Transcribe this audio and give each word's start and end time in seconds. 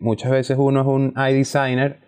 muchas 0.00 0.30
veces 0.30 0.56
uno 0.58 0.80
es 0.80 0.86
un 0.86 1.14
iDesigner, 1.16 2.00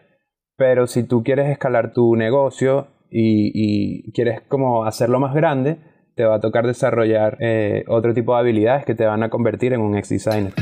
pero 0.57 0.87
si 0.87 1.05
tú 1.05 1.23
quieres 1.23 1.51
escalar 1.51 1.93
tu 1.93 2.17
negocio 2.17 2.89
y, 3.11 4.11
quieres 4.13 4.41
como 4.49 4.85
hacerlo 4.85 5.21
más 5.21 5.35
grande, 5.35 5.79
te 6.17 6.25
va 6.25 6.37
a 6.37 6.41
tocar 6.41 6.67
desarrollar 6.67 7.37
eh, 7.41 7.85
otro 7.89 8.15
tipo 8.15 8.35
de 8.35 8.41
habilidades 8.41 8.85
que 8.85 8.95
te 8.95 9.05
van 9.05 9.23
a 9.23 9.31
convertir 9.31 9.75
en 9.75 9.81
un 9.81 9.97
ex 9.97 10.09
designer. 10.09 10.53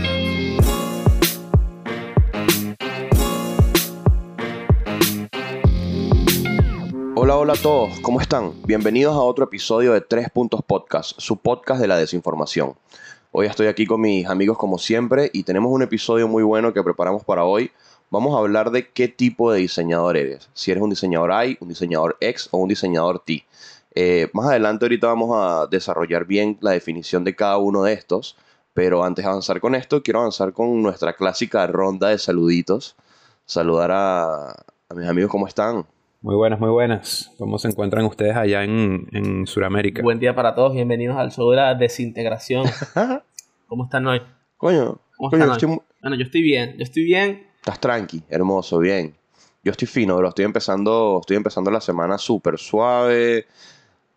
Hola, 7.15 7.37
hola 7.37 7.53
a 7.53 7.63
todos, 7.63 8.01
¿cómo 8.01 8.21
están? 8.21 8.53
Bienvenidos 8.67 9.15
a 9.15 9.21
otro 9.21 9.45
episodio 9.45 9.93
de 9.93 10.01
Tres 10.01 10.31
Puntos 10.31 10.63
Podcast, 10.67 11.13
su 11.19 11.37
podcast 11.37 11.81
de 11.81 11.87
la 11.87 11.97
desinformación. 11.99 12.75
Hoy 13.33 13.47
estoy 13.47 13.69
aquí 13.69 13.87
con 13.87 14.01
mis 14.01 14.27
amigos 14.27 14.59
como 14.59 14.77
siempre 14.77 15.31
y 15.33 15.45
tenemos 15.45 15.71
un 15.71 15.83
episodio 15.83 16.27
muy 16.27 16.43
bueno 16.43 16.73
que 16.75 16.83
preparamos 16.83 17.23
para 17.23 17.45
hoy. 17.45 17.71
Vamos 18.11 18.35
a 18.35 18.39
hablar 18.41 18.73
de 18.73 18.89
qué 18.89 19.07
tipo 19.07 19.53
de 19.53 19.61
diseñador 19.61 20.17
eres. 20.17 20.51
Si 20.53 20.73
eres 20.73 20.83
un 20.83 20.91
diseñador 20.91 21.31
I, 21.47 21.57
un 21.61 21.69
diseñador 21.69 22.17
X 22.21 22.49
o 22.51 22.59
un 22.59 22.69
diseñador 22.69 23.21
T. 23.21 23.47
Eh, 23.95 24.29
más 24.33 24.49
adelante 24.49 24.85
ahorita 24.85 25.07
vamos 25.07 25.31
a 25.33 25.69
desarrollar 25.69 26.25
bien 26.25 26.59
la 26.61 26.73
definición 26.73 27.23
de 27.23 27.37
cada 27.37 27.59
uno 27.59 27.85
de 27.85 27.93
estos. 27.93 28.37
Pero 28.75 29.05
antes 29.05 29.25
de 29.25 29.31
avanzar 29.31 29.61
con 29.61 29.77
esto, 29.77 30.03
quiero 30.03 30.19
avanzar 30.19 30.53
con 30.53 30.83
nuestra 30.83 31.13
clásica 31.13 31.65
ronda 31.69 32.09
de 32.09 32.19
saluditos. 32.19 32.97
Saludar 33.47 33.93
a, 33.93 34.51
a 34.89 34.95
mis 34.97 35.07
amigos, 35.09 35.31
¿cómo 35.31 35.47
están? 35.47 35.87
Muy 36.23 36.35
buenas, 36.35 36.61
muy 36.61 36.69
buenas. 36.69 37.33
¿Cómo 37.39 37.59
se 37.59 37.69
encuentran 37.69 38.05
ustedes 38.05 38.37
allá 38.37 38.63
en, 38.63 39.09
en 39.13 39.47
Sudamérica? 39.47 40.03
Buen 40.03 40.19
día 40.21 40.35
para 40.35 40.55
todos, 40.55 40.75
bienvenidos 40.75 41.17
al 41.17 41.33
show 41.33 41.49
de 41.51 41.57
la 41.57 41.75
desintegración. 41.75 42.67
¿Cómo 43.67 43.85
están 43.85 44.07
hoy? 44.07 44.21
Coño, 44.59 45.01
¿Cómo 45.17 45.31
coño, 45.31 45.45
están 45.45 45.57
estoy 45.57 45.71
hoy? 45.71 45.79
Bueno, 46.03 46.17
yo 46.17 46.25
estoy 46.25 46.43
bien, 46.43 46.75
yo 46.77 46.85
estoy 46.85 47.05
bien. 47.05 47.47
estás 47.57 47.81
tranqui, 47.81 48.23
hermoso, 48.29 48.79
bien. 48.81 49.15
Yo 49.65 49.71
estoy 49.71 49.89
fino, 49.89 50.15
bro. 50.19 50.29
Estoy 50.29 50.45
empezando, 50.45 51.21
estoy 51.23 51.39
empezando 51.39 51.71
la 51.71 51.81
semana 51.81 52.19
súper 52.19 52.59
suave, 52.59 53.47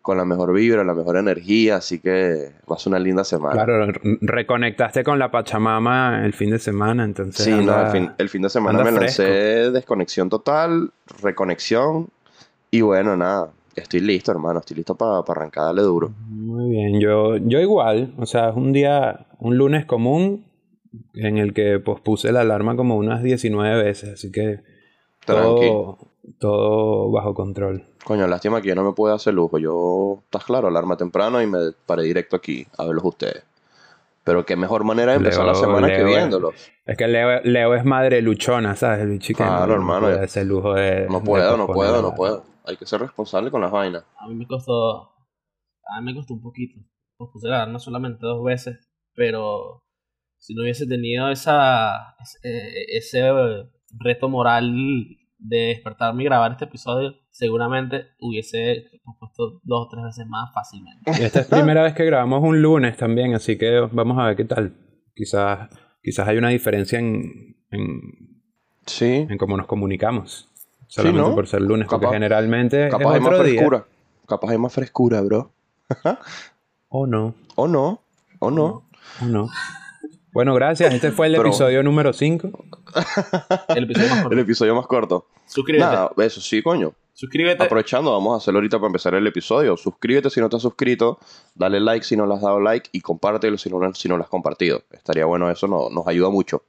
con 0.04 0.18
la 0.18 0.26
mejor 0.26 0.52
vibra, 0.52 0.84
la 0.84 0.92
mejor 0.92 1.16
energía, 1.16 1.76
así 1.76 1.98
que 1.98 2.50
va 2.70 2.76
a 2.76 2.78
ser 2.78 2.90
una 2.90 2.98
linda 2.98 3.24
semana. 3.24 3.54
Claro, 3.54 3.86
re- 3.86 4.18
reconectaste 4.20 5.02
con 5.02 5.18
la 5.18 5.30
Pachamama 5.30 6.26
el 6.26 6.34
fin 6.34 6.50
de 6.50 6.58
semana, 6.58 7.04
entonces. 7.04 7.42
Sí, 7.46 7.50
no, 7.50 7.72
anda- 7.72 7.86
el 7.86 7.90
fin, 7.90 8.10
el 8.18 8.28
fin 8.28 8.42
de 8.42 8.50
semana 8.50 8.84
me 8.84 8.92
fresco. 8.92 9.22
lancé 9.22 9.70
desconexión 9.70 10.28
total, 10.28 10.90
reconexión, 11.22 12.08
y 12.70 12.82
bueno, 12.82 13.16
nada, 13.16 13.48
estoy 13.76 14.00
listo, 14.00 14.30
hermano, 14.30 14.58
estoy 14.60 14.76
listo 14.76 14.94
para 14.94 15.20
arrancar, 15.26 15.64
darle 15.64 15.80
duro. 15.82 16.12
Muy 16.28 16.68
bien, 16.70 17.00
yo, 17.00 17.38
yo 17.38 17.58
igual, 17.60 18.12
o 18.18 18.26
sea, 18.26 18.50
es 18.50 18.56
un 18.56 18.74
día, 18.74 19.26
un 19.38 19.56
lunes 19.56 19.86
común 19.86 20.44
en 21.14 21.38
el 21.38 21.54
que 21.54 21.78
pospuse 21.78 22.30
la 22.30 22.42
alarma 22.42 22.76
como 22.76 22.96
unas 22.98 23.22
19 23.22 23.82
veces, 23.82 24.10
así 24.12 24.30
que 24.30 24.60
Tranqui. 25.24 25.66
todo, 25.66 25.98
todo 26.38 27.10
bajo 27.10 27.34
control. 27.34 27.84
Coño, 28.04 28.26
lástima 28.26 28.60
que 28.60 28.68
yo 28.68 28.74
no 28.74 28.84
me 28.84 28.92
puedo 28.92 29.14
hacer 29.14 29.34
lujo. 29.34 29.58
Yo, 29.58 30.20
estás 30.24 30.44
claro, 30.44 30.68
alarma 30.68 30.96
temprano 30.96 31.40
y 31.42 31.46
me 31.46 31.72
paré 31.86 32.02
directo 32.04 32.36
aquí 32.36 32.66
a 32.78 32.84
verlos 32.84 33.04
ustedes. 33.04 33.44
Pero 34.24 34.46
qué 34.46 34.56
mejor 34.56 34.84
manera 34.84 35.12
de 35.12 35.18
empezar 35.18 35.44
la 35.44 35.52
Leo- 35.52 35.60
semana 35.60 35.88
que 35.88 36.02
viéndolos. 36.02 36.54
Es 36.86 36.96
que 36.96 37.06
Leo, 37.06 37.40
Leo 37.42 37.74
es 37.74 37.84
madre 37.84 38.22
luchona, 38.22 38.74
¿sabes? 38.74 39.00
El 39.00 39.18
que 39.18 39.34
Claro, 39.34 39.66
no, 39.66 39.74
hermano, 39.74 40.06
puede 40.06 40.16
ya. 40.18 40.24
hacer 40.24 40.46
lujo 40.46 40.72
de... 40.74 41.06
No 41.10 41.20
de 41.20 41.24
puedo, 41.26 41.56
no 41.58 41.66
puedo, 41.66 42.00
no 42.02 42.14
puedo. 42.14 42.44
Hay 42.64 42.76
que 42.78 42.86
ser 42.86 43.00
responsable 43.02 43.50
con 43.50 43.60
las 43.60 43.70
vainas. 43.70 44.04
A 44.18 44.26
mí 44.26 44.34
me 44.34 44.46
costó, 44.46 45.02
a 45.02 46.00
mí 46.00 46.06
me 46.06 46.14
costó 46.14 46.32
un 46.34 46.40
poquito. 46.42 46.80
Pospuse 47.18 47.48
la 47.48 47.56
alarma 47.56 47.78
solamente 47.78 48.20
dos 48.24 48.42
veces, 48.42 48.90
pero 49.14 49.82
si 50.38 50.54
no 50.54 50.62
hubiese 50.62 50.86
tenido 50.86 51.28
esa, 51.30 52.16
ese, 52.18 52.96
ese 52.96 53.22
reto 53.98 54.28
moral 54.30 54.74
de 55.46 55.56
despertarme 55.68 56.22
y 56.22 56.26
grabar 56.26 56.52
este 56.52 56.64
episodio, 56.64 57.14
seguramente 57.30 58.06
hubiese 58.18 58.84
puesto 59.18 59.60
dos 59.62 59.86
o 59.86 59.88
tres 59.90 60.04
veces 60.04 60.26
más 60.26 60.52
fácilmente. 60.54 61.10
Y 61.20 61.22
esta 61.24 61.40
es 61.40 61.46
primera 61.46 61.82
vez 61.82 61.92
que 61.94 62.04
grabamos 62.06 62.42
un 62.42 62.62
lunes 62.62 62.96
también, 62.96 63.34
así 63.34 63.58
que 63.58 63.80
vamos 63.92 64.18
a 64.18 64.26
ver 64.28 64.36
qué 64.36 64.44
tal. 64.44 64.74
Quizás, 65.14 65.68
quizás 66.02 66.26
hay 66.28 66.38
una 66.38 66.48
diferencia 66.48 66.98
en, 66.98 67.56
en, 67.70 68.00
Sí, 68.86 69.26
en 69.28 69.38
cómo 69.38 69.56
nos 69.56 69.66
comunicamos. 69.66 70.48
Solamente 70.86 71.28
¿no? 71.28 71.34
por 71.34 71.46
ser 71.46 71.62
lunes, 71.62 71.88
porque 71.88 72.04
Capaz- 72.06 72.14
generalmente 72.14 72.88
capaz 72.88 73.04
es 73.10 73.14
hay 73.14 73.20
más 73.20 73.30
día. 73.32 73.40
frescura. 73.42 73.84
Capaz 74.26 74.50
hay 74.50 74.58
más 74.58 74.72
frescura, 74.72 75.20
bro. 75.22 75.52
O 76.88 77.06
no, 77.06 77.34
O 77.56 77.66
no, 77.68 78.00
o 78.38 78.50
no. 78.50 78.84
o 79.20 79.24
no. 79.26 79.48
Bueno, 80.34 80.52
gracias. 80.54 80.92
Este 80.92 81.10
fue 81.12 81.28
el 81.28 81.32
Pero- 81.36 81.48
episodio 81.48 81.82
número 81.82 82.12
5. 82.12 82.50
El 83.68 83.84
episodio 83.84 84.10
más 84.10 84.18
corto. 84.22 84.32
El 84.34 84.38
episodio 84.40 84.74
más 84.74 84.86
corto. 84.86 85.26
Suscríbete. 85.46 85.84
Nada, 85.86 86.10
eso 86.18 86.40
sí, 86.40 86.62
coño. 86.62 86.92
Suscríbete. 87.12 87.62
Aprovechando, 87.62 88.10
vamos 88.12 88.34
a 88.34 88.36
hacerlo 88.38 88.58
ahorita 88.58 88.78
para 88.78 88.88
empezar 88.88 89.14
el 89.14 89.26
episodio. 89.26 89.76
Suscríbete 89.76 90.28
si 90.30 90.40
no 90.40 90.48
te 90.48 90.56
has 90.56 90.62
suscrito, 90.62 91.18
dale 91.54 91.78
like 91.80 92.04
si 92.04 92.16
no 92.16 92.26
le 92.26 92.34
has 92.34 92.40
dado 92.42 92.58
like 92.60 92.88
y 92.92 93.00
compártelo 93.00 93.56
si 93.56 93.70
no, 93.70 93.78
lo- 93.78 93.94
si 93.94 94.08
no 94.08 94.16
lo 94.16 94.24
has 94.24 94.28
compartido. 94.28 94.82
Estaría 94.90 95.24
bueno 95.24 95.48
eso, 95.50 95.68
no- 95.68 95.88
nos 95.90 96.06
ayuda 96.08 96.28
mucho. 96.30 96.64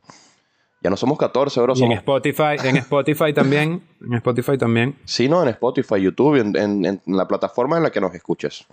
Ya 0.81 0.91
no 0.91 0.97
somos 0.97 1.17
14, 1.17 1.59
bro. 1.61 1.73
Y 1.73 1.77
en 1.77 1.79
Somos... 1.79 1.97
Spotify, 1.97 2.57
en 2.63 2.77
Spotify 2.77 3.33
también. 3.33 3.81
En 4.05 4.13
Spotify 4.13 4.55
también. 4.59 4.95
Sí, 5.05 5.27
no, 5.27 5.41
en 5.41 5.49
Spotify, 5.49 5.99
YouTube, 5.99 6.35
en, 6.35 6.55
en- 6.55 6.85
en 6.85 7.01
la 7.07 7.27
plataforma 7.27 7.77
en 7.77 7.83
la 7.83 7.89
que 7.91 7.99
nos 7.99 8.13
escuches. 8.13 8.65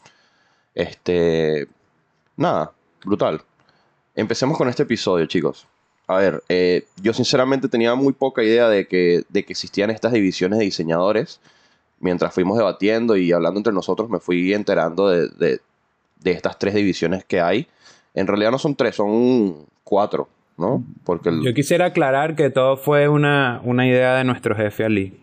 Este. 0.75 1.66
Nada, 2.36 2.72
brutal. 3.04 3.41
Empecemos 4.15 4.59
con 4.59 4.69
este 4.69 4.83
episodio, 4.83 5.27
chicos. 5.27 5.67
A 6.06 6.17
ver, 6.17 6.43
eh, 6.49 6.84
yo 7.00 7.12
sinceramente 7.15 7.69
tenía 7.69 7.95
muy 7.95 8.12
poca 8.12 8.43
idea 8.43 8.69
de 8.69 8.87
que, 8.87 9.23
de 9.28 9.45
que 9.45 9.53
existían 9.53 9.91
estas 9.91 10.12
divisiones 10.12 10.59
de 10.59 10.65
diseñadores. 10.67 11.41
Mientras 12.00 12.34
fuimos 12.34 12.59
debatiendo 12.59 13.17
y 13.17 13.33
hablando 13.33 13.61
entre 13.61 13.73
nosotros, 13.73 14.11
me 14.11 14.19
fui 14.19 14.53
enterando 14.53 15.09
de, 15.09 15.28
de- 15.28 15.61
de 16.21 16.31
estas 16.33 16.59
tres 16.59 16.75
divisiones 16.75 17.25
que 17.25 17.41
hay. 17.41 17.67
En 18.15 18.27
realidad 18.27 18.50
no 18.50 18.59
son 18.59 18.75
tres, 18.77 18.97
son 18.97 19.67
cuatro, 19.84 20.29
¿no? 20.59 20.84
Porque 21.05 21.31
el- 21.31 21.43
Yo 21.43 21.55
quisiera 21.55 21.87
aclarar 21.87 22.34
que 22.37 22.50
todo 22.50 22.77
fue 22.77 23.09
una, 23.09 23.61
una 23.65 23.87
idea 23.87 24.17
de 24.17 24.25
nuestro 24.25 24.55
jefe 24.55 24.84
Ali. 24.84 25.19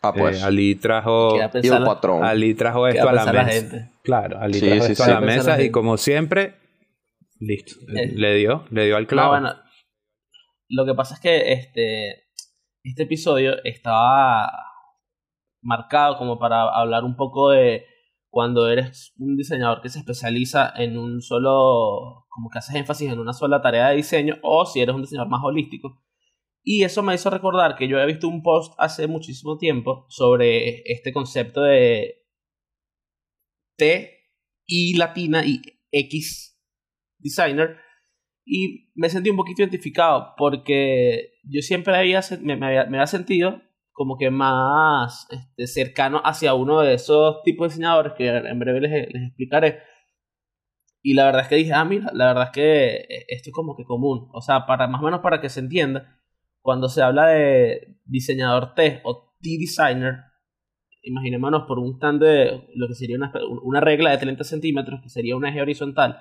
ah, 0.00 0.12
pues, 0.14 0.40
Eh, 0.40 0.44
Ali 0.44 0.74
trajo, 0.76 1.36
y 1.62 1.68
la- 1.68 1.84
patrón. 1.84 2.24
Ali 2.24 2.54
trajo 2.54 2.84
¿Qué 2.86 2.92
esto 2.96 3.08
a 3.08 3.10
a 3.10 3.14
la 3.14 3.24
la 3.26 3.32
mesa. 3.44 3.60
gente? 3.60 3.88
Claro, 4.02 4.38
Ali 4.40 4.54
Sí, 4.54 4.66
trajo 4.66 4.84
sí, 4.86 4.92
esto 4.92 5.04
sí. 5.04 5.10
a 5.10 5.14
la 5.14 5.20
¿Qué 5.20 5.26
va 5.26 5.32
a 5.32 5.34
pensar 5.34 5.44
mesa 5.52 5.56
la 5.58 5.62
y 5.64 5.70
como 5.70 5.96
siempre, 5.96 6.54
listo. 7.46 7.74
Eh, 7.94 8.12
le 8.14 8.34
dio, 8.36 8.64
le 8.70 8.86
dio 8.86 8.96
al 8.96 9.02
No, 9.04 9.08
clavo. 9.08 9.30
bueno, 9.30 9.54
lo 10.68 10.86
que 10.86 10.94
pasa 10.94 11.14
es 11.14 11.20
que 11.20 11.52
este, 11.52 12.24
este 12.84 13.02
episodio 13.02 13.62
estaba 13.64 14.50
marcado 15.62 16.16
como 16.18 16.38
para 16.38 16.62
hablar 16.74 17.04
un 17.04 17.16
poco 17.16 17.50
de 17.50 17.84
cuando 18.30 18.68
eres 18.68 19.12
un 19.18 19.36
diseñador 19.36 19.82
que 19.82 19.90
se 19.90 19.98
especializa 19.98 20.72
en 20.76 20.96
un 20.96 21.20
solo, 21.20 22.24
como 22.28 22.48
que 22.50 22.58
haces 22.58 22.74
énfasis 22.76 23.12
en 23.12 23.18
una 23.20 23.34
sola 23.34 23.60
tarea 23.60 23.88
de 23.90 23.96
diseño, 23.96 24.36
o 24.42 24.64
si 24.64 24.80
eres 24.80 24.94
un 24.94 25.02
diseñador 25.02 25.30
más 25.30 25.42
holístico. 25.44 26.02
Y 26.64 26.84
eso 26.84 27.02
me 27.02 27.14
hizo 27.14 27.28
recordar 27.28 27.76
que 27.76 27.88
yo 27.88 27.96
había 27.96 28.06
visto 28.06 28.28
un 28.28 28.42
post 28.42 28.72
hace 28.78 29.06
muchísimo 29.06 29.58
tiempo 29.58 30.06
sobre 30.08 30.82
este 30.90 31.12
concepto 31.12 31.60
de 31.62 32.24
T, 33.76 34.30
I 34.66 34.96
latina 34.96 35.44
y 35.44 35.60
X 35.90 36.51
designer. 37.22 37.76
Y 38.44 38.90
me 38.94 39.08
sentí 39.08 39.30
un 39.30 39.36
poquito 39.36 39.62
identificado 39.62 40.34
porque 40.36 41.34
yo 41.44 41.62
siempre 41.62 41.96
había, 41.96 42.20
me, 42.40 42.56
me 42.56 42.66
había, 42.66 42.84
me 42.86 42.98
había 42.98 43.06
sentido 43.06 43.62
como 43.92 44.16
que 44.16 44.30
más 44.30 45.28
este, 45.30 45.66
cercano 45.66 46.20
hacia 46.24 46.54
uno 46.54 46.80
de 46.80 46.94
esos 46.94 47.42
tipos 47.44 47.68
de 47.68 47.74
diseñadores 47.74 48.14
que 48.14 48.28
en 48.28 48.58
breve 48.58 48.80
les, 48.80 49.12
les 49.12 49.28
explicaré. 49.28 49.80
Y 51.02 51.14
la 51.14 51.26
verdad 51.26 51.42
es 51.42 51.48
que 51.48 51.56
dije, 51.56 51.72
ah, 51.72 51.84
mira, 51.84 52.10
la 52.14 52.26
verdad 52.28 52.44
es 52.44 52.50
que 52.50 53.24
esto 53.28 53.50
es 53.50 53.54
como 53.54 53.76
que 53.76 53.84
común. 53.84 54.28
O 54.32 54.40
sea, 54.40 54.66
para 54.66 54.86
más 54.86 55.02
o 55.02 55.04
menos 55.04 55.20
para 55.20 55.40
que 55.40 55.48
se 55.48 55.60
entienda, 55.60 56.20
cuando 56.60 56.88
se 56.88 57.02
habla 57.02 57.26
de 57.26 57.98
diseñador 58.04 58.74
T 58.74 59.00
o 59.04 59.34
T-designer, 59.40 60.20
imaginémonos 61.02 61.64
por 61.66 61.80
un 61.80 61.88
instante 61.88 62.24
de 62.24 62.68
lo 62.74 62.86
que 62.86 62.94
sería 62.94 63.16
una, 63.16 63.32
una 63.62 63.80
regla 63.80 64.10
de 64.10 64.18
30 64.18 64.44
centímetros, 64.44 65.00
que 65.02 65.08
sería 65.08 65.36
un 65.36 65.44
eje 65.44 65.60
horizontal, 65.60 66.20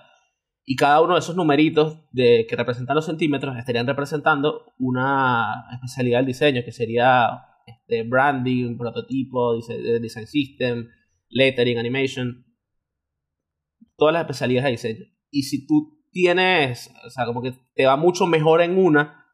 y 0.66 0.75
cada 0.75 1.02
uno 1.02 1.13
de 1.13 1.19
esos 1.19 1.36
numeritos 1.36 2.00
de, 2.12 2.46
que 2.48 2.56
representan 2.56 2.96
los 2.96 3.06
centímetros 3.06 3.58
estarían 3.58 3.88
representando 3.88 4.74
una 4.78 5.66
especialidad 5.74 6.19
del 6.19 6.28
diseño, 6.28 6.62
que 6.63 6.72
sería 6.72 7.42
este, 7.66 8.04
branding, 8.04 8.78
prototipo, 8.78 9.56
design 9.56 10.28
system, 10.28 10.88
lettering, 11.30 11.80
animation, 11.80 12.46
todas 13.98 14.13
las 14.13 14.22
especialidades 14.22 14.81
de 14.81 14.90
diseño. 14.90 15.06
Y 15.31 15.44
si 15.44 15.66
tú 15.66 16.06
tienes, 16.12 16.94
o 17.06 17.10
sea, 17.10 17.25
como 17.25 17.42
que 17.42 17.54
te 17.74 17.86
va 17.86 17.96
mucho 17.96 18.28
mejor 18.28 18.62
en 18.62 18.78
una, 18.78 19.25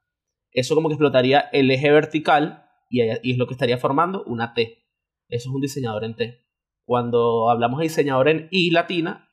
eso 0.52 0.76
como 0.76 0.88
que 0.88 0.94
explotaría 0.94 1.42
el 1.52 1.70
eje 1.70 1.92
vertical 1.92 2.66
y, 2.90 3.02
y 3.04 3.32
es 3.32 3.38
lo 3.38 3.48
que 3.48 3.54
estaría 3.54 3.78
formando 3.78 4.24
una 4.24 4.54
T. 4.54 4.86
Eso 5.28 5.50
es 5.50 5.56
un 5.56 5.62
diseñador 5.62 6.06
en 6.06 6.16
T. 6.16 6.46
Cuando 6.86 7.50
hablamos 7.50 7.80
de 7.80 7.84
diseñador 7.84 8.30
en 8.30 8.48
I 8.50 8.72
latina, 8.72 9.27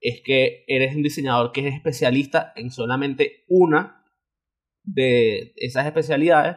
es 0.00 0.20
que 0.24 0.64
eres 0.66 0.94
un 0.94 1.02
diseñador 1.02 1.52
que 1.52 1.66
es 1.66 1.74
especialista 1.74 2.52
en 2.56 2.70
solamente 2.70 3.44
una 3.48 4.04
de 4.82 5.52
esas 5.56 5.86
especialidades. 5.86 6.56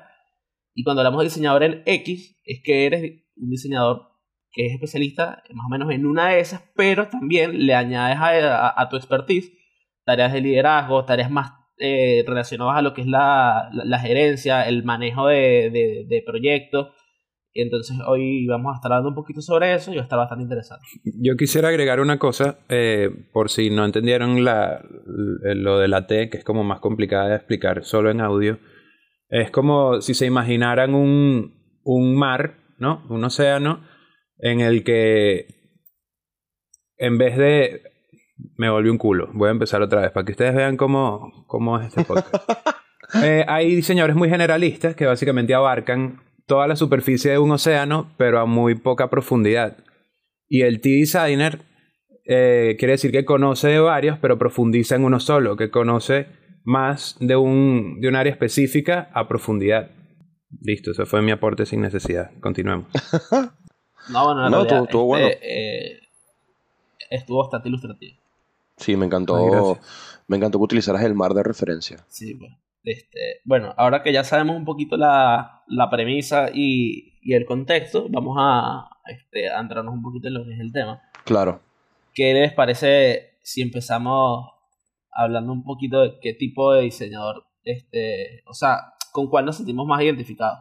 Y 0.73 0.83
cuando 0.83 1.01
hablamos 1.01 1.21
de 1.21 1.25
diseñador 1.25 1.63
en 1.63 1.83
X, 1.85 2.39
es 2.45 2.61
que 2.63 2.85
eres 2.85 3.01
un 3.35 3.49
diseñador 3.49 4.09
que 4.51 4.65
es 4.65 4.73
especialista 4.73 5.43
más 5.53 5.65
o 5.65 5.69
menos 5.69 5.91
en 5.91 6.05
una 6.05 6.29
de 6.29 6.39
esas, 6.39 6.63
pero 6.75 7.07
también 7.07 7.65
le 7.65 7.75
añades 7.75 8.17
a, 8.19 8.87
tu 8.89 8.97
expertise 8.97 9.51
tareas 10.05 10.33
de 10.33 10.41
liderazgo, 10.41 11.05
tareas 11.05 11.29
más 11.29 11.51
eh, 11.77 12.23
relacionadas 12.25 12.77
a 12.77 12.81
lo 12.81 12.93
que 12.93 13.01
es 13.01 13.07
la, 13.07 13.69
la, 13.71 13.99
gerencia, 13.99 14.67
el 14.67 14.83
manejo 14.83 15.27
de, 15.27 16.23
proyectos 16.25 16.95
y 17.53 17.61
entonces 17.61 17.97
hoy 18.07 18.45
vamos 18.47 18.73
a 18.73 18.75
estar 18.75 18.91
hablando 18.91 19.09
un 19.09 19.15
poquito 19.15 19.41
sobre 19.41 19.73
eso 19.73 19.91
y 19.91 19.95
va 19.95 20.01
a 20.01 20.03
estar 20.03 20.19
bastante 20.19 20.43
interesante. 20.43 20.85
Yo 21.03 21.35
quisiera 21.35 21.69
agregar 21.69 21.99
una 21.99 22.19
cosa, 22.19 22.59
eh, 22.69 23.09
por 23.33 23.49
si 23.49 23.69
no 23.69 23.85
entendieron 23.85 24.43
la, 24.43 24.83
lo 25.05 25.79
de 25.79 25.87
la 25.87 26.05
T, 26.05 26.29
que 26.29 26.37
es 26.37 26.43
como 26.43 26.63
más 26.63 26.79
complicada 26.79 27.29
de 27.29 27.35
explicar 27.35 27.83
solo 27.83 28.11
en 28.11 28.21
audio. 28.21 28.59
Es 29.29 29.51
como 29.51 30.01
si 30.01 30.13
se 30.13 30.25
imaginaran 30.25 30.93
un, 30.93 31.79
un 31.83 32.15
mar, 32.15 32.55
¿no? 32.77 33.03
Un 33.09 33.23
océano 33.23 33.83
en 34.37 34.61
el 34.61 34.83
que 34.83 35.47
en 36.97 37.17
vez 37.17 37.37
de... 37.37 37.83
Me 38.55 38.69
volví 38.69 38.89
un 38.89 38.97
culo. 38.97 39.29
Voy 39.33 39.49
a 39.49 39.51
empezar 39.51 39.81
otra 39.81 40.01
vez 40.01 40.11
para 40.11 40.25
que 40.25 40.31
ustedes 40.31 40.55
vean 40.55 40.77
cómo, 40.77 41.45
cómo 41.47 41.79
es 41.79 41.87
este 41.87 42.03
podcast. 42.03 42.35
Eh, 43.23 43.43
hay 43.47 43.73
diseñadores 43.73 44.15
muy 44.15 44.29
generalistas 44.29 44.95
que 44.95 45.07
básicamente 45.07 45.55
abarcan 45.55 46.21
toda 46.49 46.67
la 46.67 46.75
superficie 46.75 47.31
de 47.31 47.37
un 47.37 47.51
océano, 47.51 48.11
pero 48.17 48.39
a 48.39 48.45
muy 48.45 48.73
poca 48.73 49.09
profundidad. 49.09 49.77
Y 50.49 50.63
el 50.63 50.81
T-Designer 50.81 51.61
eh, 52.25 52.75
quiere 52.79 52.93
decir 52.93 53.11
que 53.11 53.23
conoce 53.23 53.69
de 53.69 53.79
varios, 53.79 54.17
pero 54.17 54.39
profundiza 54.39 54.95
en 54.95 55.05
uno 55.05 55.19
solo, 55.19 55.55
que 55.55 55.69
conoce 55.69 56.27
más 56.63 57.15
de 57.19 57.35
un, 57.35 58.01
de 58.01 58.07
un 58.07 58.15
área 58.15 58.31
específica 58.31 59.11
a 59.13 59.27
profundidad. 59.27 59.91
Listo, 60.61 60.91
ese 60.91 61.05
fue 61.05 61.21
mi 61.21 61.31
aporte 61.31 61.67
sin 61.67 61.81
necesidad. 61.81 62.31
Continuemos. 62.41 62.87
no, 64.09 64.25
bueno, 64.25 64.49
no, 64.49 64.61
estuvo, 64.63 64.85
este, 64.85 64.97
bueno. 64.97 65.27
Eh, 65.27 65.99
estuvo 67.11 67.43
bastante 67.43 67.69
ilustrativo. 67.69 68.17
Sí, 68.75 68.97
me 68.97 69.05
encantó. 69.05 69.77
me 70.27 70.37
encantó 70.37 70.57
que 70.57 70.63
utilizaras 70.63 71.03
el 71.03 71.13
mar 71.13 71.35
de 71.35 71.43
referencia. 71.43 72.03
Sí, 72.07 72.33
bueno. 72.33 72.57
Este, 72.83 73.41
bueno, 73.43 73.73
ahora 73.77 74.01
que 74.03 74.13
ya 74.13 74.23
sabemos 74.23 74.55
un 74.55 74.65
poquito 74.65 74.97
la, 74.97 75.63
premisa 75.91 76.49
y, 76.53 77.19
el 77.33 77.45
contexto, 77.45 78.07
vamos 78.09 78.37
a, 78.39 78.89
este, 79.05 79.49
a 79.49 79.59
entrarnos 79.59 79.93
un 79.93 80.01
poquito 80.01 80.27
en 80.27 80.33
lo 80.35 80.45
que 80.45 80.53
es 80.53 80.59
el 80.59 80.71
tema. 80.71 81.01
Claro. 81.25 81.61
¿Qué 82.13 82.33
les 82.33 82.53
parece 82.53 83.37
si 83.41 83.61
empezamos 83.61 84.49
hablando 85.11 85.53
un 85.53 85.63
poquito 85.63 86.01
de 86.01 86.19
qué 86.19 86.33
tipo 86.33 86.73
de 86.73 86.83
diseñador, 86.83 87.45
este, 87.63 88.41
o 88.45 88.53
sea, 88.53 88.93
con 89.11 89.27
cuál 89.27 89.45
nos 89.45 89.57
sentimos 89.57 89.85
más 89.85 90.01
identificados? 90.01 90.59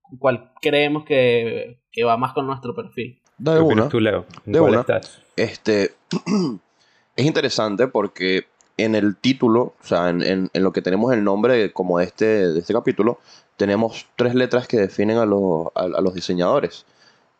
¿Con 0.00 0.18
cuál 0.18 0.52
creemos 0.62 1.04
que, 1.04 1.80
va 2.06 2.16
más 2.16 2.32
con 2.32 2.46
nuestro 2.46 2.74
perfil? 2.74 3.20
De 3.36 3.60
una. 3.60 3.88
Tú, 3.88 4.00
Leo? 4.00 4.24
de 4.44 4.60
una. 4.60 4.80
Estás? 4.80 5.22
Este, 5.36 5.90
es 7.16 7.26
interesante 7.26 7.88
porque 7.88 8.46
en 8.76 8.94
el 8.94 9.16
título, 9.16 9.74
o 9.80 9.86
sea, 9.86 10.10
en, 10.10 10.50
lo 10.52 10.72
que 10.72 10.82
tenemos 10.82 11.12
el 11.12 11.24
nombre 11.24 11.72
como 11.72 11.98
de 11.98 12.04
este, 12.04 12.26
de 12.52 12.58
este 12.58 12.74
capítulo, 12.74 13.18
tenemos 13.56 14.06
tres 14.16 14.34
letras 14.34 14.68
que 14.68 14.76
definen 14.76 15.18
a, 15.18 15.24
los 15.24 16.14
diseñadores. 16.14 16.84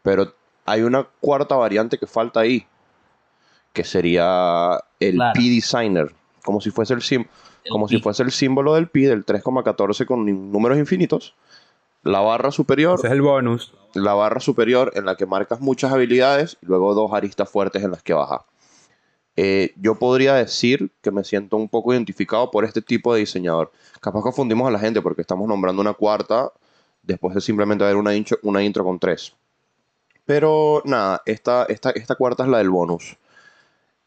Pero 0.02 0.32
hay 0.64 0.82
una 0.82 1.06
cuarta 1.20 1.56
variante 1.56 1.98
que 1.98 2.06
falta 2.06 2.40
ahí, 2.40 2.66
que 3.72 3.84
sería 3.84 4.80
el 4.98 5.18
P-Designer, 5.34 6.14
como 6.42 6.60
si 6.60 6.70
fuese 6.70 6.94
el, 6.94 7.28
como 7.68 7.88
si 7.88 8.00
fuese 8.00 8.22
el 8.22 8.30
símbolo 8.30 8.74
del 8.74 8.88
Pi, 8.88 9.02
del 9.02 9.26
3,14 9.26 10.06
con 10.06 10.50
números 10.50 10.78
infinitos. 10.78 11.34
La 12.02 12.20
barra 12.20 12.52
superior. 12.52 12.98
Ese 12.98 13.08
es 13.08 13.12
el 13.12 13.20
bonus. 13.20 13.74
La 13.94 14.14
barra 14.14 14.40
superior 14.40 14.92
en 14.94 15.04
la 15.06 15.16
que 15.16 15.26
marcas 15.26 15.60
muchas 15.60 15.92
habilidades 15.92 16.56
y 16.62 16.66
luego 16.66 16.94
dos 16.94 17.12
aristas 17.12 17.50
fuertes 17.50 17.82
en 17.82 17.90
las 17.90 18.02
que 18.02 18.14
baja. 18.14 18.44
Eh, 19.36 19.74
yo 19.76 19.98
podría 19.98 20.34
decir 20.34 20.90
que 21.02 21.10
me 21.10 21.22
siento 21.22 21.56
un 21.58 21.68
poco 21.68 21.92
identificado 21.92 22.50
por 22.50 22.64
este 22.64 22.80
tipo 22.80 23.12
de 23.12 23.20
diseñador. 23.20 23.70
Capaz 24.00 24.22
confundimos 24.22 24.66
a 24.66 24.70
la 24.70 24.78
gente 24.78 25.02
porque 25.02 25.20
estamos 25.20 25.46
nombrando 25.46 25.82
una 25.82 25.92
cuarta 25.92 26.50
después 27.02 27.34
de 27.34 27.42
simplemente 27.42 27.84
haber 27.84 27.96
una 27.96 28.14
intro, 28.14 28.38
una 28.42 28.62
intro 28.62 28.82
con 28.82 28.98
tres. 28.98 29.34
Pero 30.24 30.82
nada, 30.84 31.22
esta, 31.26 31.64
esta, 31.68 31.90
esta 31.90 32.14
cuarta 32.14 32.44
es 32.44 32.48
la 32.48 32.58
del 32.58 32.70
bonus. 32.70 33.16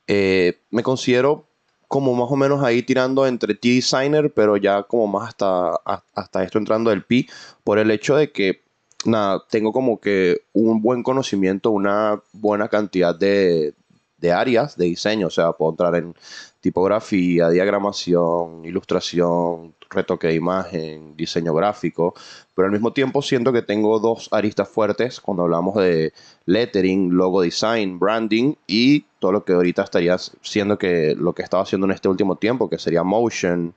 Eh, 0.08 0.60
me 0.72 0.82
considero 0.84 1.46
como 1.88 2.14
más 2.14 2.32
o 2.32 2.36
menos 2.36 2.64
ahí 2.64 2.84
tirando 2.84 3.26
entre 3.26 3.56
T-Designer, 3.56 4.32
pero 4.34 4.58
ya 4.58 4.84
como 4.84 5.08
más 5.08 5.30
hasta, 5.30 5.76
hasta 6.14 6.44
esto 6.44 6.58
entrando 6.58 6.90
del 6.90 7.04
P, 7.04 7.28
por 7.64 7.80
el 7.80 7.90
hecho 7.90 8.16
de 8.16 8.32
que, 8.32 8.62
nada, 9.06 9.44
tengo 9.50 9.72
como 9.72 10.00
que 10.00 10.42
un 10.54 10.82
buen 10.82 11.02
conocimiento, 11.04 11.72
una 11.72 12.22
buena 12.32 12.68
cantidad 12.68 13.16
de, 13.16 13.74
de 14.20 14.32
áreas 14.32 14.78
de 14.78 14.86
diseño, 14.86 15.28
o 15.28 15.30
sea, 15.30 15.54
puedo 15.54 15.72
entrar 15.72 15.96
en 15.96 16.16
tipografía, 16.62 17.50
diagramación, 17.50 18.66
ilustración, 18.66 19.74
retoque 19.90 20.28
de 20.28 20.36
imagen, 20.36 21.16
diseño 21.16 21.54
gráfico, 21.54 22.14
pero 22.54 22.68
al 22.68 22.72
mismo 22.72 22.94
tiempo 22.94 23.22
siento 23.22 23.52
que 23.54 23.62
tengo 23.62 24.00
dos 24.00 24.30
aristas 24.32 24.70
fuertes 24.70 25.20
cuando 25.20 25.44
hablamos 25.44 25.76
de 25.76 26.14
lettering, 26.46 27.16
logo 27.16 27.42
design, 27.42 27.98
branding 27.98 28.56
y 28.68 29.02
todo 29.20 29.32
lo 29.32 29.46
que 29.46 29.54
ahorita 29.54 29.84
estaría 29.84 30.18
siendo 30.18 30.78
que 30.78 31.16
lo 31.16 31.34
que 31.34 31.44
estaba 31.44 31.64
haciendo 31.64 31.86
en 31.88 31.92
este 31.92 32.10
último 32.10 32.36
tiempo, 32.36 32.70
que 32.70 32.78
sería 32.78 33.04
motion, 33.04 33.74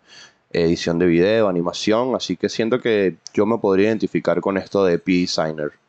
edición 0.50 0.98
de 0.98 1.06
video, 1.06 1.48
animación, 1.48 2.14
así 2.14 2.36
que 2.36 2.48
siento 2.48 2.80
que 2.80 3.16
yo 3.32 3.46
me 3.46 3.58
podría 3.58 3.88
identificar 3.88 4.40
con 4.40 4.58
esto 4.58 4.84
de 4.84 4.98
P-Designer 4.98 5.81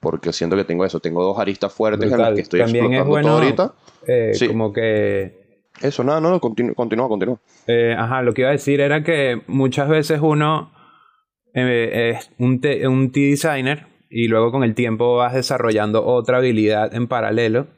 porque 0.00 0.32
siento 0.32 0.56
que 0.56 0.64
tengo 0.64 0.84
eso, 0.84 0.98
tengo 0.98 1.22
dos 1.22 1.38
aristas 1.38 1.72
fuertes 1.72 2.10
en 2.10 2.18
las 2.18 2.34
que 2.34 2.40
estoy 2.40 2.60
También 2.60 2.86
explotando 2.86 3.02
es 3.02 3.08
bueno, 3.08 3.28
todo 3.28 3.38
ahorita. 3.38 3.74
Eh, 4.06 4.46
Como 4.48 4.72
que... 4.72 5.38
Eso, 5.82 6.02
nada, 6.04 6.20
no, 6.20 6.40
continúa, 6.40 6.74
continúa. 6.74 7.08
continúa. 7.08 7.40
Eh, 7.66 7.94
ajá, 7.96 8.22
lo 8.22 8.32
que 8.32 8.42
iba 8.42 8.48
a 8.48 8.52
decir 8.52 8.80
era 8.80 9.02
que 9.02 9.42
muchas 9.46 9.88
veces 9.88 10.20
uno 10.22 10.72
eh, 11.54 12.16
es 12.16 12.30
un, 12.38 12.60
un 12.88 13.12
T-designer 13.12 13.86
y 14.08 14.28
luego 14.28 14.50
con 14.50 14.64
el 14.64 14.74
tiempo 14.74 15.16
vas 15.16 15.34
desarrollando 15.34 16.04
otra 16.04 16.38
habilidad 16.38 16.94
en 16.94 17.06
paralelo 17.06 17.68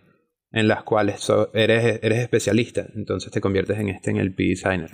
en 0.52 0.68
las 0.68 0.82
cuales 0.84 1.30
eres, 1.54 2.00
eres 2.02 2.18
especialista, 2.18 2.86
entonces 2.94 3.32
te 3.32 3.40
conviertes 3.40 3.78
en 3.78 3.88
este, 3.88 4.10
en 4.10 4.18
el 4.18 4.34
P-designer. 4.34 4.90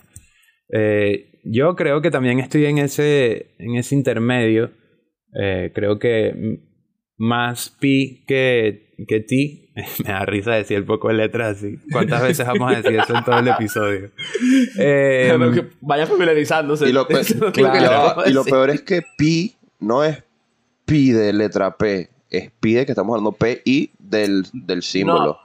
yo 1.45 1.75
creo 1.77 2.01
que 2.01 2.11
también 2.11 2.39
estoy 2.39 2.67
en 2.67 2.79
ese, 2.79 3.55
en 3.59 3.77
ese 3.77 3.95
intermedio. 3.95 4.73
creo 5.33 5.99
que 5.99 6.69
más 7.19 7.69
pi 7.69 8.23
que, 8.27 8.95
que 9.07 9.21
ti. 9.21 9.69
Me 10.05 10.13
da 10.13 10.25
risa 10.25 10.53
decir 10.53 10.79
el 10.79 10.85
poco 10.85 11.09
de 11.09 11.15
letras 11.15 11.59
así. 11.59 11.79
¿Cuántas 11.93 12.23
veces 12.23 12.47
vamos 12.47 12.73
a 12.73 12.77
decir 12.81 12.99
eso 12.99 13.15
en 13.15 13.25
todo 13.25 13.39
el 13.39 13.49
episodio? 13.49 14.11
Eh, 14.81 15.37
vaya 15.81 16.07
familiarizándose. 16.07 16.89
Y 16.89 16.93
lo, 16.93 17.07
peor 18.45 18.71
es 18.71 18.83
que 18.83 19.03
pi 19.17 19.57
no 19.81 20.05
es 20.05 20.23
pi 20.85 21.11
de 21.11 21.33
letra 21.33 21.77
P. 21.77 22.09
Es 22.31 22.51
pi 22.61 22.75
de 22.75 22.87
que 22.87 22.93
estamos 22.93 23.13
hablando 23.13 23.33
P 23.33 23.63
y 23.65 23.91
del, 23.99 24.45
del 24.53 24.83
símbolo. 24.83 25.39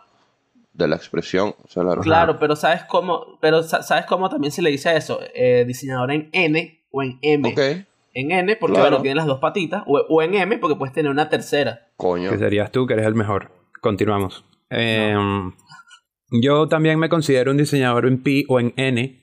De 0.73 0.87
la 0.87 0.95
expresión. 0.95 1.55
claro, 2.01 2.39
pero 2.39 2.55
¿sabes 2.55 2.83
cómo? 2.83 3.37
Pero 3.41 3.63
¿sabes 3.63 4.05
cómo 4.05 4.29
también 4.29 4.51
se 4.51 4.61
le 4.61 4.71
dice 4.71 4.89
a 4.89 4.97
eso? 4.97 5.19
Eh, 5.33 5.65
diseñador 5.67 6.11
en 6.11 6.29
N 6.31 6.81
o 6.91 7.03
en 7.03 7.19
M. 7.21 7.49
Ok 7.49 7.87
en 8.13 8.31
N 8.31 8.55
porque 8.57 8.79
bueno, 8.79 9.01
tiene 9.01 9.15
las 9.15 9.25
dos 9.25 9.39
patitas, 9.39 9.83
o, 9.87 10.21
en 10.21 10.35
M 10.35 10.57
porque 10.57 10.75
puedes 10.75 10.93
tener 10.93 11.11
una 11.11 11.29
tercera. 11.29 11.87
Coño. 11.97 12.29
Que 12.29 12.37
serías 12.37 12.71
tú, 12.71 12.85
que 12.85 12.93
eres 12.93 13.05
el 13.05 13.15
mejor. 13.15 13.51
Continuamos. 13.81 14.45
Em, 14.69 15.51
yo 16.41 16.67
también 16.67 16.99
me 16.99 17.09
considero 17.09 17.51
un 17.51 17.57
diseñador 17.57 18.05
en 18.05 18.21
P 18.23 18.45
o 18.47 18.59
en 18.59 18.73
N 18.77 19.19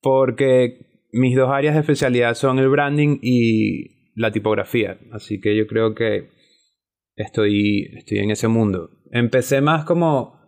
porque 0.00 1.06
mis 1.12 1.36
dos 1.36 1.50
áreas 1.50 1.74
de 1.74 1.80
especialidad 1.80 2.34
son 2.34 2.58
el 2.58 2.68
branding 2.68 3.18
y 3.22 4.10
la 4.14 4.32
tipografía. 4.32 4.98
Así 5.12 5.40
que 5.40 5.56
yo 5.56 5.66
creo 5.66 5.94
que 5.94 6.30
estoy, 7.14 7.90
estoy 7.96 8.18
en 8.18 8.30
ese 8.30 8.48
mundo. 8.48 8.90
Empecé 9.10 9.60
más 9.60 9.84
como 9.84 10.40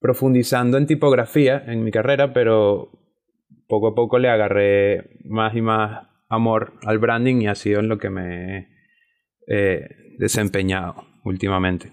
profundizando 0.00 0.76
en 0.76 0.86
tipografía 0.86 1.62
en 1.66 1.84
mi 1.84 1.90
carrera, 1.90 2.32
pero 2.32 2.90
poco 3.68 3.88
a 3.88 3.94
poco 3.94 4.18
le 4.18 4.28
agarré 4.28 5.18
más 5.24 5.54
y 5.54 5.60
más 5.60 6.08
amor 6.28 6.74
al 6.84 6.98
branding 6.98 7.42
y 7.42 7.46
ha 7.46 7.54
sido 7.54 7.80
en 7.80 7.88
lo 7.88 7.98
que 7.98 8.10
me 8.10 8.58
he 8.58 8.68
eh, 9.48 9.88
desempeñado 10.18 11.04
últimamente. 11.24 11.92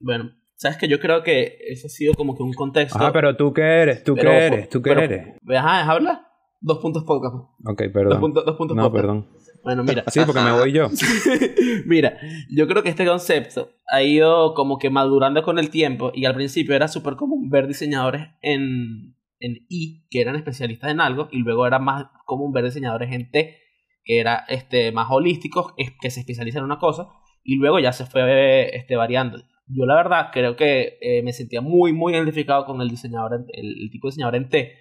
Bueno, 0.00 0.32
sabes 0.56 0.78
que 0.78 0.88
yo 0.88 0.98
creo 1.00 1.22
que 1.22 1.58
eso 1.68 1.86
ha 1.86 1.90
sido 1.90 2.14
como 2.14 2.36
que 2.36 2.42
un 2.42 2.52
contexto. 2.52 2.98
Ah, 3.00 3.12
pero 3.12 3.36
tú 3.36 3.52
qué 3.52 3.62
eres, 3.62 4.04
tú 4.04 4.14
qué 4.14 4.26
eres, 4.26 4.68
tú 4.68 4.82
qué 4.82 4.92
eres. 4.92 5.26
Ajá, 5.56 5.90
habla. 5.90 6.28
Dos 6.60 6.78
puntos 6.78 7.02
podcast. 7.04 7.34
Ok, 7.64 7.82
perdón. 7.92 8.32
Dos, 8.34 8.56
puntos, 8.56 8.76
no, 8.76 8.92
perdón. 8.92 9.28
Bueno, 9.64 9.82
mira. 9.82 10.04
Sí, 10.08 10.20
porque 10.24 10.40
me 10.40 10.52
voy 10.52 10.72
yo. 10.72 10.88
mira, 11.86 12.18
yo 12.50 12.68
creo 12.68 12.84
que 12.84 12.88
este 12.88 13.04
concepto 13.04 13.70
ha 13.88 14.02
ido 14.02 14.54
como 14.54 14.78
que 14.78 14.88
madurando 14.88 15.42
con 15.42 15.58
el 15.58 15.70
tiempo 15.70 16.12
y 16.14 16.24
al 16.24 16.34
principio 16.34 16.74
era 16.74 16.86
súper 16.86 17.16
común 17.16 17.50
ver 17.50 17.66
diseñadores 17.66 18.28
en, 18.42 19.11
en 19.42 19.66
I, 19.68 20.06
que 20.10 20.20
eran 20.20 20.36
especialistas 20.36 20.90
en 20.90 21.00
algo, 21.00 21.28
y 21.30 21.38
luego 21.38 21.66
era 21.66 21.78
más 21.78 22.06
común 22.24 22.52
ver 22.52 22.64
diseñadores 22.64 23.12
en 23.12 23.30
T, 23.30 23.58
que 24.04 24.20
era 24.20 24.44
este, 24.48 24.92
más 24.92 25.08
holísticos, 25.10 25.74
que 26.00 26.10
se 26.10 26.20
especializan 26.20 26.60
en 26.60 26.66
una 26.66 26.78
cosa, 26.78 27.08
y 27.44 27.56
luego 27.56 27.78
ya 27.78 27.92
se 27.92 28.06
fue 28.06 28.74
este, 28.76 28.96
variando. 28.96 29.38
Yo 29.66 29.86
la 29.86 29.94
verdad 29.94 30.30
creo 30.32 30.56
que 30.56 30.98
eh, 31.00 31.22
me 31.22 31.32
sentía 31.32 31.60
muy, 31.60 31.92
muy 31.92 32.14
identificado 32.14 32.64
con 32.64 32.80
el 32.80 32.88
diseñador, 32.88 33.46
el, 33.52 33.90
tipo 33.90 34.06
de 34.06 34.10
diseñador 34.10 34.36
en 34.36 34.48
T, 34.48 34.72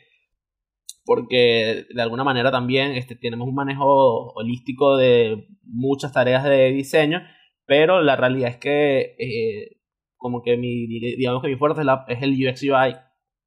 porque 1.06 1.86
de 1.94 2.02
alguna 2.02 2.24
manera 2.24 2.52
también 2.52 2.92
este, 2.92 3.16
tenemos 3.16 3.48
un 3.48 3.56
manejo 3.56 4.32
holístico 4.34 4.98
de 4.98 5.48
muchas 5.64 6.14
tareas 6.14 6.44
de 6.44 6.72
diseño, 6.72 7.22
pero 7.66 8.02
la 8.02 8.16
realidad 8.16 8.50
es 8.50 8.58
que 8.58 9.16
eh, 9.18 9.78
como 10.18 10.44
que 10.44 10.58
mi, 10.58 10.88
digamos 10.88 11.42
que 11.42 11.48
mi 11.48 11.56
fuerte 11.56 11.82
es, 12.10 12.22
el 12.22 12.34
UX 12.34 12.64
UI, 12.64 12.96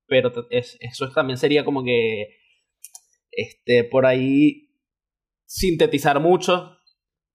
pero 0.07 0.33
eso 0.51 1.11
también 1.13 1.39
sería 1.39 1.65
como 1.65 1.83
que 1.85 2.39
este, 3.31 3.85
por 3.85 4.07
ahí 4.07 4.71
sintetizar 5.47 6.21
mucho 6.21 6.79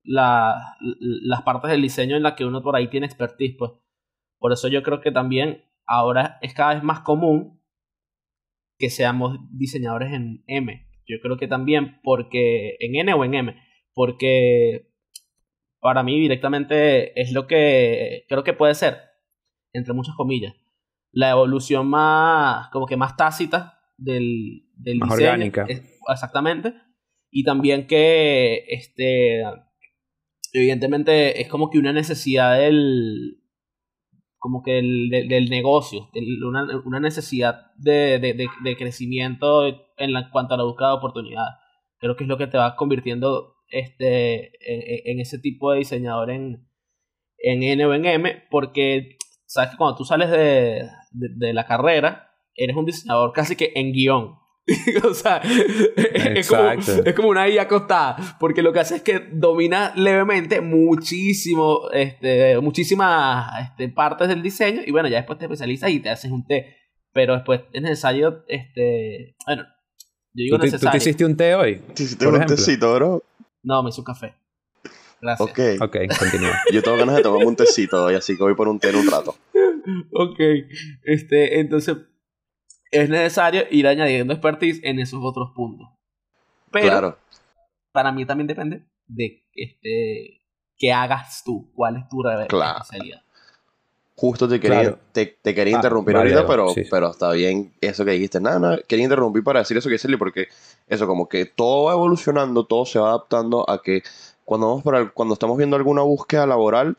las 0.03 1.41
partes 1.45 1.71
del 1.71 1.81
diseño 1.81 2.15
en 2.15 2.23
las 2.23 2.33
que 2.33 2.45
uno 2.45 2.63
por 2.63 2.75
ahí 2.75 2.89
tiene 2.89 3.05
expertise, 3.05 3.55
pues. 3.57 3.71
Por 4.38 4.53
eso 4.53 4.67
yo 4.67 4.81
creo 4.83 5.01
que 5.01 5.11
también 5.11 5.65
ahora 5.85 6.38
es 6.41 6.53
cada 6.53 6.73
vez 6.73 6.83
más 6.83 7.01
común 7.01 7.61
que 8.77 8.89
seamos 8.89 9.38
diseñadores 9.51 10.13
en 10.13 10.43
M. 10.47 10.88
Yo 11.05 11.17
creo 11.21 11.38
que 11.38 11.47
también 11.47 11.99
porque 12.01 12.77
en 12.79 12.95
N 12.95 13.13
o 13.13 13.25
en 13.25 13.33
M, 13.33 13.55
porque 13.93 14.89
para 15.79 16.03
mí 16.03 16.19
directamente 16.19 17.19
es 17.19 17.33
lo 17.33 17.47
que 17.47 18.25
creo 18.29 18.43
que 18.43 18.53
puede 18.53 18.75
ser, 18.75 18.97
entre 19.73 19.93
muchas 19.93 20.15
comillas, 20.15 20.53
la 21.12 21.32
evolución 21.32 21.88
más, 21.88 22.70
como 22.70 22.86
que 22.86 22.98
más 22.98 23.16
tácita 23.16 23.80
del, 23.98 24.68
del 24.75 24.98
más 24.98 25.12
orgánica. 25.12 25.66
exactamente. 26.08 26.74
Y 27.32 27.44
también 27.44 27.88
que, 27.88 28.66
este, 28.70 29.44
evidentemente 30.54 31.42
es 31.42 31.48
como 31.48 31.70
que 31.70 31.78
una 31.78 31.94
necesidad 31.94 32.58
del, 32.58 33.39
como 34.39 34.63
que 34.63 34.80
el, 34.80 35.10
del, 35.10 35.50
negocio, 35.50 36.10
una, 36.48 36.66
una, 36.86 37.00
necesidad 37.00 37.72
de, 37.78 38.20
de, 38.20 38.48
de, 38.63 38.78
crecimiento 38.78 39.68
en 39.98 40.13
la, 40.13 40.30
cuanto 40.32 40.54
a 40.54 40.58
la 40.58 40.63
búsqueda 40.63 40.89
de 40.89 40.96
oportunidades. 40.96 41.56
Creo 42.00 42.16
que 42.16 42.24
es 42.24 42.28
lo 42.28 42.38
que 42.38 42.48
te 42.48 42.58
va 42.58 42.75
convirtiendo 42.75 43.56
este, 43.68 44.51
en, 45.12 45.20
ese 45.20 45.38
tipo 45.39 45.72
de 45.72 45.80
diseñador 45.80 46.32
en, 46.32 46.68
en 47.38 47.63
N 47.63 47.86
o 47.86 47.94
en 47.94 48.06
M, 48.06 48.44
porque 48.50 49.18
sabes 49.46 49.72
que 49.72 49.78
cuando 49.78 49.98
tú 49.98 50.06
sales 50.06 50.32
de, 50.32 50.89
de, 51.12 51.54
la 51.54 51.66
carrera, 51.66 52.32
eres 52.56 52.75
un 52.75 52.86
diseñador 52.86 53.32
casi 53.34 53.56
que 53.56 53.72
en 53.75 53.92
guion. 53.92 54.36
o 55.04 55.13
sea, 55.16 55.42
es 55.96 56.48
como, 56.48 56.70
es 56.70 57.13
como, 57.16 57.30
una 57.30 57.50
IA 57.50 57.63
acostada, 57.63 58.38
porque 58.39 58.62
lo 58.62 58.72
que 58.72 58.80
hace 58.80 58.98
es 58.98 59.01
que 59.01 59.28
domina 59.32 59.94
levemente 59.96 60.62
muchísimo, 60.62 61.89
este, 61.92 62.60
muchísimas 62.60 63.51
este, 63.63 63.89
partes 63.89 64.28
del 64.28 64.44
diseño 64.44 64.82
y 64.86 64.92
bueno, 64.92 65.10
ya 65.10 65.18
después 65.18 65.39
te 65.39 65.46
especializas 65.46 65.89
y 65.89 66.00
te 66.00 66.10
haces 66.10 66.32
un 66.32 66.46
té. 66.46 66.75
Pero 67.12 67.34
después 67.34 67.62
es 67.74 67.82
necesario, 67.82 68.44
este, 68.48 69.36
bueno, 69.48 69.63
yo 70.34 70.44
digo 70.44 70.58
necesario. 70.60 70.88
¿Tú 70.88 70.92
te 70.92 70.98
hiciste 70.98 71.25
un 71.25 71.36
té 71.36 71.56
hoy? 71.56 71.82
¿Te 71.96 72.04
hiciste 72.04 72.28
un 72.28 72.46
tecito, 72.46 72.94
bro? 72.94 73.24
No, 73.63 73.82
me 73.82 73.89
hice 73.89 74.01
un 74.01 74.06
café. 74.06 74.36
Gracias. 75.22 75.50
Ok. 75.50 75.60
Ok, 75.82 75.98
continúa. 76.18 76.62
Yo 76.72 76.82
tengo 76.82 76.98
ganas 76.98 77.16
de 77.16 77.24
tomarme 77.24 77.48
un 77.48 77.56
tecito 77.56 78.06
hoy, 78.06 78.16
así 78.16 78.38
que 78.38 78.44
voy 78.44 78.54
por 78.54 78.68
un 78.68 78.80
té 78.80 78.89
en 78.89 78.98
un 78.98 79.10
rato. 79.10 79.36
ok. 80.13 80.39
Este, 81.03 81.59
entonces, 81.59 81.98
es 82.91 83.09
necesario 83.09 83.63
ir 83.69 83.88
añadiendo 83.88 84.33
expertise 84.33 84.79
en 84.83 85.00
esos 85.00 85.19
otros 85.24 85.51
puntos. 85.55 85.89
Pero, 86.71 86.88
claro. 86.88 87.17
para 87.91 88.12
mí 88.12 88.25
también 88.25 88.48
depende 88.48 88.86
de 89.07 89.43
este, 89.53 90.41
qué 90.77 90.93
hagas 90.93 91.43
tú, 91.43 91.71
cuál 91.74 91.98
es 91.98 92.07
tu 92.09 92.21
claro. 92.48 92.79
especialidad. 92.81 93.21
Justo 94.15 94.50
te 94.50 94.59
quería, 94.59 95.00
te, 95.13 95.38
quería 95.41 95.75
ah, 95.75 95.79
interrumpir 95.79 96.17
ahorita, 96.17 96.45
pero, 96.45 96.74
pero 96.91 97.09
está 97.09 97.31
bien 97.31 97.74
eso 97.79 98.03
que 98.03 98.12
dijiste. 98.12 98.41
Nada, 98.41 98.59
nada, 98.59 98.79
quería 98.86 99.05
interrumpir 99.05 99.45
para 99.45 99.59
decir 99.59 99.77
eso 99.77 99.88
que 99.88 99.93
decirle, 99.93 100.17
porque 100.17 100.50
eso, 100.88 101.07
como 101.07 101.29
que 101.29 101.45
todo 101.45 101.86
va 101.86 101.93
evolucionando, 101.93 102.65
todo 102.65 102.86
se 102.86 103.00
va 103.00 103.09
adaptando 103.09 103.69
a 103.69 103.81
que 103.81 104.03
cuando, 104.43 104.67
vamos 104.67 104.83
para 104.83 105.09
cuando 105.12 105.36
estamos 105.36 105.57
viendo 105.57 105.77
alguna 105.77 106.01
búsqueda 106.01 106.45
laboral, 106.45 106.98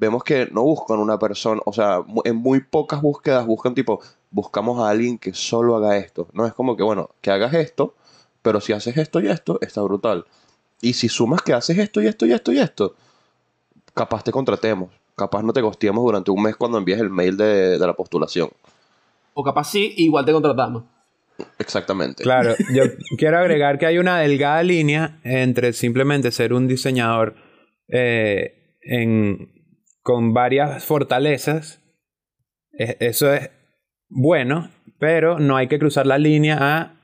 vemos 0.00 0.24
que 0.24 0.48
no 0.50 0.62
buscan 0.62 0.98
una 0.98 1.18
persona, 1.18 1.60
o 1.64 1.72
sea, 1.72 2.02
en 2.24 2.36
muy 2.36 2.60
pocas 2.60 3.02
búsquedas 3.02 3.46
buscan 3.46 3.74
tipo, 3.74 4.00
buscamos 4.30 4.80
a 4.80 4.90
alguien 4.90 5.18
que 5.18 5.32
solo 5.34 5.76
haga 5.76 5.98
esto. 5.98 6.26
No 6.32 6.46
es 6.46 6.54
como 6.54 6.76
que, 6.76 6.82
bueno, 6.82 7.10
que 7.20 7.30
hagas 7.30 7.54
esto, 7.54 7.94
pero 8.42 8.60
si 8.60 8.72
haces 8.72 8.96
esto 8.96 9.20
y 9.20 9.28
esto, 9.28 9.58
está 9.60 9.82
brutal. 9.82 10.26
Y 10.80 10.94
si 10.94 11.08
sumas 11.08 11.42
que 11.42 11.52
haces 11.52 11.78
esto 11.78 12.00
y 12.02 12.06
esto 12.06 12.26
y 12.26 12.32
esto 12.32 12.52
y 12.52 12.58
esto, 12.58 12.94
capaz 13.94 14.24
te 14.24 14.32
contratemos 14.32 14.90
capaz 15.20 15.42
no 15.42 15.52
te 15.52 15.60
costeamos 15.60 16.02
durante 16.02 16.30
un 16.30 16.42
mes 16.42 16.56
cuando 16.56 16.78
envíes 16.78 16.98
el 16.98 17.10
mail 17.10 17.36
de, 17.36 17.78
la 17.78 17.92
postulación. 17.92 18.48
O 19.34 19.44
capaz 19.44 19.64
sí, 19.64 19.92
igual 19.98 20.24
te 20.24 20.32
contratamos. 20.32 20.84
Exactamente. 21.58 22.22
Claro, 22.22 22.54
yo 22.74 22.84
quiero 23.18 23.38
agregar 23.38 23.78
que 23.78 23.86
hay 23.86 23.98
una 23.98 24.18
delgada 24.18 24.62
línea 24.62 25.18
entre 25.22 25.74
simplemente 25.74 26.30
ser 26.30 26.54
un 26.54 26.66
diseñador 26.66 27.34
eh, 27.88 28.76
con 30.02 30.32
varias 30.32 30.84
fortalezas. 30.84 31.80
E, 32.78 32.96
eso 33.00 33.32
es 33.32 33.50
bueno, 34.08 34.70
pero 34.98 35.38
no 35.38 35.56
hay 35.56 35.68
que 35.68 35.78
cruzar 35.78 36.06
la 36.06 36.18
línea 36.18 36.58
a 36.60 37.00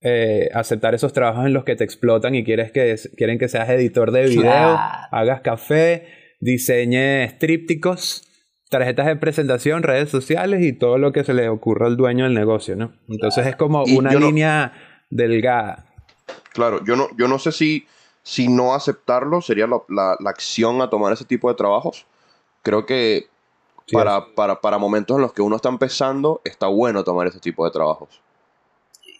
eh, 0.00 0.48
aceptar 0.54 0.94
esos 0.94 1.12
trabajos 1.12 1.46
en 1.46 1.52
los 1.52 1.64
que 1.64 1.74
te 1.74 1.84
explotan 1.84 2.34
y 2.34 2.44
quieres 2.44 2.70
que, 2.70 2.94
quieren 3.16 3.38
que 3.38 3.48
seas 3.48 3.68
editor 3.68 4.12
de 4.12 4.28
video, 4.28 4.78
hagas 5.10 5.40
café, 5.40 6.06
diseñe 6.40 7.36
trípticos, 7.38 8.28
tarjetas 8.70 9.06
de 9.06 9.16
presentación, 9.16 9.82
redes 9.82 10.10
sociales 10.10 10.62
y 10.62 10.72
todo 10.72 10.98
lo 10.98 11.12
que 11.12 11.24
se 11.24 11.34
le 11.34 11.48
ocurra 11.48 11.86
al 11.86 11.96
dueño 11.96 12.24
del 12.24 12.34
negocio, 12.34 12.76
¿no? 12.76 12.92
Entonces 13.08 13.46
es 13.46 13.56
como 13.56 13.82
una 13.84 14.14
línea 14.14 14.72
delgada. 15.10 15.86
Claro, 16.52 16.84
yo 16.84 16.96
no, 16.96 17.08
yo 17.16 17.28
no 17.28 17.38
sé 17.38 17.52
si, 17.52 17.86
si 18.22 18.48
no 18.48 18.74
aceptarlo 18.74 19.40
sería 19.40 19.66
la, 19.66 20.16
acción 20.26 20.80
a 20.80 20.90
tomar 20.90 21.12
ese 21.12 21.24
tipo 21.24 21.48
de 21.48 21.56
trabajos. 21.56 22.06
Creo 22.62 22.86
que 22.86 23.28
para, 23.92 24.60
para, 24.60 24.78
momentos 24.78 25.16
en 25.16 25.22
los 25.22 25.32
que 25.32 25.42
uno 25.42 25.56
está 25.56 25.68
empezando, 25.68 26.40
está 26.44 26.66
bueno 26.66 27.04
tomar 27.04 27.26
ese 27.26 27.40
tipo 27.40 27.64
de 27.64 27.70
trabajos. 27.70 28.08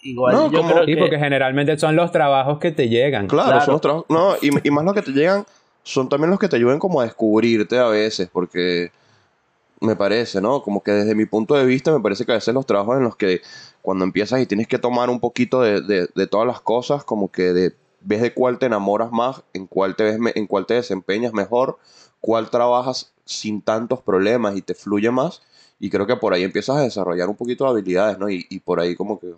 Igual, 0.02 0.50
yo 0.50 0.62
creo 0.62 0.85
sí, 0.85 0.97
porque 0.97 1.18
generalmente 1.18 1.76
son 1.78 1.97
los 1.97 2.12
trabajos 2.12 2.59
que 2.59 2.71
te 2.71 2.88
llegan. 2.88 3.26
Claro, 3.26 3.61
son 3.61 3.73
los 3.73 3.80
trabajos. 3.80 4.07
No, 4.09 4.35
y, 4.40 4.50
y, 4.66 4.71
más 4.71 4.85
los 4.85 4.95
que 4.95 5.02
te 5.02 5.11
llegan 5.11 5.45
son 5.83 6.09
también 6.09 6.30
los 6.30 6.38
que 6.38 6.49
te 6.49 6.57
ayudan 6.57 6.78
como 6.78 7.00
a 7.00 7.04
descubrirte 7.04 7.78
a 7.78 7.88
veces, 7.88 8.28
porque 8.33 8.92
me 9.80 9.97
parece, 9.97 10.40
¿no? 10.40 10.62
Como 10.62 10.83
que 10.83 10.92
desde 10.92 11.14
mi 11.14 11.26
punto 11.26 11.54
de 11.54 11.64
vista 11.64 11.92
me 11.92 12.00
parece 12.00 12.25
que 12.25 12.33
a 12.33 12.37
veces 12.37 12.54
los 12.54 12.66
trabajos 12.66 12.97
en 12.97 13.04
los 13.04 13.16
que 13.16 13.40
cuando 13.83 14.04
empiezas 14.04 14.40
y 14.40 14.47
tienes 14.47 14.68
que 14.68 14.78
tomar 14.78 15.09
un 15.09 15.21
poquito 15.21 15.62
de, 15.62 15.80
de, 15.80 16.26
todas 16.26 16.47
las 16.47 16.61
cosas, 16.61 17.04
como 17.04 17.30
que 17.30 17.52
de, 17.52 17.73
ves 18.08 18.22
de 18.22 18.32
cuál 18.32 18.58
te 18.58 18.66
enamoras 18.66 19.12
más, 19.12 19.44
en 19.52 19.66
cuál 19.66 19.94
te, 19.94 20.04
ves, 20.04 20.18
en 20.34 20.46
cuál 20.46 20.64
te 20.64 20.74
desempeñas 20.74 21.34
mejor, 21.34 21.78
cuál 22.20 22.48
trabajas 22.48 23.12
sin 23.26 23.60
tantos 23.60 24.02
problemas 24.02 24.56
y 24.56 24.62
te 24.62 24.74
fluye 24.74 25.10
más. 25.10 25.42
Y 25.78 25.90
creo 25.90 26.06
que 26.06 26.16
por 26.16 26.32
ahí 26.32 26.42
empiezas 26.42 26.78
a 26.78 26.80
desarrollar 26.80 27.28
un 27.28 27.36
poquito 27.36 27.64
de 27.64 27.70
habilidades, 27.70 28.18
¿no? 28.18 28.30
Y, 28.30 28.46
y 28.48 28.60
por 28.60 28.80
ahí 28.80 28.96
como 28.96 29.20
que 29.20 29.34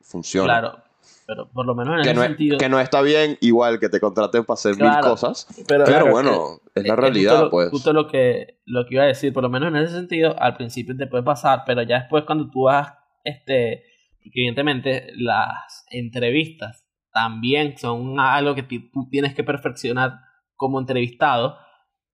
funciona. 0.00 0.46
Claro, 0.46 0.78
pero 1.26 1.48
por 1.48 1.66
lo 1.66 1.74
menos 1.74 1.96
en 1.96 2.02
que 2.02 2.10
ese 2.10 2.14
no 2.14 2.22
sentido. 2.22 2.58
Que 2.58 2.68
no 2.68 2.78
está 2.78 3.02
bien, 3.02 3.36
igual 3.40 3.80
que 3.80 3.88
te 3.88 3.98
contraten 3.98 4.44
para 4.44 4.54
hacer 4.54 4.76
mil 4.76 4.92
cosas. 5.00 5.48
Pero, 5.66 6.10
bueno, 6.10 6.60
es, 6.74 6.86
la 6.86 6.94
realidad, 6.94 7.50
pues. 7.50 7.70
Justo 7.70 7.92
lo 7.92 8.06
que, 8.06 8.60
lo 8.64 8.86
que 8.86 8.94
iba 8.94 9.02
a 9.02 9.08
decir, 9.08 9.32
por 9.32 9.42
lo 9.42 9.50
menos 9.50 9.70
en 9.70 9.76
ese 9.76 9.92
sentido, 9.92 10.36
al 10.38 10.56
principio 10.56 10.96
te 10.96 11.08
puede 11.08 11.24
pasar, 11.24 11.64
pero 11.66 11.82
ya 11.82 11.98
después 11.98 12.24
cuando 12.24 12.48
tú 12.48 12.62
vas, 12.62 12.94
este, 13.24 13.82
evidentemente 14.22 15.08
las 15.16 15.84
entrevistas 15.90 16.83
también 17.14 17.78
son 17.78 18.20
algo 18.20 18.54
que 18.54 18.62
tú 18.62 19.08
tienes 19.10 19.34
que 19.34 19.44
perfeccionar 19.44 20.18
como 20.56 20.78
entrevistado. 20.78 21.56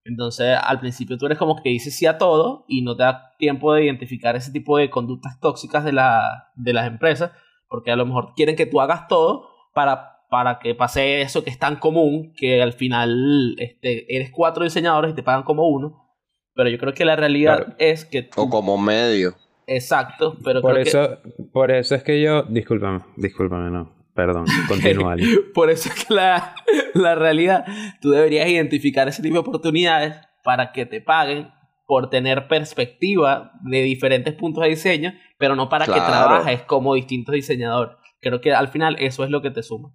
Entonces, 0.04 0.57
al 0.62 0.78
principio 0.78 1.19
tú 1.19 1.26
eres 1.26 1.38
como 1.38 1.61
que 1.62 1.71
dices 1.71 1.97
sí 1.97 2.07
a 2.07 2.19
todo 2.19 2.64
y 2.69 2.83
no 2.83 2.97
te 2.97 3.02
da 3.02 3.35
tiempo 3.38 3.75
de 3.75 3.87
identificar 3.87 4.37
ese 4.37 4.52
tipo 4.52 4.78
de 4.78 4.90
conductas 4.90 5.40
tóxicas 5.40 5.85
de, 5.85 5.92
la, 5.92 6.52
de 6.54 6.73
las 6.73 6.87
empresas 6.87 7.33
porque 7.71 7.92
a 7.92 7.97
lo 7.97 8.04
mejor 8.04 8.35
quieren 8.35 8.57
que 8.57 8.66
tú 8.66 8.80
hagas 8.80 9.09
todo 9.09 9.49
para, 9.73 10.25
para 10.28 10.59
que 10.59 10.75
pase 10.75 11.23
eso 11.23 11.45
que 11.45 11.50
es 11.50 11.59
tan 11.59 11.76
común, 11.76 12.35
que 12.37 12.61
al 12.61 12.73
final 12.73 13.54
este, 13.59 14.14
eres 14.14 14.30
cuatro 14.33 14.64
diseñadores 14.64 15.12
y 15.12 15.14
te 15.14 15.23
pagan 15.23 15.45
como 15.45 15.69
uno, 15.69 16.11
pero 16.54 16.69
yo 16.69 16.78
creo 16.78 16.92
que 16.92 17.04
la 17.04 17.16
realidad 17.16 17.76
es 17.78 18.04
que... 18.04 18.28
O 18.37 18.50
como 18.50 18.76
medio. 18.76 19.35
Exacto, 19.66 20.37
pero 20.45 20.61
por 20.61 20.76
eso, 20.76 21.19
Por 21.52 21.71
eso 21.71 21.95
es 21.95 22.02
que 22.02 22.21
yo... 22.21 22.42
Discúlpame, 22.42 23.02
discúlpame, 23.16 23.71
no. 23.71 24.00
Perdón, 24.21 24.45
continúa. 24.69 25.17
por 25.55 25.71
eso 25.71 25.89
es 25.89 26.05
que 26.05 26.12
la, 26.12 26.55
la 26.93 27.15
realidad, 27.15 27.65
tú 28.03 28.11
deberías 28.11 28.47
identificar 28.49 29.09
ese 29.09 29.23
tipo 29.23 29.37
de 29.37 29.41
oportunidades 29.41 30.15
para 30.45 30.73
que 30.73 30.85
te 30.85 31.00
paguen 31.00 31.49
por 31.87 32.11
tener 32.11 32.47
perspectiva 32.47 33.53
de 33.62 33.81
diferentes 33.83 34.35
puntos 34.35 34.62
de 34.62 34.69
diseño, 34.69 35.15
pero 35.39 35.57
no 35.57 35.71
para 35.71 35.87
que 35.87 35.93
trabajes 35.93 36.61
como 36.62 36.95
distintos 36.95 37.35
diseñadores. 37.35 37.97
Creo 38.21 38.43
que 38.43 38.53
al 38.53 38.69
final 38.69 38.97
eso 38.99 39.25
es 39.25 39.31
lo 39.31 39.41
que 39.41 39.50
te 39.50 39.62
suma. 39.62 39.95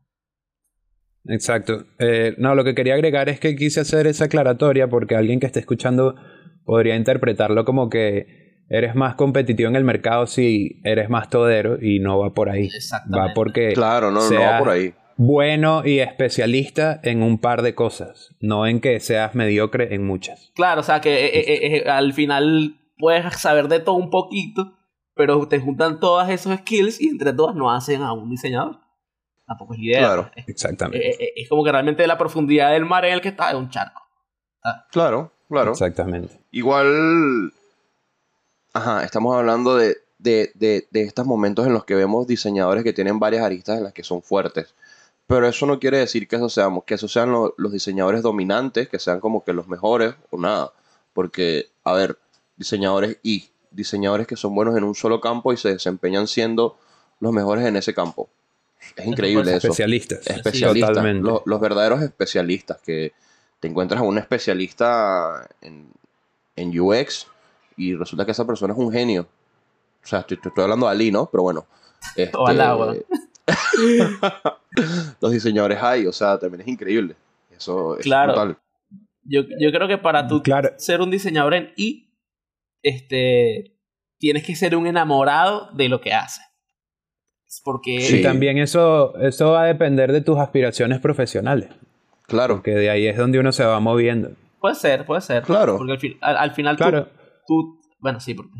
Exacto. 1.25 1.85
Eh, 1.99 2.33
no, 2.39 2.55
lo 2.55 2.63
que 2.63 2.73
quería 2.73 2.95
agregar 2.95 3.29
es 3.29 3.39
que 3.39 3.55
quise 3.55 3.81
hacer 3.81 4.07
esa 4.07 4.25
aclaratoria 4.25 4.87
porque 4.87 5.15
alguien 5.15 5.39
que 5.39 5.45
esté 5.45 5.59
escuchando 5.59 6.15
podría 6.65 6.95
interpretarlo 6.95 7.63
como 7.63 7.89
que 7.89 8.44
eres 8.69 8.95
más 8.95 9.15
competitivo 9.15 9.69
en 9.69 9.75
el 9.75 9.83
mercado 9.83 10.27
si 10.27 10.81
eres 10.83 11.09
más 11.09 11.29
todero 11.29 11.77
y 11.81 11.99
no 11.99 12.19
va 12.19 12.33
por 12.33 12.49
ahí. 12.49 12.69
Va 13.13 13.33
porque 13.33 13.73
claro, 13.73 14.11
no, 14.11 14.29
no 14.29 14.39
va 14.39 14.59
por 14.59 14.69
ahí. 14.69 14.93
Bueno 15.17 15.83
y 15.85 15.99
especialista 15.99 16.99
en 17.03 17.23
un 17.23 17.37
par 17.37 17.61
de 17.61 17.73
cosas, 17.73 18.35
no 18.39 18.67
en 18.67 18.81
que 18.81 18.99
seas 18.99 19.33
mediocre 19.35 19.95
en 19.95 20.05
muchas. 20.05 20.51
Claro, 20.55 20.81
o 20.81 20.83
sea 20.83 20.99
que 20.99 21.25
eh, 21.27 21.77
eh, 21.77 21.89
al 21.89 22.13
final 22.13 22.75
puedes 22.97 23.33
saber 23.39 23.67
de 23.69 23.79
todo 23.79 23.95
un 23.95 24.09
poquito, 24.09 24.73
pero 25.13 25.47
te 25.47 25.59
juntan 25.59 25.99
todos 25.99 26.29
esos 26.29 26.57
skills 26.57 26.99
y 27.01 27.07
entre 27.07 27.31
todas 27.33 27.55
no 27.55 27.71
hacen 27.71 28.01
a 28.01 28.11
un 28.11 28.29
diseñador 28.29 28.85
tampoco 29.45 29.73
es 29.73 29.79
idea. 29.79 29.99
Claro, 29.99 30.31
exactamente. 30.47 31.07
Eh, 31.07 31.15
eh, 31.19 31.33
es, 31.35 31.49
como 31.49 31.63
que 31.63 31.71
realmente 31.71 32.05
la 32.07 32.17
profundidad 32.17 32.71
del 32.71 32.85
mar 32.85 33.05
en 33.05 33.13
el 33.13 33.21
que 33.21 33.29
está 33.29 33.49
es 33.49 33.55
un 33.55 33.69
charco. 33.69 34.01
Claro, 34.91 35.31
claro. 35.47 35.71
Exactamente. 35.71 36.41
Igual, 36.51 37.53
ajá, 38.75 39.03
estamos 39.05 39.35
hablando 39.35 39.75
de, 39.75 39.97
de, 40.19 40.51
de, 40.53 40.87
de, 40.91 41.01
estos 41.03 41.25
momentos 41.25 41.65
en 41.65 41.73
los 41.73 41.85
que 41.85 41.95
vemos 41.95 42.27
diseñadores 42.27 42.83
que 42.83 42.93
tienen 42.93 43.19
varias 43.19 43.43
aristas 43.43 43.77
en 43.77 43.85
las 43.85 43.93
que 43.93 44.03
son 44.03 44.21
fuertes. 44.21 44.75
Pero 45.27 45.47
eso 45.47 45.65
no 45.65 45.79
quiere 45.79 45.97
decir 45.97 46.27
que 46.27 46.35
eso, 46.35 46.49
seamos, 46.49 46.83
que 46.83 46.95
eso 46.95 47.07
sean 47.07 47.31
los 47.31 47.71
diseñadores 47.71 48.21
dominantes, 48.21 48.89
que 48.89 48.99
sean 48.99 49.19
como 49.21 49.43
que 49.43 49.53
los 49.53 49.67
mejores 49.67 50.13
o 50.29 50.37
nada. 50.37 50.73
Porque, 51.13 51.69
a 51.83 51.93
ver, 51.93 52.19
diseñadores 52.57 53.17
y 53.23 53.49
diseñadores 53.71 54.27
que 54.27 54.35
son 54.35 54.53
buenos 54.53 54.77
en 54.77 54.83
un 54.83 54.93
solo 54.93 55.21
campo 55.21 55.53
y 55.53 55.57
se 55.57 55.69
desempeñan 55.69 56.27
siendo 56.27 56.77
los 57.21 57.31
mejores 57.31 57.65
en 57.65 57.77
ese 57.77 57.93
campo. 57.93 58.29
Es 58.95 59.05
increíble 59.05 59.55
eso. 59.55 59.67
Especialistas. 59.67 60.27
Especialistas. 60.27 60.97
Los, 61.45 61.61
verdaderos 61.61 62.01
especialistas, 62.01 62.81
que 62.81 63.13
te 63.61 63.69
encuentras 63.69 64.01
a 64.01 64.03
un 64.03 64.17
especialista 64.17 65.47
en, 65.61 65.87
en, 66.55 66.79
UX 66.79 67.27
y 67.77 67.95
resulta 67.95 68.25
que 68.25 68.31
esa 68.31 68.45
persona 68.45 68.73
es 68.73 68.79
un 68.79 68.91
genio. 68.91 69.27
O 70.03 70.07
sea, 70.07 70.19
estoy, 70.19 70.39
estoy 70.43 70.63
hablando 70.63 70.85
de 70.85 70.91
Ali, 70.91 71.11
¿no? 71.11 71.27
Pero 71.31 71.43
bueno. 71.43 71.65
Este, 72.15 72.37
agua. 72.37 72.95
los 75.21 75.31
diseñadores 75.31 75.81
hay, 75.81 76.05
o 76.05 76.11
sea, 76.11 76.37
también 76.37 76.61
es 76.61 76.67
increíble. 76.67 77.15
Eso 77.55 77.97
es 77.97 78.03
claro. 78.03 78.57
Yo, 79.23 79.41
yo 79.59 79.71
creo 79.71 79.87
que 79.87 79.97
para 79.97 80.27
tú 80.27 80.43
ser 80.77 81.01
un 81.01 81.09
diseñador 81.09 81.55
en 81.55 81.73
I, 81.75 82.11
este, 82.83 83.75
tienes 84.19 84.45
que 84.45 84.55
ser 84.55 84.75
un 84.75 84.85
enamorado 84.85 85.69
de 85.73 85.89
lo 85.89 86.01
que 86.01 86.13
haces. 86.13 86.43
Porque... 87.63 88.01
Sí, 88.01 88.21
también 88.21 88.57
eso, 88.57 89.17
eso 89.17 89.51
va 89.51 89.63
a 89.63 89.65
depender 89.65 90.11
de 90.11 90.21
tus 90.21 90.37
aspiraciones 90.37 90.99
profesionales. 90.99 91.69
Claro. 92.27 92.55
Porque 92.55 92.71
de 92.71 92.89
ahí 92.89 93.07
es 93.07 93.17
donde 93.17 93.39
uno 93.39 93.51
se 93.51 93.63
va 93.63 93.79
moviendo. 93.79 94.31
Puede 94.59 94.75
ser, 94.75 95.05
puede 95.05 95.21
ser. 95.21 95.43
Claro. 95.43 95.77
Porque 95.77 96.17
al, 96.21 96.51
final 96.51 96.75
claro. 96.75 97.05
tú, 97.05 97.09
Bueno, 97.99 98.19
sí, 98.19 98.33
porque 98.33 98.51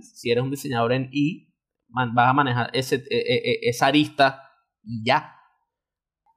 si 0.00 0.30
eres 0.30 0.44
un 0.44 0.50
diseñador 0.50 0.92
en 0.92 1.08
I, 1.12 1.48
vas 1.88 2.28
a 2.28 2.32
manejar 2.32 2.70
ese, 2.72 2.96
e, 3.10 3.16
e, 3.16 3.36
e, 3.36 3.58
esa 3.62 3.86
arista 3.86 4.42
y 4.82 5.04
ya. 5.04 5.34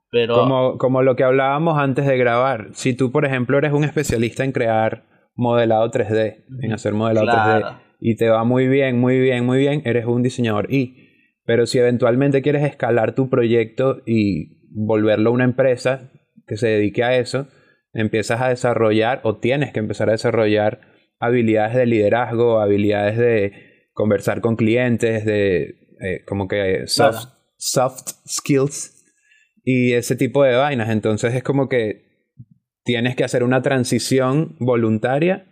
Pero... 0.09 0.35
Como, 0.35 0.77
como 0.77 1.01
lo 1.01 1.15
que 1.15 1.23
hablábamos 1.23 1.77
antes 1.77 2.05
de 2.05 2.17
grabar. 2.17 2.69
Si 2.73 2.93
tú, 2.93 3.11
por 3.11 3.25
ejemplo, 3.25 3.57
eres 3.57 3.73
un 3.73 3.83
especialista 3.83 4.43
en 4.43 4.51
crear 4.51 5.05
modelado 5.35 5.91
3D, 5.91 6.45
en 6.61 6.71
hacer 6.71 6.93
modelado 6.93 7.27
3D, 7.27 7.77
y 7.99 8.15
te 8.15 8.29
va 8.29 8.43
muy 8.43 8.67
bien, 8.67 8.99
muy 8.99 9.19
bien, 9.19 9.45
muy 9.45 9.57
bien, 9.57 9.81
eres 9.85 10.05
un 10.05 10.23
diseñador 10.23 10.71
I. 10.71 11.09
Pero 11.43 11.65
si 11.65 11.79
eventualmente 11.79 12.41
quieres 12.41 12.63
escalar 12.63 13.13
tu 13.13 13.29
proyecto 13.29 14.01
y 14.05 14.55
volverlo 14.71 15.31
una 15.31 15.43
empresa 15.43 16.11
que 16.47 16.57
se 16.57 16.67
dedique 16.67 17.03
a 17.03 17.17
eso, 17.17 17.47
empiezas 17.93 18.41
a 18.41 18.49
desarrollar 18.49 19.21
o 19.23 19.37
tienes 19.37 19.71
que 19.71 19.79
empezar 19.79 20.09
a 20.09 20.13
desarrollar 20.13 20.94
habilidades 21.25 21.75
de 21.75 21.85
liderazgo, 21.85 22.59
habilidades 22.59 23.17
de 23.17 23.51
conversar 23.93 24.41
con 24.41 24.55
clientes, 24.55 25.25
de 25.25 25.75
eh, 26.01 26.23
como 26.25 26.47
que 26.47 26.87
soft, 26.87 27.29
soft 27.57 28.11
skills 28.27 29.03
y 29.63 29.93
ese 29.93 30.15
tipo 30.15 30.43
de 30.43 30.55
vainas. 30.55 30.89
Entonces 30.89 31.33
es 31.33 31.43
como 31.43 31.69
que 31.69 32.05
tienes 32.83 33.15
que 33.15 33.23
hacer 33.23 33.43
una 33.43 33.61
transición 33.61 34.55
voluntaria. 34.59 35.47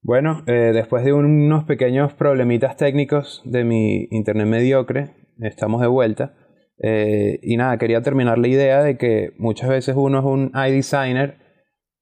Bueno, 0.00 0.42
eh, 0.46 0.72
después 0.72 1.04
de 1.04 1.12
unos 1.12 1.64
pequeños 1.64 2.12
problemitas 2.14 2.76
técnicos 2.76 3.42
de 3.44 3.64
mi 3.64 4.08
internet 4.10 4.46
mediocre, 4.46 5.10
estamos 5.40 5.80
de 5.80 5.86
vuelta. 5.88 6.34
Eh, 6.82 7.38
y 7.42 7.56
nada, 7.56 7.78
quería 7.78 8.02
terminar 8.02 8.38
la 8.38 8.48
idea 8.48 8.82
de 8.82 8.96
que 8.96 9.32
muchas 9.38 9.68
veces 9.68 9.94
uno 9.96 10.18
es 10.18 10.24
un 10.24 10.52
iDesigner, 10.54 11.38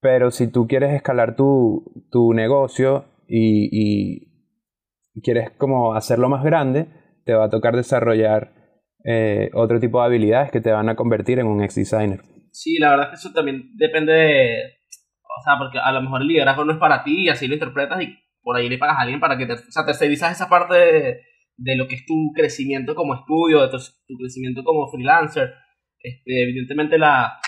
pero 0.01 0.31
si 0.31 0.51
tú 0.51 0.67
quieres 0.67 0.93
escalar 0.95 1.37
tu, 1.37 2.07
tu 2.11 2.33
negocio 2.33 3.07
y, 3.29 4.29
quieres 5.23 5.51
como 5.59 5.95
hacerlo 5.95 6.29
más 6.31 6.43
grande, 6.43 6.87
te 7.27 7.35
va 7.35 7.45
a 7.45 7.51
tocar 7.51 7.77
desarrollar 7.77 8.55
eh, 9.05 9.51
otro 9.53 9.79
tipo 9.79 10.01
de 10.01 10.07
habilidades 10.07 10.51
que 10.51 10.63
te 10.63 10.73
van 10.73 10.89
a 10.89 10.97
convertir 10.97 11.39
en 11.39 11.47
un 11.47 11.63
ex 11.63 11.75
designer. 11.75 12.21
Sí, 12.53 12.79
la 12.79 12.91
verdad 12.91 13.07
es 13.07 13.11
que 13.11 13.27
eso 13.27 13.35
también 13.35 13.71
depende 13.77 14.13
de. 14.13 14.63
O 15.23 15.43
sea, 15.45 15.59
porque 15.59 15.79
a 15.79 15.93
lo 15.93 16.01
mejor 16.01 16.23
el 16.23 16.29
liderazgo 16.29 16.65
no 16.65 16.73
es 16.73 16.79
para 16.79 17.05
ti 17.05 17.25
y 17.25 17.29
así 17.29 17.47
lo 17.49 17.55
interpretas 17.55 18.03
y 18.03 18.17
por 18.43 18.57
ahí 18.57 18.69
le 18.69 18.79
pagas 18.79 18.97
a 18.97 19.03
alguien 19.03 19.21
para 19.21 19.37
que 19.37 19.47
te. 19.47 19.53
O 19.53 19.59
sea, 19.59 19.85
tercerizas 19.85 20.33
esa 20.33 20.49
parte 20.49 20.75
de 20.75 21.21
de 21.61 21.77
lo 21.77 21.87
que 21.87 21.97
es 21.97 22.07
tu 22.07 22.33
crecimiento 22.35 22.95
como 22.95 23.15
estudio, 23.15 23.61
de 23.61 23.69
tu, 23.69 24.17
crecimiento 24.19 24.65
como 24.65 24.91
freelancer. 24.91 25.53
Este, 25.99 26.43
evidentemente 26.43 26.99
la, 26.99 27.39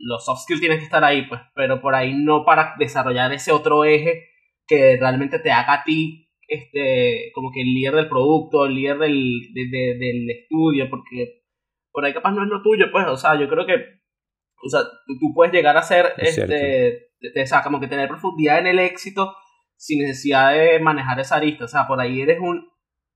los 0.00 0.24
soft 0.24 0.42
skills 0.42 0.60
tienen 0.60 0.78
que 0.78 0.84
estar 0.84 1.04
ahí, 1.04 1.26
pues, 1.26 1.40
pero 1.54 1.80
por 1.80 1.94
ahí 1.94 2.14
no 2.14 2.44
para 2.44 2.74
desarrollar 2.78 3.32
ese 3.32 3.52
otro 3.52 3.84
eje 3.84 4.28
que 4.66 4.96
realmente 4.98 5.38
te 5.38 5.50
haga 5.50 5.74
a 5.74 5.84
ti 5.84 6.26
este, 6.48 7.32
como 7.34 7.50
que 7.52 7.60
el 7.60 7.74
líder 7.74 7.94
del 7.94 8.08
producto, 8.08 8.66
el 8.66 8.74
líder 8.74 8.98
del, 8.98 9.52
del 9.52 10.30
estudio, 10.30 10.88
porque 10.88 11.42
por 11.90 12.04
ahí 12.04 12.12
capaz 12.12 12.32
no 12.32 12.42
es 12.44 12.48
lo 12.48 12.62
tuyo, 12.62 12.86
pues, 12.92 13.06
o 13.06 13.16
sea, 13.16 13.38
yo 13.38 13.48
creo 13.48 13.66
que, 13.66 13.74
o 13.74 14.68
sea, 14.68 14.82
tú, 15.06 15.32
puedes 15.34 15.52
llegar 15.52 15.76
a 15.76 15.82
ser, 15.82 16.12
este, 16.18 17.10
o 17.20 17.46
sea, 17.46 17.62
como 17.62 17.80
que 17.80 17.88
tener 17.88 18.08
profundidad 18.08 18.58
en 18.58 18.68
el 18.68 18.78
éxito 18.78 19.34
sin 19.76 20.00
necesidad 20.00 20.52
de 20.52 20.78
manejar 20.78 21.18
esa 21.20 21.36
arista, 21.36 21.64
o 21.64 21.68
sea, 21.68 21.86
por 21.86 22.00
ahí 22.00 22.20
eres 22.20 22.38
un 22.40 22.68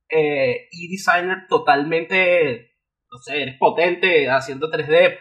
eh, 0.08 0.68
e-designer 0.72 1.46
totalmente, 1.48 2.72
no 3.10 3.18
sé, 3.18 3.42
eres 3.42 3.56
potente 3.58 4.28
haciendo 4.28 4.70
3D 4.70 5.18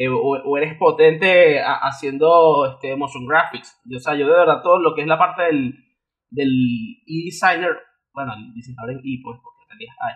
eh, 0.00 0.08
o, 0.08 0.56
eres 0.56 0.78
potente 0.78 1.60
haciendo 1.62 2.64
este, 2.64 2.96
motion 2.96 3.26
graphics. 3.26 3.78
Yo, 3.84 3.98
o 3.98 4.00
sea, 4.00 4.14
yo 4.14 4.26
de 4.26 4.32
verdad 4.32 4.62
todo 4.62 4.78
lo 4.78 4.94
que 4.94 5.02
es 5.02 5.06
la 5.06 5.18
parte 5.18 5.42
del, 5.42 5.74
del 6.30 6.48
e-designer, 7.06 7.76
bueno, 8.14 8.32
el 8.32 8.54
diseñador 8.54 8.92
en 8.92 8.98
e, 9.00 9.20
pues, 9.22 9.38
porque 9.42 9.84
en 9.84 9.90
hay, 10.00 10.14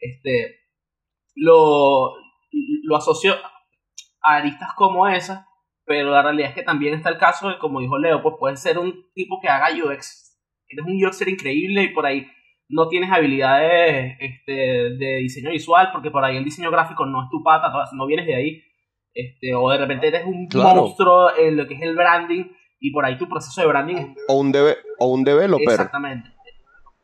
este, 0.00 0.56
lo, 1.34 2.12
lo 2.82 2.96
asocio 2.96 3.34
a 4.22 4.36
aristas 4.36 4.74
como 4.76 5.08
esa, 5.08 5.48
pero 5.86 6.10
la 6.10 6.20
realidad 6.20 6.50
es 6.50 6.54
que 6.54 6.62
también 6.62 6.92
está 6.92 7.08
el 7.08 7.16
caso 7.16 7.48
de, 7.48 7.56
como 7.56 7.80
dijo 7.80 7.96
Leo, 7.96 8.22
pues 8.22 8.34
puedes 8.38 8.60
ser 8.60 8.78
un 8.78 9.10
tipo 9.14 9.40
que 9.40 9.48
haga 9.48 9.74
UX. 9.74 10.38
Eres 10.68 10.84
un 10.84 11.02
UXer 11.02 11.30
increíble 11.30 11.84
y 11.84 11.94
por 11.94 12.04
ahí 12.04 12.26
no 12.68 12.86
tienes 12.88 13.10
habilidades 13.10 14.14
este, 14.20 14.52
de 14.52 15.16
diseño 15.22 15.52
visual, 15.52 15.88
porque 15.90 16.10
por 16.10 16.22
ahí 16.22 16.36
el 16.36 16.44
diseño 16.44 16.70
gráfico 16.70 17.06
no 17.06 17.24
es 17.24 17.30
tu 17.30 17.42
pata, 17.42 17.72
no 17.94 18.06
vienes 18.06 18.26
de 18.26 18.34
ahí, 18.34 18.62
este, 19.14 19.54
o 19.54 19.70
de 19.70 19.78
repente 19.78 20.08
eres 20.08 20.24
un 20.24 20.48
monstruo 20.54 21.36
en 21.36 21.56
lo 21.56 21.66
que 21.66 21.74
es 21.74 21.82
el 21.82 21.94
branding, 21.94 22.44
y 22.80 22.90
por 22.90 23.04
ahí 23.04 23.16
tu 23.16 23.28
proceso 23.28 23.60
de 23.60 23.66
branding 23.66 23.96
es... 23.96 24.06
O 24.28 24.34
un, 24.34 24.52
o 24.98 25.06
un 25.06 25.24
developer. 25.24 25.68
Exactamente. 25.68 26.30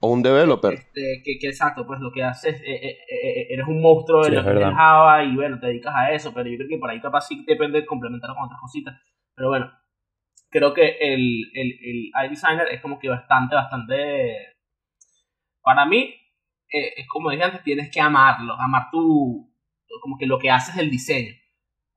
O 0.01 0.13
un 0.13 0.23
developer. 0.23 0.75
Este, 0.75 1.23
que, 1.25 1.39
que, 1.41 1.49
exacto, 1.49 1.87
pues 1.87 2.01
lo 2.01 2.13
que 2.13 2.23
haces, 2.23 2.61
eh, 2.63 2.75
eh, 2.75 2.99
eh, 3.11 3.47
eres 3.51 3.67
un 3.67 3.81
monstruo 3.81 4.27
en 4.27 4.35
lo 4.35 4.45
que 4.45 4.51
es 4.51 4.75
Java 4.75 5.25
y 5.25 5.35
bueno, 5.35 5.59
te 5.59 5.67
dedicas 5.67 5.95
a 5.97 6.13
eso, 6.13 6.33
pero 6.33 6.49
yo 6.49 6.57
creo 6.57 6.69
que 6.69 6.79
por 6.79 6.91
ahí 6.91 7.01
capaz 7.01 7.23
sí 7.23 7.45
depende 7.47 7.81
de 7.81 7.87
complementar 7.87 8.31
con 8.35 8.45
otras 8.45 8.61
cositas. 8.61 8.95
Pero 9.35 9.49
bueno, 9.49 9.73
creo 10.51 10.73
que 10.73 10.97
el, 11.01 11.51
el, 11.55 11.79
el 11.83 12.11
iDesigner 12.27 12.69
es 12.73 12.81
como 12.81 12.99
que 12.99 13.09
bastante, 13.09 13.55
bastante 13.55 14.57
para 15.63 15.85
mí, 15.85 16.15
eh, 16.73 16.93
es 16.97 17.07
como 17.09 17.31
dije 17.31 17.45
antes, 17.45 17.63
tienes 17.63 17.91
que 17.93 18.01
amarlo, 18.01 18.55
amar 18.55 18.91
tu, 18.91 19.53
como 20.01 20.17
que 20.17 20.27
lo 20.27 20.39
que 20.39 20.51
haces 20.51 20.77
el 20.79 20.91
diseño, 20.91 21.35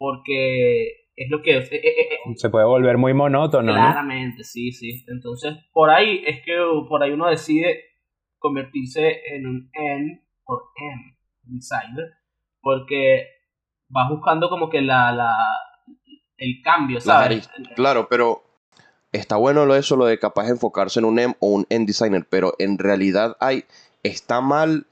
porque 0.02 1.12
es 1.16 1.30
lo 1.30 1.44
que... 1.44 1.58
Eh, 1.58 1.68
eh, 1.72 2.36
Se 2.36 2.50
puede 2.50 2.66
volver 2.66 2.98
muy 2.98 3.14
monótono, 3.14 3.72
Claramente, 3.72 4.44
sí, 4.44 4.72
sí. 4.72 5.06
Entonces, 5.08 5.54
por 5.72 5.92
ahí 5.92 6.24
es 6.26 6.44
que 6.44 6.54
por 6.90 7.04
ahí 7.04 7.12
uno 7.12 7.30
decide 7.30 7.84
convertirse 8.40 9.20
en 9.28 9.46
un 9.46 9.70
N 9.72 10.24
por 10.44 10.64
M 10.76 11.18
designer, 11.44 12.14
porque 12.62 13.28
vas 13.90 14.10
buscando 14.10 14.50
como 14.50 14.72
que 14.72 14.82
la, 14.82 15.12
la 15.12 15.36
el 16.38 16.64
cambio, 16.64 17.00
¿sabes? 17.00 17.48
claro, 17.76 18.08
pero 18.10 18.42
está 19.12 19.36
bueno 19.36 19.68
lo 19.68 19.76
eso, 19.76 19.96
lo 19.98 20.06
de 20.06 20.18
capaz 20.18 20.46
de 20.46 20.54
enfocarse 20.54 21.00
en 21.00 21.06
un 21.06 21.20
M 21.20 21.36
o 21.40 21.50
un 21.50 21.68
end 21.70 21.86
designer, 21.86 22.26
pero 22.28 22.56
en 22.58 22.80
realidad 22.80 23.38
hay, 23.40 23.66
está 24.02 24.42
mal 24.42 24.88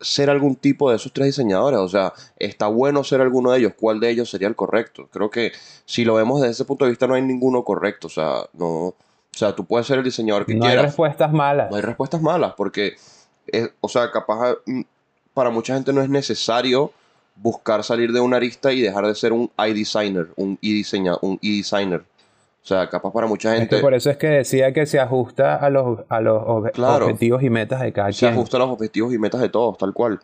ser 0.00 0.30
algún 0.30 0.54
tipo 0.56 0.90
de 0.90 0.96
esos 0.96 1.12
tres 1.12 1.26
diseñadores, 1.26 1.80
o 1.80 1.88
sea, 1.88 2.12
está 2.38 2.68
bueno 2.68 3.02
ser 3.04 3.20
alguno 3.20 3.50
de 3.52 3.58
ellos, 3.58 3.72
¿cuál 3.78 3.98
de 4.00 4.10
ellos 4.10 4.30
sería 4.30 4.46
el 4.48 4.54
correcto? 4.56 5.08
Creo 5.12 5.28
que 5.30 5.52
si 5.84 6.04
lo 6.04 6.14
vemos 6.14 6.40
desde 6.40 6.52
ese 6.52 6.64
punto 6.64 6.84
de 6.84 6.92
vista 6.92 7.06
no 7.06 7.14
hay 7.14 7.22
ninguno 7.22 7.64
correcto, 7.64 8.06
o 8.06 8.10
sea, 8.10 8.42
no, 8.52 8.66
o 8.68 8.94
sea, 9.32 9.54
tú 9.56 9.64
puedes 9.64 9.86
ser 9.86 9.98
el 9.98 10.04
diseñador 10.04 10.46
que 10.46 10.54
no 10.54 10.60
quieras. 10.60 10.78
hay 10.78 10.86
respuestas 10.86 11.32
malas. 11.32 11.70
No 11.70 11.76
hay 11.76 11.82
respuestas 11.82 12.22
malas, 12.22 12.54
porque, 12.56 12.94
es- 13.46 13.70
o 13.80 13.88
sea, 13.88 14.10
capaz 14.10 14.54
mm, 14.66 14.82
para 15.34 15.50
mucha 15.50 15.74
gente 15.74 15.92
no 15.92 16.00
es 16.00 16.08
necesario 16.08 16.92
buscar 17.36 17.82
salir 17.84 18.12
de 18.12 18.20
una 18.20 18.36
arista 18.36 18.72
y 18.72 18.80
dejar 18.80 19.06
de 19.06 19.14
ser 19.14 19.32
un 19.32 19.50
i-designer, 19.58 20.28
un 20.36 20.58
e-diseña, 20.62 21.14
un 21.22 21.38
e-designer. 21.42 22.04
O 22.68 22.74
sea, 22.74 22.86
capaz 22.90 23.10
para 23.14 23.26
mucha 23.26 23.54
Es 23.54 23.60
gente 23.60 23.76
que 23.76 23.80
por 23.82 23.94
eso 23.94 24.10
es 24.10 24.18
que 24.18 24.26
decía 24.26 24.74
que 24.74 24.84
se 24.84 25.00
ajusta 25.00 25.56
a 25.56 25.70
los, 25.70 26.00
a 26.10 26.20
los 26.20 26.42
ob- 26.42 26.70
Claro. 26.72 27.06
objetivos 27.06 27.42
y 27.42 27.48
metas 27.48 27.80
de 27.80 27.94
cada 27.94 28.12
se 28.12 28.26
quien. 28.26 28.34
ajusta 28.34 28.58
a 28.58 28.60
los 28.60 28.68
objetivos 28.68 29.14
y 29.14 29.18
metas 29.18 29.40
de 29.40 29.48
todos, 29.48 29.78
tal 29.78 29.94
cual. 29.94 30.20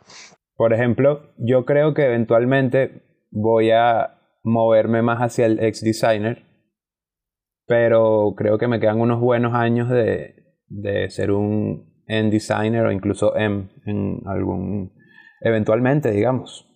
Por 0.55 0.75
ejemplo, 0.75 1.31
yo 1.39 1.65
creo 1.65 1.95
que 1.95 2.05
eventualmente 2.05 3.03
voy 3.31 3.71
a 3.71 4.19
moverme 4.43 5.01
más 5.01 5.21
hacia 5.21 5.47
el 5.47 5.59
ex 5.59 5.81
designer, 5.81 6.45
pero 7.67 8.35
creo 8.37 8.59
que 8.59 8.69
me 8.69 8.79
quedan 8.79 9.01
unos 9.01 9.21
buenos 9.21 9.55
años 9.55 9.89
de, 9.89 10.35
de 10.69 11.09
ser 11.09 11.31
un 11.31 11.95
end 12.09 12.31
designer 12.31 12.85
o 12.85 12.93
incluso 12.93 13.35
M 13.37 13.71
en 13.87 14.21
algún 14.27 14.93
eventualmente, 15.41 16.11
digamos. 16.11 16.69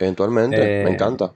Eventualmente, 0.00 0.80
Eh, 0.80 0.84
me 0.84 0.90
encanta. 0.90 1.32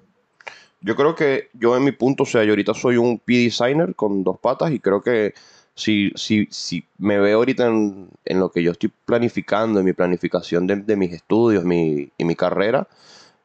Yo 0.87 0.94
creo 0.94 1.16
que 1.16 1.49
yo 1.53 1.77
en 1.77 1.83
mi 1.83 1.90
punto, 1.90 2.22
o 2.22 2.27
sea, 2.27 2.44
yo 2.44 2.51
ahorita 2.51 2.72
soy 2.72 2.96
un 2.96 3.18
P-designer 3.18 3.96
con 3.96 4.22
dos 4.22 4.38
patas 4.38 4.70
y 4.70 4.79
creo 4.79 5.03
que 5.03 5.35
si, 5.75 6.12
si, 6.14 6.46
si 6.49 6.85
me 6.96 7.18
veo 7.18 7.38
ahorita 7.38 7.66
en, 7.66 8.09
lo 8.25 8.53
que 8.53 8.62
yo 8.62 8.70
estoy 8.70 8.92
planificando, 9.05 9.81
en 9.81 9.85
mi 9.85 9.94
planificación 9.94 10.64
de, 10.68 10.77
de 10.77 10.94
mis 10.94 11.12
estudios 11.12 11.64
mi, 11.64 12.12
y 12.16 12.25
mi 12.25 12.37
carrera, 12.37 12.87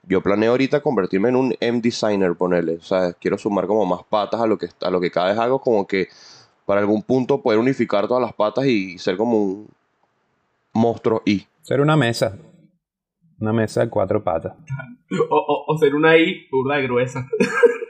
yo 0.04 0.22
planeo 0.22 0.52
ahorita 0.52 0.82
convertirme 0.82 1.30
en 1.30 1.36
un 1.36 1.56
M-designer, 1.60 2.36
ponerle. 2.36 2.76
O 2.76 2.84
sea, 2.84 3.14
quiero 3.14 3.40
sumar 3.40 3.66
como 3.66 3.88
más 3.88 4.04
patas 4.08 4.40
a 4.40 4.46
lo 4.46 4.60
que, 4.60 4.70
a 4.80 4.92
lo 4.92 5.02
que 5.02 5.10
cada 5.10 5.30
vez 5.30 5.40
hago, 5.40 5.60
como 5.60 5.88
que 5.88 6.10
para 6.68 6.82
algún 6.82 7.02
punto 7.02 7.42
poder 7.42 7.58
unificar 7.58 8.08
todas 8.08 8.22
las 8.22 8.34
patas 8.34 8.68
y 8.68 9.00
ser 9.00 9.18
como 9.18 9.38
un 9.40 9.68
monstruo 10.74 11.24
y 11.26 11.48
Ser 11.64 11.82
una 11.82 11.98
mesa. 11.98 12.38
Una 13.42 13.52
mesa 13.54 13.82
de 13.82 13.90
cuatro 13.90 14.24
patas. 14.24 14.54
O, 15.30 15.36
o, 15.36 15.66
o 15.74 15.78
ser 15.78 15.94
una 15.96 16.18
I 16.18 16.48
burda 16.52 16.76
de 16.78 16.84
gruesa. 16.84 17.28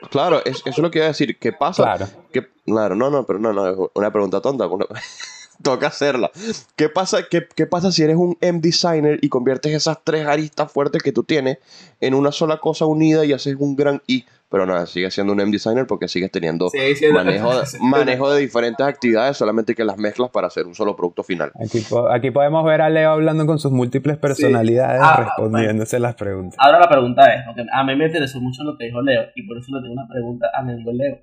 Claro, 0.09 0.39
es- 0.43 0.57
eso 0.61 0.69
es 0.69 0.77
lo 0.79 0.89
que 0.89 0.99
iba 0.99 1.05
a 1.05 1.09
decir. 1.09 1.37
¿Qué 1.37 1.51
pasa? 1.53 1.83
Claro. 1.83 2.07
¿Qué- 2.31 2.47
Claro, 2.65 2.95
no, 2.95 3.09
no, 3.09 3.25
pero 3.25 3.37
no, 3.39 3.51
no, 3.53 3.67
es 3.67 3.77
una 3.93 4.11
pregunta 4.11 4.41
tonta. 4.41 4.65
una- 4.67 4.85
Toca 5.63 5.87
hacerla. 5.87 6.31
¿Qué 6.75 6.89
pasa, 6.89 7.19
qué, 7.29 7.47
qué 7.55 7.67
pasa 7.67 7.91
si 7.91 8.01
eres 8.01 8.15
un 8.15 8.35
M 8.41 8.59
designer 8.61 9.19
y 9.21 9.29
conviertes 9.29 9.71
esas 9.73 9.99
tres 10.03 10.25
aristas 10.25 10.71
fuertes 10.71 11.03
que 11.03 11.11
tú 11.11 11.23
tienes 11.23 11.59
en 11.99 12.15
una 12.15 12.31
sola 12.31 12.57
cosa 12.57 12.85
unida 12.87 13.25
y 13.25 13.33
haces 13.33 13.55
un 13.59 13.75
gran 13.75 14.01
I? 14.07 14.25
Pero 14.51 14.65
nada, 14.65 14.85
sigues 14.85 15.13
siendo 15.13 15.31
un 15.31 15.39
M 15.39 15.49
designer 15.49 15.87
porque 15.87 16.09
sigues 16.09 16.29
teniendo 16.29 16.67
Sigue 16.69 17.11
manejo, 17.13 17.57
de, 17.57 17.65
manejo 17.79 18.33
de 18.33 18.41
diferentes 18.41 18.85
actividades, 18.85 19.37
solamente 19.37 19.73
que 19.73 19.85
las 19.85 19.97
mezclas 19.97 20.29
para 20.29 20.47
hacer 20.47 20.65
un 20.67 20.75
solo 20.75 20.93
producto 20.97 21.23
final. 21.23 21.53
Aquí, 21.63 21.79
po- 21.89 22.09
aquí 22.11 22.31
podemos 22.31 22.65
ver 22.65 22.81
a 22.81 22.89
Leo 22.89 23.11
hablando 23.11 23.45
con 23.45 23.59
sus 23.59 23.71
múltiples 23.71 24.17
personalidades, 24.17 25.01
Ah, 25.01 25.15
respondiéndose 25.23 25.99
las 25.99 26.15
preguntas. 26.15 26.57
Ahora 26.59 26.79
la 26.79 26.89
pregunta 26.89 27.33
es, 27.33 27.43
porque 27.45 27.63
a 27.71 27.83
mí 27.85 27.95
me 27.95 28.07
interesó 28.07 28.41
mucho 28.41 28.63
lo 28.65 28.77
que 28.77 28.87
dijo 28.87 29.01
Leo, 29.01 29.23
y 29.35 29.47
por 29.47 29.57
eso 29.57 29.73
le 29.73 29.81
tengo 29.81 29.93
una 29.93 30.07
pregunta 30.11 30.47
a 30.53 30.61
mi 30.63 30.73
amigo 30.73 30.91
Leo. 30.91 31.15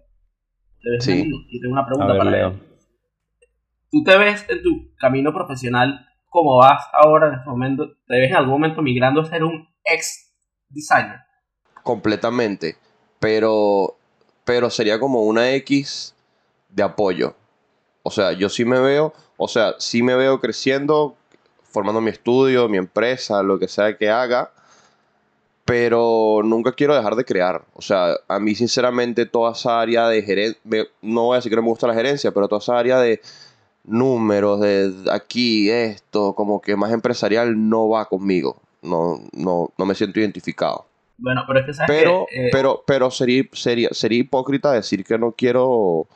Te 0.81 0.91
ves 0.91 1.05
Sí. 1.05 1.31
y 1.51 1.61
tengo 1.61 1.75
una 1.75 1.85
pregunta 1.85 2.13
ver, 2.15 2.19
para 2.19 2.31
Leo. 2.31 2.49
Leo. 2.51 2.61
¿Tú 3.91 4.03
te 4.05 4.17
ves 4.19 4.47
en 4.49 4.63
tu 4.63 4.95
camino 4.99 5.35
profesional 5.35 6.07
como 6.31 6.57
vas 6.57 6.83
ahora 6.95 7.29
en 7.29 7.35
este 7.35 7.49
momento? 7.51 7.89
¿Te 8.07 8.19
ves 8.21 8.31
en 8.31 8.37
algún 8.37 8.53
momento 8.53 8.81
migrando 8.81 9.21
a 9.21 9.25
ser 9.27 9.45
un 9.45 9.69
ex 9.85 10.35
designer? 10.71 11.19
completamente, 11.83 12.77
pero, 13.21 13.97
pero 14.45 14.71
sería 14.71 14.99
como 14.99 15.23
una 15.23 15.53
X 15.53 16.15
de 16.69 16.83
apoyo. 16.83 17.35
O 18.03 18.11
sea, 18.11 18.33
yo 18.33 18.49
sí 18.49 18.65
me 18.65 18.81
veo, 18.81 19.13
o 19.37 19.49
sea, 19.49 19.75
sí 19.79 20.03
me 20.03 20.15
veo 20.15 20.41
creciendo, 20.41 21.15
formando 21.63 22.01
mi 22.01 22.11
estudio, 22.11 22.69
mi 22.69 22.79
empresa, 22.79 23.43
lo 23.43 23.59
que 23.59 23.69
sea 23.69 23.97
que 23.97 24.09
haga, 24.09 24.51
pero 25.65 26.41
nunca 26.45 26.73
quiero 26.73 26.95
dejar 26.95 27.15
de 27.17 27.25
crear. 27.25 27.65
O 27.75 27.83
sea, 27.83 28.15
a 28.27 28.39
mí 28.41 28.55
sinceramente 28.55 29.27
toda 29.27 29.53
esa 29.53 29.81
área 29.81 30.09
de 30.09 30.23
gerencia, 30.23 30.61
no 31.03 31.25
voy 31.25 31.35
a 31.35 31.37
decir 31.37 31.51
que 31.51 31.57
no 31.57 31.63
me 31.63 31.69
gusta 31.69 31.87
la 31.87 31.95
gerencia, 31.95 32.33
pero 32.33 32.49
toda 32.49 32.61
esa 32.61 32.79
área 32.79 32.99
de 32.99 33.21
números, 33.85 34.61
de 34.61 35.05
aquí, 35.11 35.71
esto, 35.71 36.35
como 36.35 36.61
que 36.61 36.77
más 36.77 36.93
empresarial 36.93 37.69
no 37.69 37.89
va 37.89 38.07
conmigo. 38.07 38.57
No, 38.81 39.21
no, 39.33 39.71
no 39.77 39.87
me 39.87 39.95
siento 39.95 40.21
identificado. 40.21 40.87
Bueno, 41.19 41.43
pero 41.47 41.61
es 41.61 41.67
que 41.67 41.75
sabes 41.75 41.91
Pero, 41.91 42.27
que, 42.31 42.47
eh, 42.47 42.51
pero, 42.53 42.85
pero 42.87 43.11
sería, 43.11 43.43
sería, 43.53 43.89
sería 43.91 44.21
hipócrita 44.21 44.73
decir 44.73 45.05
que 45.05 45.19
no 45.19 45.33
quiero, 45.33 46.07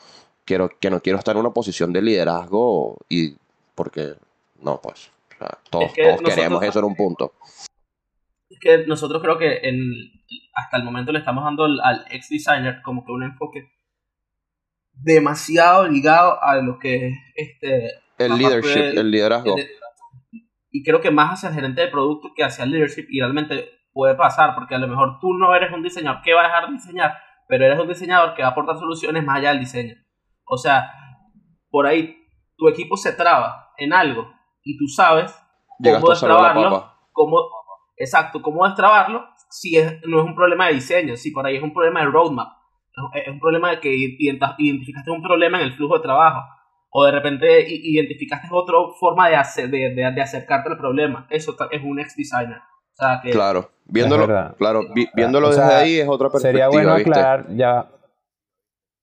quiero, 0.44 0.70
que 0.80 0.90
no 0.90 1.00
quiero 1.00 1.18
estar 1.18 1.34
en 1.34 1.40
una 1.40 1.50
posición 1.50 1.92
de 1.92 2.02
liderazgo 2.02 2.98
y 3.08 3.34
porque 3.74 4.14
no, 4.60 4.80
pues, 4.80 5.10
o 5.34 5.38
sea, 5.38 5.58
todos, 5.70 5.86
Es 5.86 5.92
que 5.92 6.02
todos 6.04 6.22
queremos 6.22 6.62
eso 6.62 6.78
en 6.78 6.84
un 6.84 6.94
punto. 6.94 7.32
es 8.48 8.58
que 8.60 8.86
nosotros 8.86 9.20
creo 9.20 9.38
que 9.38 9.58
en, 9.62 9.82
hasta 10.54 10.76
el 10.76 10.84
momento 10.84 11.10
le 11.10 11.18
estamos 11.18 11.42
dando 11.42 11.64
al, 11.64 11.80
al 11.80 12.04
ex 12.10 12.28
designer 12.28 12.80
como 12.82 13.04
que 13.04 13.10
un 13.12 13.24
enfoque 13.24 13.72
demasiado 14.92 15.88
ligado 15.88 16.40
a 16.42 16.56
lo 16.56 16.78
que 16.78 17.08
es 17.08 17.14
este 17.34 17.90
El 18.18 18.38
leadership, 18.38 18.98
el 18.98 19.10
liderazgo. 19.10 19.56
el 19.56 19.68
y 20.70 20.82
creo 20.84 21.00
que 21.00 21.10
más 21.10 21.34
hacia 21.34 21.48
el 21.48 21.54
gerente 21.56 21.80
de 21.82 21.88
producto 21.88 22.32
que 22.36 22.44
hacia 22.44 22.64
el 22.64 22.70
leadership 22.70 23.06
y 23.10 23.20
realmente 23.20 23.68
puede 23.92 24.14
pasar 24.14 24.54
porque 24.54 24.74
a 24.74 24.78
lo 24.78 24.88
mejor 24.88 25.18
tú 25.20 25.32
no 25.34 25.54
eres 25.54 25.72
un 25.72 25.82
diseñador 25.82 26.22
que 26.22 26.34
va 26.34 26.40
a 26.42 26.44
dejar 26.48 26.66
de 26.66 26.72
diseñar 26.74 27.14
pero 27.48 27.64
eres 27.66 27.78
un 27.80 27.88
diseñador 27.88 28.34
que 28.34 28.42
va 28.42 28.48
a 28.48 28.50
aportar 28.52 28.76
soluciones 28.78 29.24
más 29.24 29.38
allá 29.38 29.50
del 29.50 29.60
diseño 29.60 29.94
o 30.44 30.56
sea 30.56 30.90
por 31.70 31.86
ahí 31.86 32.16
tu 32.56 32.68
equipo 32.68 32.96
se 32.96 33.12
traba 33.12 33.70
en 33.76 33.92
algo 33.92 34.32
y 34.62 34.78
tú 34.78 34.86
sabes 34.86 35.38
Llegaste 35.78 36.00
cómo 36.02 36.10
destrabarlo 36.12 36.62
cómo 37.12 37.36
exacto 37.96 38.40
cómo 38.42 38.66
destrabarlo 38.66 39.26
si 39.50 39.76
es, 39.76 40.00
no 40.06 40.20
es 40.20 40.24
un 40.26 40.34
problema 40.34 40.68
de 40.68 40.74
diseño 40.74 41.16
si 41.16 41.30
por 41.30 41.46
ahí 41.46 41.56
es 41.56 41.62
un 41.62 41.72
problema 41.74 42.00
de 42.00 42.06
roadmap 42.06 42.48
es 43.14 43.28
un 43.28 43.40
problema 43.40 43.70
de 43.70 43.80
que 43.80 43.90
ident- 43.90 44.54
identificaste 44.58 45.10
un 45.10 45.22
problema 45.22 45.58
en 45.58 45.64
el 45.64 45.72
flujo 45.74 45.96
de 45.96 46.02
trabajo 46.02 46.40
o 46.90 47.04
de 47.06 47.12
repente 47.12 47.66
identificaste 47.68 48.48
otra 48.50 48.76
forma 49.00 49.28
de, 49.30 49.36
hacer, 49.36 49.70
de, 49.70 49.94
de, 49.94 50.12
de 50.12 50.20
acercarte 50.20 50.68
al 50.68 50.76
problema. 50.76 51.26
Eso 51.30 51.56
es 51.70 51.82
un 51.82 51.98
ex 51.98 52.14
designer. 52.14 52.60
O 52.92 52.96
sea, 52.96 53.20
que 53.22 53.30
Claro, 53.30 53.70
viéndolo, 53.86 54.26
claro, 54.58 54.82
vi- 54.94 55.08
viéndolo 55.14 55.48
O 55.48 55.50
desde 55.52 55.74
ahí 55.74 55.98
es 56.00 56.08
otra 56.08 56.28
perspectiva, 56.30 56.50
Sería 56.52 56.68
bueno 56.68 56.94
¿viste? 56.94 57.10
aclarar, 57.10 57.46
ya. 57.56 57.88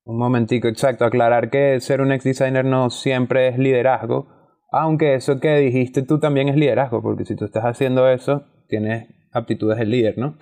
Un 0.05 0.17
momentico, 0.17 0.67
exacto, 0.67 1.05
aclarar 1.05 1.49
que 1.49 1.79
ser 1.81 2.01
un 2.01 2.11
ex 2.11 2.23
designer 2.23 2.65
no 2.65 2.89
siempre 2.89 3.47
es 3.47 3.57
liderazgo, 3.59 4.27
aunque 4.71 5.15
eso 5.15 5.39
que 5.39 5.57
dijiste 5.57 6.01
tú 6.03 6.19
también 6.19 6.49
es 6.49 6.55
liderazgo, 6.55 7.01
porque 7.01 7.25
si 7.25 7.35
tú 7.35 7.45
estás 7.45 7.63
haciendo 7.65 8.07
eso, 8.09 8.43
tienes 8.67 9.07
aptitudes 9.31 9.77
de 9.77 9.85
líder, 9.85 10.17
¿no? 10.17 10.37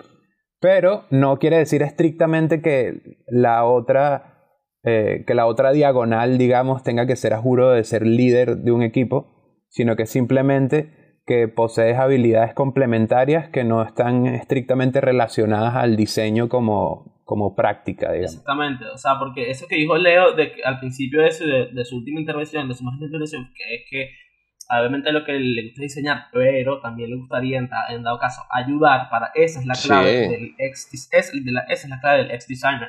Pero 0.60 1.04
no 1.10 1.38
quiere 1.38 1.58
decir 1.58 1.82
estrictamente 1.82 2.62
que 2.62 3.18
la 3.26 3.64
otra, 3.64 4.38
eh, 4.84 5.24
que 5.26 5.34
la 5.34 5.46
otra 5.46 5.72
diagonal, 5.72 6.38
digamos, 6.38 6.82
tenga 6.82 7.06
que 7.06 7.16
ser 7.16 7.34
a 7.34 7.38
juro 7.38 7.70
de 7.70 7.84
ser 7.84 8.06
líder 8.06 8.58
de 8.58 8.72
un 8.72 8.82
equipo, 8.82 9.62
sino 9.68 9.96
que 9.96 10.06
simplemente 10.06 10.97
que 11.28 11.46
posees 11.46 11.96
habilidades 11.98 12.54
complementarias 12.54 13.48
que 13.50 13.62
no 13.62 13.82
están 13.82 14.26
estrictamente 14.26 15.00
relacionadas 15.00 15.76
al 15.76 15.94
diseño 15.96 16.48
como, 16.48 17.20
como 17.24 17.54
práctica, 17.54 18.10
digamos. 18.12 18.32
Exactamente, 18.32 18.84
o 18.86 18.96
sea, 18.98 19.18
porque 19.20 19.50
eso 19.50 19.66
que 19.68 19.76
dijo 19.76 19.96
Leo 19.98 20.32
de 20.32 20.50
que 20.52 20.62
al 20.64 20.80
principio 20.80 21.20
de 21.22 21.30
su, 21.30 21.44
de, 21.46 21.66
de 21.72 21.84
su 21.84 21.98
última 21.98 22.18
intervención, 22.18 22.66
de 22.66 22.74
su 22.74 22.82
más 22.82 22.94
reciente 22.94 23.06
intervención, 23.16 23.52
que 23.54 23.74
es 23.76 23.82
que 23.90 24.10
obviamente 24.70 25.12
lo 25.12 25.24
que 25.24 25.32
le 25.32 25.62
gusta 25.64 25.82
es 25.84 25.94
diseñar, 25.94 26.24
pero 26.32 26.80
también 26.80 27.10
le 27.10 27.16
gustaría 27.16 27.58
en, 27.58 27.68
en 27.90 28.02
dado 28.02 28.18
caso 28.18 28.42
ayudar 28.50 29.08
para 29.10 29.30
esa 29.34 29.60
es 29.60 29.66
la 29.66 29.74
clave 29.74 30.24
Sí. 30.24 30.30
del 30.32 30.54
ex 30.58 31.08
es, 31.12 31.32
de 31.44 31.52
la- 31.52 31.60
esa 31.68 31.86
es 31.86 31.90
la 31.90 32.00
clave 32.00 32.18
del 32.24 32.30
ex 32.32 32.48
designer. 32.48 32.88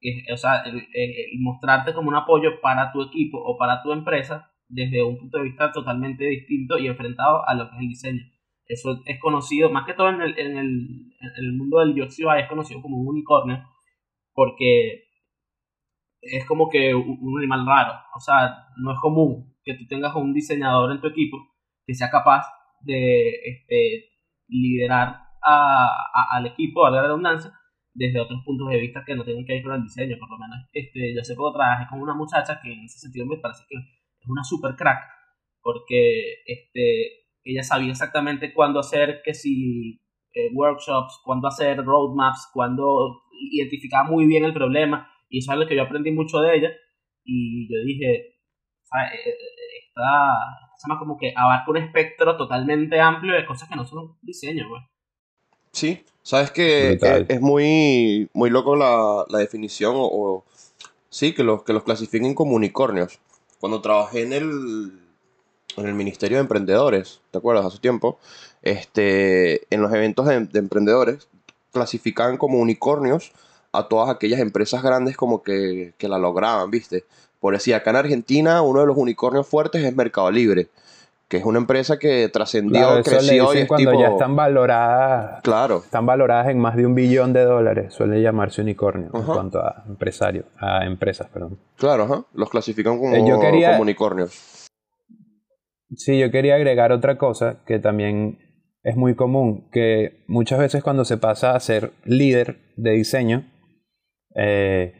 Que- 0.00 0.32
O 0.32 0.36
sea, 0.36 0.62
el, 0.66 0.76
el- 0.76 0.84
el 0.94 1.40
mostrarte 1.40 1.92
como 1.92 2.08
un 2.08 2.14
apoyo 2.16 2.60
para 2.60 2.92
tu 2.92 3.02
equipo 3.02 3.38
o 3.38 3.56
para 3.58 3.82
tu 3.82 3.92
empresa 3.92 4.50
desde 4.68 5.02
un 5.02 5.18
punto 5.18 5.38
de 5.38 5.44
vista 5.44 5.72
totalmente 5.72 6.24
distinto 6.24 6.78
y 6.78 6.86
enfrentado 6.86 7.46
a 7.48 7.54
lo 7.54 7.68
que 7.70 7.76
es 7.76 7.82
el 7.82 7.88
diseño. 7.88 8.22
Eso 8.66 9.00
es 9.06 9.18
conocido, 9.20 9.70
más 9.70 9.86
que 9.86 9.94
todo 9.94 10.10
en 10.10 10.20
el, 10.20 10.38
en 10.38 10.58
el, 10.58 11.12
el 11.38 11.52
mundo 11.54 11.78
del 11.80 11.90
UI, 11.98 12.40
es 12.40 12.48
conocido 12.48 12.82
como 12.82 12.98
un 12.98 13.08
unicornio, 13.08 13.64
porque 14.34 15.04
es 16.20 16.44
como 16.46 16.68
que 16.68 16.94
un 16.94 17.38
animal 17.38 17.66
raro. 17.66 17.92
O 18.14 18.20
sea, 18.20 18.66
no 18.76 18.92
es 18.92 18.98
común 19.00 19.54
que 19.64 19.74
tú 19.74 19.86
tengas 19.86 20.14
un 20.16 20.32
diseñador 20.34 20.92
en 20.92 21.00
tu 21.00 21.08
equipo 21.08 21.36
que 21.86 21.94
sea 21.94 22.10
capaz 22.10 22.44
de 22.80 23.30
este, 23.44 24.10
liderar 24.48 25.16
a- 25.42 26.36
al 26.36 26.46
equipo, 26.46 26.84
a 26.86 26.90
la 26.90 27.02
redundancia, 27.02 27.52
desde 27.94 28.20
otros 28.20 28.42
puntos 28.44 28.68
de 28.68 28.80
vista 28.80 29.02
que 29.06 29.14
no 29.14 29.24
tienen 29.24 29.44
que 29.46 29.54
ver 29.54 29.62
con 29.62 29.74
el 29.74 29.82
diseño, 29.82 30.16
por 30.18 30.30
lo 30.30 30.38
menos. 30.38 30.58
Este, 30.72 31.14
yo 31.14 31.20
hace 31.20 31.34
poco 31.34 31.54
trabajé 31.54 31.86
con 31.88 32.00
una 32.00 32.14
muchacha 32.14 32.60
que 32.62 32.72
en 32.72 32.84
ese 32.84 32.98
sentido 32.98 33.26
me 33.26 33.38
parece 33.38 33.64
que 33.68 33.76
una 34.28 34.44
super 34.44 34.74
crack, 34.76 35.00
porque 35.62 36.42
este, 36.46 37.26
ella 37.44 37.62
sabía 37.62 37.90
exactamente 37.90 38.52
cuándo 38.52 38.80
hacer 38.80 39.20
que 39.24 39.34
si 39.34 40.00
eh, 40.34 40.50
workshops, 40.52 41.20
cuándo 41.24 41.48
hacer 41.48 41.84
roadmaps, 41.84 42.50
cuándo 42.52 43.22
identificaba 43.52 44.08
muy 44.08 44.26
bien 44.26 44.44
el 44.44 44.52
problema, 44.52 45.10
y 45.28 45.38
eso 45.38 45.50
es 45.50 45.54
algo 45.54 45.68
que 45.68 45.76
yo 45.76 45.82
aprendí 45.82 46.12
mucho 46.12 46.40
de 46.40 46.56
ella, 46.56 46.70
y 47.24 47.68
yo 47.72 47.84
dije, 47.84 48.14
eh, 48.14 49.34
esta, 49.86 50.32
esta 50.76 50.98
como 50.98 51.16
que 51.18 51.32
abarca 51.36 51.70
un 51.70 51.76
espectro 51.78 52.36
totalmente 52.36 53.00
amplio 53.00 53.34
de 53.34 53.46
cosas 53.46 53.68
que 53.68 53.76
no 53.76 53.84
son 53.84 54.16
diseño, 54.22 54.68
güey. 54.68 54.82
Sí, 55.72 56.04
sabes 56.22 56.50
que 56.50 56.98
es, 57.28 57.40
muy, 57.40 58.28
muy 58.32 58.50
loco 58.50 58.74
la, 58.76 59.24
definición 59.38 59.94
o, 59.96 60.44
sí, 61.10 61.34
que 61.34 61.44
los, 61.44 61.62
que 61.62 61.72
los 61.72 61.84
clasifiquen 61.84 62.34
como 62.34 62.54
unicornios. 62.54 63.20
Cuando 63.60 63.80
trabajé 63.80 64.22
en 64.22 64.32
el, 64.32 64.92
en 65.76 65.86
el 65.86 65.94
Ministerio 65.94 66.38
de 66.38 66.42
Emprendedores, 66.42 67.20
¿te 67.30 67.38
acuerdas? 67.38 67.66
Hace 67.66 67.78
tiempo, 67.78 68.18
este, 68.62 69.72
en 69.74 69.82
los 69.82 69.92
eventos 69.92 70.26
de, 70.26 70.48
emprendedores 70.58 71.28
clasificaban 71.72 72.36
como 72.36 72.58
unicornios 72.58 73.32
a 73.72 73.88
todas 73.88 74.08
aquellas 74.10 74.40
empresas 74.40 74.82
grandes 74.82 75.16
como 75.16 75.42
que, 75.42 75.92
que 75.98 76.08
la 76.08 76.18
lograban, 76.18 76.70
¿viste? 76.70 77.04
Por 77.40 77.54
decir, 77.54 77.74
acá 77.74 77.90
en 77.90 77.96
Argentina 77.96 78.62
uno 78.62 78.80
de 78.80 78.86
los 78.86 78.96
unicornios 78.96 79.46
fuertes 79.46 79.84
es 79.84 79.94
Mercado 79.94 80.30
Libre 80.30 80.68
que 81.28 81.36
es 81.36 81.44
una 81.44 81.58
empresa 81.58 81.98
que 81.98 82.30
trascendió, 82.30 83.02
creció 83.04 83.54
y 83.54 83.58
es 83.58 83.68
cuando 83.68 83.92
ya 83.92 84.08
están 84.08 84.34
valoradas, 84.34 85.42
claro. 85.42 85.82
están 85.84 86.06
valoradas 86.06 86.48
en 86.48 86.58
más 86.58 86.74
de 86.74 86.86
un 86.86 86.94
billón 86.94 87.34
de 87.34 87.44
dólares, 87.44 87.92
suele 87.92 88.22
llamarse 88.22 88.62
unicornio 88.62 89.10
en 89.12 89.22
cuanto 89.22 89.58
a 89.58 89.84
empresarios, 89.86 90.46
a 90.58 90.86
empresas, 90.86 91.28
perdón. 91.28 91.58
Claro, 91.76 92.04
ajá. 92.04 92.24
los 92.32 92.48
clasifican 92.48 92.98
como, 92.98 93.14
eh, 93.14 93.20
como 93.20 93.82
unicornios. 93.82 94.68
Sí, 95.94 96.18
yo 96.18 96.30
quería 96.30 96.54
agregar 96.54 96.92
otra 96.92 97.18
cosa 97.18 97.62
que 97.66 97.78
también 97.78 98.38
es 98.82 98.96
muy 98.96 99.14
común, 99.14 99.68
que 99.70 100.24
muchas 100.28 100.58
veces 100.58 100.82
cuando 100.82 101.04
se 101.04 101.18
pasa 101.18 101.54
a 101.54 101.60
ser 101.60 101.92
líder 102.04 102.58
de 102.76 102.92
diseño, 102.92 103.44
eh, 104.34 104.94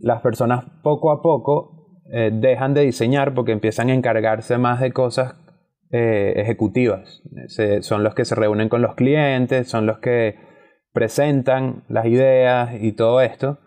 las 0.00 0.22
personas 0.22 0.64
poco 0.82 1.12
a 1.12 1.22
poco 1.22 1.79
eh, 2.12 2.30
dejan 2.32 2.74
de 2.74 2.82
diseñar 2.82 3.34
porque 3.34 3.52
empiezan 3.52 3.88
a 3.90 3.94
encargarse 3.94 4.58
más 4.58 4.80
de 4.80 4.92
cosas 4.92 5.34
eh, 5.90 6.34
ejecutivas. 6.36 7.22
son 7.80 8.02
los 8.02 8.14
que 8.14 8.24
se 8.24 8.34
reúnen 8.34 8.68
con 8.68 8.82
los 8.82 8.94
clientes, 8.94 9.68
son 9.68 9.86
los 9.86 9.98
que 9.98 10.36
presentan 10.92 11.84
las 11.88 12.06
ideas 12.06 12.70
y 12.80 12.92
todo 12.92 13.20
esto, 13.20 13.58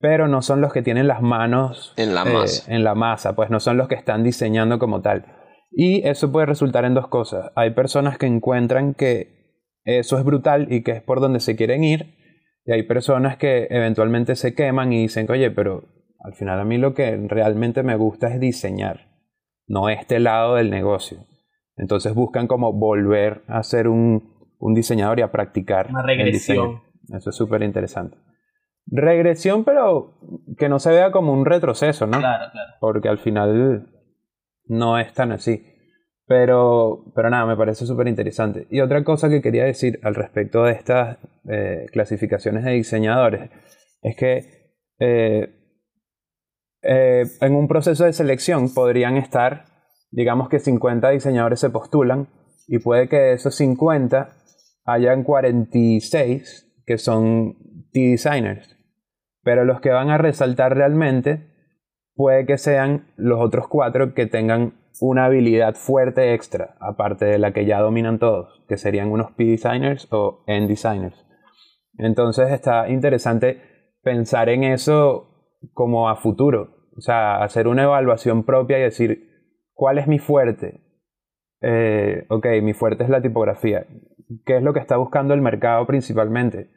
pero 0.00 0.28
no 0.28 0.42
son 0.42 0.60
los 0.60 0.72
que 0.72 0.82
tienen 0.82 1.08
las 1.08 1.22
manos 1.22 1.94
en 1.96 2.14
la 2.14 2.22
eh, 2.22 2.32
masa. 2.32 2.74
en 2.74 2.84
la 2.84 2.94
masa, 2.94 3.34
pues 3.34 3.50
no 3.50 3.60
son 3.60 3.76
los 3.76 3.88
que 3.88 3.94
están 3.94 4.22
diseñando 4.22 4.78
como 4.78 5.00
tal. 5.00 5.26
Y 5.70 6.06
eso 6.06 6.30
puede 6.30 6.46
resultar 6.46 6.84
en 6.84 6.94
dos 6.94 7.08
cosas. 7.08 7.50
Hay 7.56 7.70
personas 7.70 8.18
que 8.18 8.26
encuentran 8.26 8.94
que 8.94 9.34
eso 9.84 10.18
es 10.18 10.24
brutal 10.24 10.72
y 10.72 10.82
que 10.82 10.92
es 10.92 11.02
por 11.02 11.20
donde 11.20 11.40
se 11.40 11.56
quieren 11.56 11.84
ir, 11.84 12.14
y 12.66 12.72
hay 12.72 12.82
personas 12.84 13.36
que 13.36 13.66
eventualmente 13.70 14.36
se 14.36 14.54
queman 14.54 14.92
y 14.92 15.02
dicen, 15.02 15.26
oye, 15.30 15.50
pero 15.50 15.84
al 16.24 16.32
final 16.32 16.58
a 16.58 16.64
mí 16.64 16.78
lo 16.78 16.94
que 16.94 17.16
realmente 17.28 17.82
me 17.82 17.96
gusta 17.96 18.28
es 18.28 18.40
diseñar, 18.40 19.10
no 19.66 19.90
este 19.90 20.18
lado 20.18 20.54
del 20.54 20.70
negocio. 20.70 21.18
Entonces 21.76 22.14
buscan 22.14 22.46
como 22.46 22.72
volver 22.72 23.42
a 23.46 23.62
ser 23.62 23.88
un, 23.88 24.32
diseñador 24.74 25.18
y 25.18 25.22
a 25.22 25.30
practicar. 25.30 25.90
Una 25.90 26.02
regresión. 26.02 26.80
Eso 27.14 27.28
es 27.28 27.36
súper 27.36 27.62
interesante. 27.62 28.16
Regresión, 28.86 29.64
pero 29.64 30.18
que 30.56 30.70
no 30.70 30.78
se 30.78 30.92
vea 30.92 31.10
como 31.10 31.34
un 31.34 31.44
retroceso, 31.44 32.06
¿no? 32.06 32.18
Claro, 32.18 32.50
claro. 32.50 32.72
Porque 32.80 33.10
al 33.10 33.18
final 33.18 33.86
no 34.64 34.98
es 34.98 35.12
tan 35.12 35.30
así. 35.30 35.62
Pero, 36.26 37.12
pero 37.14 37.28
nada, 37.28 37.44
me 37.44 37.56
parece 37.56 37.84
súper 37.84 38.08
interesante. 38.08 38.66
Y 38.70 38.80
otra 38.80 39.04
cosa 39.04 39.28
que 39.28 39.42
quería 39.42 39.64
decir 39.64 40.00
al 40.02 40.14
respecto 40.14 40.64
de 40.64 40.72
estas 40.72 41.18
eh, 41.50 41.84
clasificaciones 41.92 42.64
de 42.64 42.70
diseñadores 42.70 43.50
es 44.00 44.16
que 44.16 44.72
eh, 45.00 45.63
eh, 46.84 47.24
en 47.40 47.54
un 47.54 47.66
proceso 47.68 48.04
de 48.04 48.12
selección 48.12 48.72
podrían 48.72 49.16
estar, 49.16 49.64
digamos 50.10 50.48
que 50.48 50.58
50 50.58 51.10
diseñadores 51.10 51.60
se 51.60 51.70
postulan 51.70 52.28
y 52.66 52.78
puede 52.78 53.08
que 53.08 53.16
de 53.16 53.32
esos 53.32 53.54
50 53.56 54.36
hayan 54.84 55.24
46 55.24 56.82
que 56.86 56.98
son 56.98 57.56
T-designers. 57.92 58.76
Pero 59.42 59.64
los 59.64 59.80
que 59.80 59.90
van 59.90 60.10
a 60.10 60.18
resaltar 60.18 60.74
realmente 60.74 61.50
puede 62.14 62.46
que 62.46 62.58
sean 62.58 63.12
los 63.16 63.40
otros 63.40 63.68
cuatro 63.68 64.14
que 64.14 64.26
tengan 64.26 64.74
una 65.00 65.24
habilidad 65.24 65.74
fuerte 65.74 66.34
extra, 66.34 66.76
aparte 66.80 67.24
de 67.24 67.38
la 67.38 67.52
que 67.52 67.66
ya 67.66 67.80
dominan 67.80 68.18
todos, 68.18 68.64
que 68.68 68.76
serían 68.76 69.10
unos 69.10 69.32
P-designers 69.32 70.06
o 70.12 70.44
N-designers. 70.46 71.26
Entonces 71.98 72.52
está 72.52 72.88
interesante 72.88 73.60
pensar 74.02 74.48
en 74.48 74.64
eso 74.64 75.30
como 75.72 76.08
a 76.08 76.16
futuro. 76.16 76.73
O 76.96 77.00
sea, 77.00 77.42
hacer 77.42 77.66
una 77.66 77.84
evaluación 77.84 78.44
propia 78.44 78.78
y 78.78 78.82
decir, 78.82 79.28
¿cuál 79.72 79.98
es 79.98 80.06
mi 80.06 80.18
fuerte? 80.18 80.80
Eh, 81.60 82.26
ok, 82.28 82.46
mi 82.62 82.74
fuerte 82.74 83.04
es 83.04 83.10
la 83.10 83.22
tipografía. 83.22 83.86
¿Qué 84.44 84.56
es 84.56 84.62
lo 84.62 84.72
que 84.72 84.80
está 84.80 84.96
buscando 84.96 85.34
el 85.34 85.40
mercado 85.40 85.86
principalmente? 85.86 86.70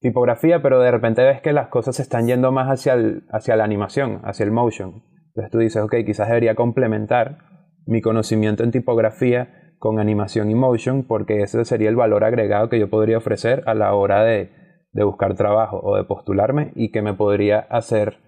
Tipografía, 0.00 0.60
pero 0.60 0.80
de 0.80 0.90
repente 0.90 1.22
ves 1.22 1.40
que 1.40 1.52
las 1.52 1.68
cosas 1.68 1.96
se 1.96 2.02
están 2.02 2.26
yendo 2.26 2.52
más 2.52 2.68
hacia, 2.68 2.96
hacia 3.30 3.56
la 3.56 3.64
animación, 3.64 4.20
hacia 4.24 4.44
el 4.44 4.50
motion. 4.50 5.02
Entonces 5.28 5.50
tú 5.50 5.58
dices, 5.58 5.82
ok, 5.82 5.94
quizás 6.04 6.28
debería 6.28 6.54
complementar 6.54 7.38
mi 7.86 8.00
conocimiento 8.00 8.64
en 8.64 8.70
tipografía 8.70 9.74
con 9.78 9.98
animación 9.98 10.50
y 10.50 10.54
motion, 10.54 11.06
porque 11.06 11.42
ese 11.42 11.64
sería 11.64 11.88
el 11.88 11.96
valor 11.96 12.24
agregado 12.24 12.68
que 12.68 12.78
yo 12.78 12.88
podría 12.88 13.18
ofrecer 13.18 13.62
a 13.66 13.74
la 13.74 13.94
hora 13.94 14.24
de, 14.24 14.50
de 14.92 15.04
buscar 15.04 15.34
trabajo 15.34 15.80
o 15.82 15.96
de 15.96 16.04
postularme 16.04 16.72
y 16.74 16.90
que 16.90 17.02
me 17.02 17.14
podría 17.14 17.58
hacer 17.58 18.23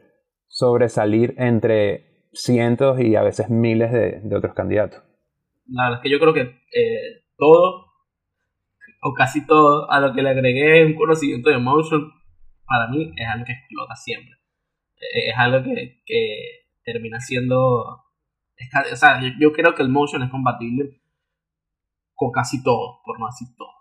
sobresalir 0.49 1.35
entre 1.39 2.29
cientos 2.33 3.01
y 3.01 3.17
a 3.17 3.23
veces 3.23 3.49
miles 3.49 3.93
de, 3.93 4.37
otros 4.37 4.55
candidatos. 4.55 5.03
La 5.69 5.85
verdad 5.85 5.99
es 5.99 6.03
que 6.03 6.11
yo 6.11 6.19
creo 6.21 6.35
que 6.35 6.41
eh, 6.41 7.25
todo, 7.37 7.87
o 9.03 9.15
casi 9.15 9.47
todo, 9.47 9.91
a 9.91 10.01
lo 10.01 10.15
que 10.15 10.23
le 10.23 10.31
agregué 10.31 10.85
un 10.85 10.95
conocimiento 10.95 11.51
de 11.51 11.59
motion, 11.59 12.13
para 12.67 12.89
mí 12.89 13.13
es 13.17 13.29
algo 13.29 13.45
que 13.45 13.53
explota 13.53 13.95
siempre. 13.97 14.35
Eh, 14.97 15.31
es 15.31 15.35
algo 15.37 15.63
que, 15.63 16.03
termina 16.85 17.19
siendo... 17.19 17.57
o 17.59 18.97
sea, 18.97 19.21
yo, 19.41 19.53
creo 19.53 19.75
que 19.75 19.83
el 19.83 19.89
motion 19.89 20.23
es 20.23 20.31
compatible 20.31 21.01
con 22.15 22.31
casi 22.31 22.63
todo, 22.63 23.01
por 23.05 23.19
no 23.19 23.27
decir 23.27 23.49
todo. 23.57 23.76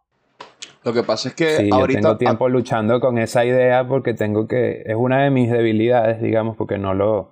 Lo 0.86 0.94
que 0.94 1.02
pasa 1.02 1.30
es 1.30 1.36
que 1.36 1.70
ahorita... 1.72 2.00
Yo 2.00 2.02
tengo 2.04 2.18
tiempo 2.18 2.48
luchando 2.48 3.00
con 3.00 3.18
esa 3.18 3.44
idea 3.44 3.88
porque 3.88 4.14
tengo 4.14 4.48
que... 4.48 4.84
Es 4.86 4.96
una 4.96 5.24
de 5.24 5.32
mis 5.32 5.50
debilidades, 5.50 6.22
digamos, 6.22 6.56
porque 6.56 6.78
no 6.78 6.94
lo... 6.94 7.32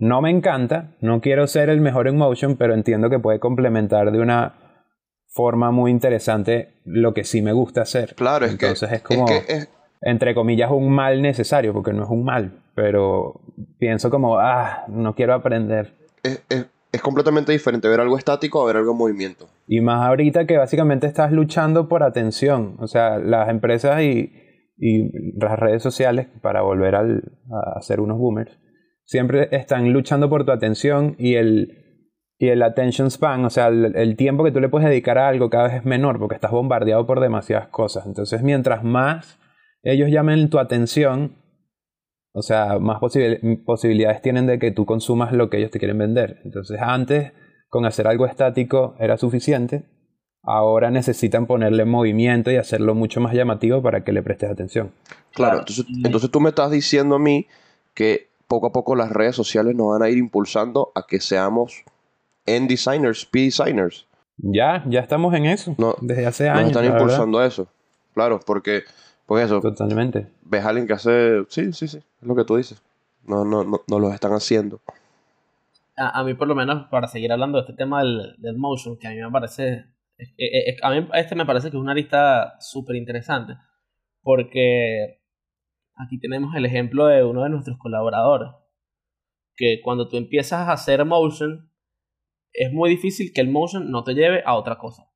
No 0.00 0.20
me 0.20 0.30
encanta, 0.30 0.96
no 1.00 1.20
quiero 1.20 1.46
ser 1.46 1.68
el 1.68 1.80
mejor 1.80 2.08
en 2.08 2.16
motion, 2.16 2.56
pero 2.56 2.74
entiendo 2.74 3.08
que 3.08 3.20
puede 3.20 3.38
complementar 3.38 4.10
de 4.10 4.18
una 4.18 4.54
forma 5.28 5.70
muy 5.70 5.92
interesante 5.92 6.80
lo 6.84 7.14
que 7.14 7.22
sí 7.22 7.40
me 7.40 7.52
gusta 7.52 7.82
hacer. 7.82 8.16
Claro, 8.16 8.44
es 8.44 8.56
que... 8.56 8.66
Entonces 8.66 8.90
es 8.90 9.02
como, 9.02 9.26
entre 10.00 10.34
comillas, 10.34 10.72
un 10.72 10.90
mal 10.90 11.22
necesario, 11.22 11.72
porque 11.72 11.92
no 11.92 12.02
es 12.02 12.10
un 12.10 12.24
mal, 12.24 12.64
pero 12.74 13.40
pienso 13.78 14.10
como, 14.10 14.40
ah, 14.40 14.84
no 14.88 15.14
quiero 15.14 15.34
aprender. 15.34 15.94
Es, 16.24 16.42
es 16.48 16.66
completamente 17.00 17.52
diferente 17.52 17.88
ver 17.88 18.00
algo 18.00 18.18
estático 18.18 18.62
a 18.62 18.66
ver 18.66 18.76
algo 18.76 18.92
en 18.92 18.98
movimiento. 18.98 19.48
Y 19.66 19.80
más 19.80 20.06
ahorita 20.06 20.46
que 20.46 20.58
básicamente 20.58 21.06
estás 21.06 21.32
luchando 21.32 21.88
por 21.88 22.02
atención. 22.02 22.76
O 22.80 22.86
sea, 22.86 23.18
las 23.18 23.48
empresas 23.48 24.02
y, 24.02 24.32
las 25.38 25.58
redes 25.58 25.82
sociales, 25.82 26.26
para 26.42 26.62
volver 26.62 26.96
a 26.96 27.80
ser 27.80 28.00
unos 28.00 28.18
boomers, 28.18 28.58
siempre 29.04 29.48
están 29.52 29.92
luchando 29.92 30.28
por 30.28 30.44
tu 30.44 30.52
atención 30.52 31.14
y 31.18 31.34
el, 31.34 31.82
y 32.38 32.48
el 32.48 32.62
attention 32.62 33.10
span, 33.10 33.44
o 33.44 33.50
sea, 33.50 33.68
el, 33.68 33.94
el, 33.96 34.16
tiempo 34.16 34.42
que 34.42 34.50
tú 34.50 34.60
le 34.60 34.68
puedes 34.68 34.88
dedicar 34.88 35.18
a 35.18 35.28
algo 35.28 35.50
cada 35.50 35.64
vez 35.64 35.74
es 35.74 35.84
menor 35.84 36.18
porque 36.18 36.34
estás 36.34 36.50
bombardeado 36.50 37.06
por 37.06 37.20
demasiadas 37.20 37.68
cosas. 37.68 38.06
Entonces, 38.06 38.42
mientras 38.42 38.82
más 38.82 39.38
ellos 39.82 40.10
llamen 40.10 40.48
tu 40.50 40.58
atención, 40.58 41.36
o 42.32 42.42
sea, 42.42 42.78
más 42.78 42.98
posibilidades 42.98 44.22
tienen 44.22 44.46
de 44.46 44.58
que 44.58 44.70
tú 44.70 44.86
consumas 44.86 45.32
lo 45.32 45.50
que 45.50 45.58
ellos 45.58 45.70
te 45.70 45.78
quieren 45.78 45.98
vender. 45.98 46.40
Entonces, 46.44 46.80
antes, 46.80 47.32
con 47.68 47.84
hacer 47.84 48.06
algo 48.06 48.26
estático 48.26 48.94
era 48.98 49.18
suficiente. 49.18 49.84
Ahora 50.42 50.90
necesitan 50.90 51.46
ponerle 51.46 51.84
movimiento 51.84 52.50
y 52.50 52.56
hacerlo 52.56 52.94
mucho 52.94 53.20
más 53.20 53.34
llamativo 53.34 53.80
para 53.82 54.02
que 54.02 54.12
le 54.12 54.22
prestes 54.22 54.50
atención. 54.50 54.92
Claro, 55.32 55.60
entonces, 55.60 55.86
entonces 56.04 56.30
tú 56.30 56.40
me 56.40 56.48
estás 56.48 56.70
diciendo 56.70 57.14
a 57.14 57.18
mí 57.18 57.46
que 57.94 58.28
poco 58.48 58.66
a 58.66 58.72
poco 58.72 58.96
las 58.96 59.10
redes 59.10 59.36
sociales 59.36 59.76
nos 59.76 59.88
van 59.88 60.02
a 60.02 60.10
ir 60.10 60.18
impulsando 60.18 60.90
a 60.94 61.06
que 61.06 61.20
seamos 61.20 61.84
end 62.46 62.68
designers, 62.68 63.24
P 63.24 63.40
designers. 63.40 64.06
Ya, 64.36 64.84
ya 64.88 65.00
estamos 65.00 65.34
en 65.34 65.46
eso. 65.46 65.76
desde 66.00 66.26
hace 66.26 66.48
años. 66.48 66.72
Nos 66.72 66.82
están 66.82 66.84
impulsando 66.86 67.38
a 67.38 67.46
eso. 67.46 67.68
Claro, 68.14 68.40
porque 68.44 68.82
Porque 69.26 69.44
eso, 69.44 69.60
Totalmente. 69.60 70.28
ves 70.42 70.64
a 70.64 70.68
alguien 70.70 70.86
que 70.86 70.92
hace, 70.94 71.44
sí, 71.48 71.72
sí, 71.72 71.88
sí, 71.88 71.98
es 71.98 72.26
lo 72.28 72.34
que 72.34 72.44
tú 72.44 72.56
dices. 72.56 72.82
No, 73.24 73.44
no, 73.44 73.62
no, 73.64 73.80
no 73.88 73.98
lo 73.98 74.12
están 74.12 74.32
haciendo. 74.32 74.80
A, 75.96 76.20
a 76.20 76.24
mí 76.24 76.34
por 76.34 76.48
lo 76.48 76.54
menos, 76.54 76.88
para 76.90 77.06
seguir 77.08 77.32
hablando 77.32 77.58
de 77.58 77.62
este 77.62 77.74
tema 77.74 78.00
del, 78.02 78.34
del 78.38 78.56
motion, 78.56 78.98
que 78.98 79.06
a 79.06 79.10
mí 79.10 79.16
me 79.16 79.30
parece... 79.30 79.86
es- 80.18 80.32
es- 80.36 80.82
a 80.82 80.90
mí 80.90 81.08
este 81.14 81.34
me 81.36 81.46
parece 81.46 81.70
que 81.70 81.76
es 81.76 81.80
una 81.82 81.94
lista 81.94 82.54
súper 82.60 82.96
interesante, 82.96 83.54
porque 84.22 85.20
aquí 85.94 86.18
tenemos 86.18 86.54
el 86.56 86.66
ejemplo 86.66 87.06
de 87.06 87.24
uno 87.24 87.42
de 87.44 87.50
nuestros 87.50 87.78
colaboradores, 87.78 88.50
que 89.54 89.80
cuando 89.82 90.08
tú 90.08 90.16
empiezas 90.16 90.68
a 90.68 90.72
hacer 90.72 91.04
motion, 91.04 91.70
es 92.52 92.72
muy 92.72 92.90
difícil 92.90 93.32
que 93.32 93.40
el 93.40 93.48
motion 93.48 93.90
no 93.90 94.02
te 94.04 94.14
lleve 94.14 94.42
a 94.44 94.54
otra 94.56 94.78
cosa. 94.78 95.08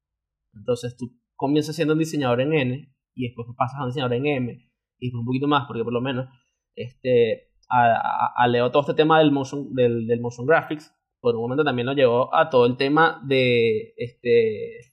Entonces 0.54 0.96
tú 0.96 1.12
comienzas 1.34 1.74
siendo 1.76 1.94
un 1.94 1.98
diseñador 1.98 2.40
en 2.40 2.52
N 2.54 2.92
y 3.16 3.24
después 3.26 3.48
pasas 3.56 3.80
a 3.80 3.82
un 3.82 3.88
diseñador 3.88 4.14
en 4.14 4.26
M 4.26 4.52
y 4.98 5.06
después 5.06 5.20
un 5.20 5.26
poquito 5.26 5.48
más, 5.48 5.64
porque 5.66 5.82
por 5.82 5.92
lo 5.92 6.00
menos 6.00 6.26
este, 6.76 7.48
a, 7.68 7.94
a- 8.36 8.44
todo 8.70 8.82
este 8.82 8.94
tema 8.94 9.18
del 9.18 9.32
motion, 9.32 9.74
del, 9.74 10.06
del 10.06 10.20
motion 10.20 10.46
graphics, 10.46 10.92
por 11.20 11.34
un 11.34 11.42
momento 11.42 11.64
también 11.64 11.86
lo 11.86 11.94
llevó 11.94 12.32
a 12.34 12.48
todo 12.50 12.66
el 12.66 12.76
tema 12.76 13.20
de 13.26 13.94
este 13.96 14.92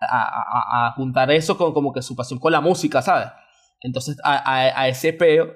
a, 0.00 0.22
a- 0.22 0.86
a 0.88 0.92
juntar 0.92 1.30
eso 1.30 1.56
con 1.56 1.72
como 1.72 1.92
que 1.92 2.02
su 2.02 2.14
pasión 2.14 2.38
con 2.38 2.52
la 2.52 2.60
música, 2.60 3.00
¿sabes? 3.02 3.28
Entonces 3.80 4.16
a, 4.24 4.88
ese 4.88 5.12
peo 5.12 5.54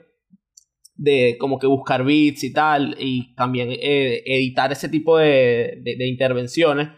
de 0.94 1.36
como 1.38 1.58
que 1.58 1.66
buscar 1.66 2.02
beats 2.04 2.42
y 2.44 2.52
tal, 2.52 2.96
y 2.98 3.34
también 3.34 3.68
eh, 3.70 4.22
editar 4.24 4.72
ese 4.72 4.88
tipo 4.88 5.18
de 5.18 5.82
intervenciones. 6.08 6.88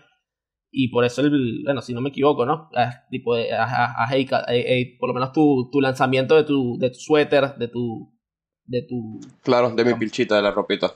Y 0.70 0.88
por 0.88 1.04
eso, 1.04 1.22
el, 1.22 1.62
bueno, 1.64 1.80
si 1.80 1.94
no 1.94 2.00
me 2.00 2.10
equivoco, 2.10 2.44
¿no? 2.44 2.68
Ah, 2.74 3.04
tipo 3.10 3.34
de, 3.34 3.52
ah, 3.52 3.66
ah, 3.68 4.06
ah, 4.06 4.14
ca- 4.28 4.44
eh, 4.48 4.80
eh, 4.80 4.96
por 5.00 5.08
lo 5.08 5.14
menos 5.14 5.32
tu, 5.32 5.68
tu 5.72 5.80
lanzamiento 5.80 6.36
de 6.36 6.44
tu, 6.44 6.78
de 6.78 6.90
tu 6.90 6.98
suéter, 6.98 7.54
de 7.56 7.68
tu, 7.68 8.12
de 8.66 8.82
tu... 8.82 9.18
Claro, 9.42 9.70
de 9.70 9.84
mi 9.84 9.94
pilchita, 9.94 10.36
de 10.36 10.42
la 10.42 10.50
ropita. 10.50 10.92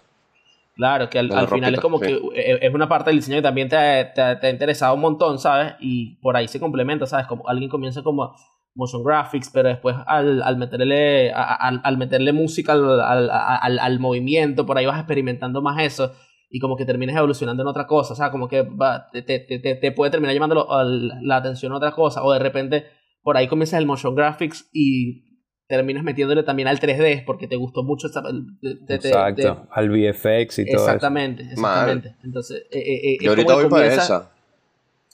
Claro, 0.75 1.09
que 1.11 1.19
al, 1.19 1.49
final 1.49 1.75
es 1.75 1.81
como 1.81 1.99
sí. 1.99 2.07
que 2.07 2.13
eh, 2.35 2.59
es 2.63 2.75
una 2.75 2.89
parte 2.89 3.11
del 3.11 3.19
diseño 3.19 3.39
que 3.39 3.43
también 3.43 3.69
te, 3.69 3.77
ha- 3.77 4.13
te, 4.13 4.37
te 4.37 4.47
ha 4.47 4.51
interesado 4.51 4.95
un 4.95 5.01
montón, 5.01 5.39
¿sabes? 5.39 5.75
Y 5.81 6.17
por 6.17 6.37
ahí 6.37 6.49
se 6.49 6.61
complementa, 6.61 7.07
¿sabes? 7.07 7.27
Como 7.27 7.47
alguien 7.49 7.71
comienza 7.71 8.03
como 8.03 8.35
motion 8.75 9.05
graphics, 9.05 9.51
pero 9.53 9.69
después 9.69 9.97
al, 10.07 10.43
al 10.43 10.57
meterle 10.57 11.31
al, 11.33 11.81
al 11.85 11.99
meterle 11.99 12.33
música 12.33 12.73
al, 12.73 13.01
al, 13.01 13.31
al- 13.31 13.79
al 13.79 14.01
movimiento, 14.01 14.65
por 14.65 14.79
ahí 14.79 14.87
vas 14.87 14.99
experimentando 14.99 15.61
más 15.61 15.83
eso 15.83 16.13
y 16.55 16.61
como 16.61 16.77
que 16.77 16.85
terminas 16.85 17.17
evolucionando 17.17 17.63
en 17.63 17.69
otra 17.69 17.87
cosa, 17.87 18.13
o 18.13 18.17
sea, 18.17 18.31
como 18.31 18.47
que 18.49 18.63
va- 18.63 19.09
te, 19.11 19.23
te, 19.23 19.41
te, 19.41 19.59
te 19.75 19.93
puede 19.93 20.11
terminar 20.11 20.35
llamando 20.35 20.55
lo- 20.55 20.73
al- 20.73 21.09
la 21.27 21.37
atención 21.37 21.73
a 21.73 21.77
otra 21.79 21.93
cosa, 21.93 22.23
o 22.23 22.31
de 22.33 22.39
repente 22.39 22.85
por 23.23 23.37
ahí 23.37 23.49
comienzas 23.49 23.79
el 23.81 23.87
motion 23.87 24.15
graphics 24.15 24.69
y 24.73 25.25
terminas 25.67 26.05
metiéndole 26.05 26.43
también 26.43 26.69
al 26.69 26.79
3D 26.79 27.23
porque 27.25 27.49
te 27.49 27.57
gustó 27.57 27.83
mucho 27.83 28.07
esa, 28.09 28.23
te- 28.23 28.29
te- 28.61 28.77
te- 28.87 28.95
Exacto. 28.95 29.67
Al 29.71 29.89
VFX 29.89 30.59
y 30.59 30.65
todo 30.67 30.75
eso. 30.75 30.85
Exactamente, 30.91 31.43
exactamente. 31.45 32.17
Entonces, 32.23 32.65
eh, 32.71 32.79
eh, 32.79 33.13
eh, 33.15 33.19
Yo 33.23 33.31
ahorita 33.31 33.55
voy 33.55 33.67
para 33.69 33.87
esa. 33.87 34.31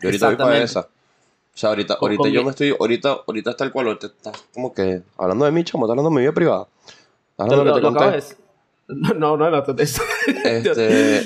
Yo 0.00 0.08
ahorita 0.08 0.26
voy 0.26 0.36
para 0.36 0.58
esa. 0.58 0.80
O 0.80 1.60
sea, 1.60 1.70
ahorita, 1.70 1.94
ahorita 2.00 2.22
con 2.22 2.32
yo 2.32 2.40
mi- 2.40 2.44
me 2.46 2.50
estoy, 2.50 2.74
ahorita, 2.78 3.18
ahorita 3.26 3.50
está 3.50 3.64
el 3.64 3.72
cual, 3.72 3.86
ahorita 3.88 4.06
estás 4.08 4.44
como 4.54 4.72
que 4.72 5.02
hablando 5.16 5.44
de 5.44 5.50
mí, 5.52 5.62
chamo, 5.64 5.84
estás 5.86 5.92
hablando 5.92 6.10
de 6.10 6.14
mi 6.16 6.22
vida 6.22 6.32
privada. 6.32 6.66
Estás 7.30 7.46
Lo, 7.48 7.54
hablando 7.54 7.64
de 7.64 7.68
lo 7.70 7.74
que 7.74 7.80
te 7.80 8.04
lo 8.04 8.10
conté. 8.16 8.47
No, 8.88 9.36
no, 9.36 9.50
no, 9.50 9.62
te- 9.62 9.82
eso- 9.82 10.02
Este, 10.44 11.22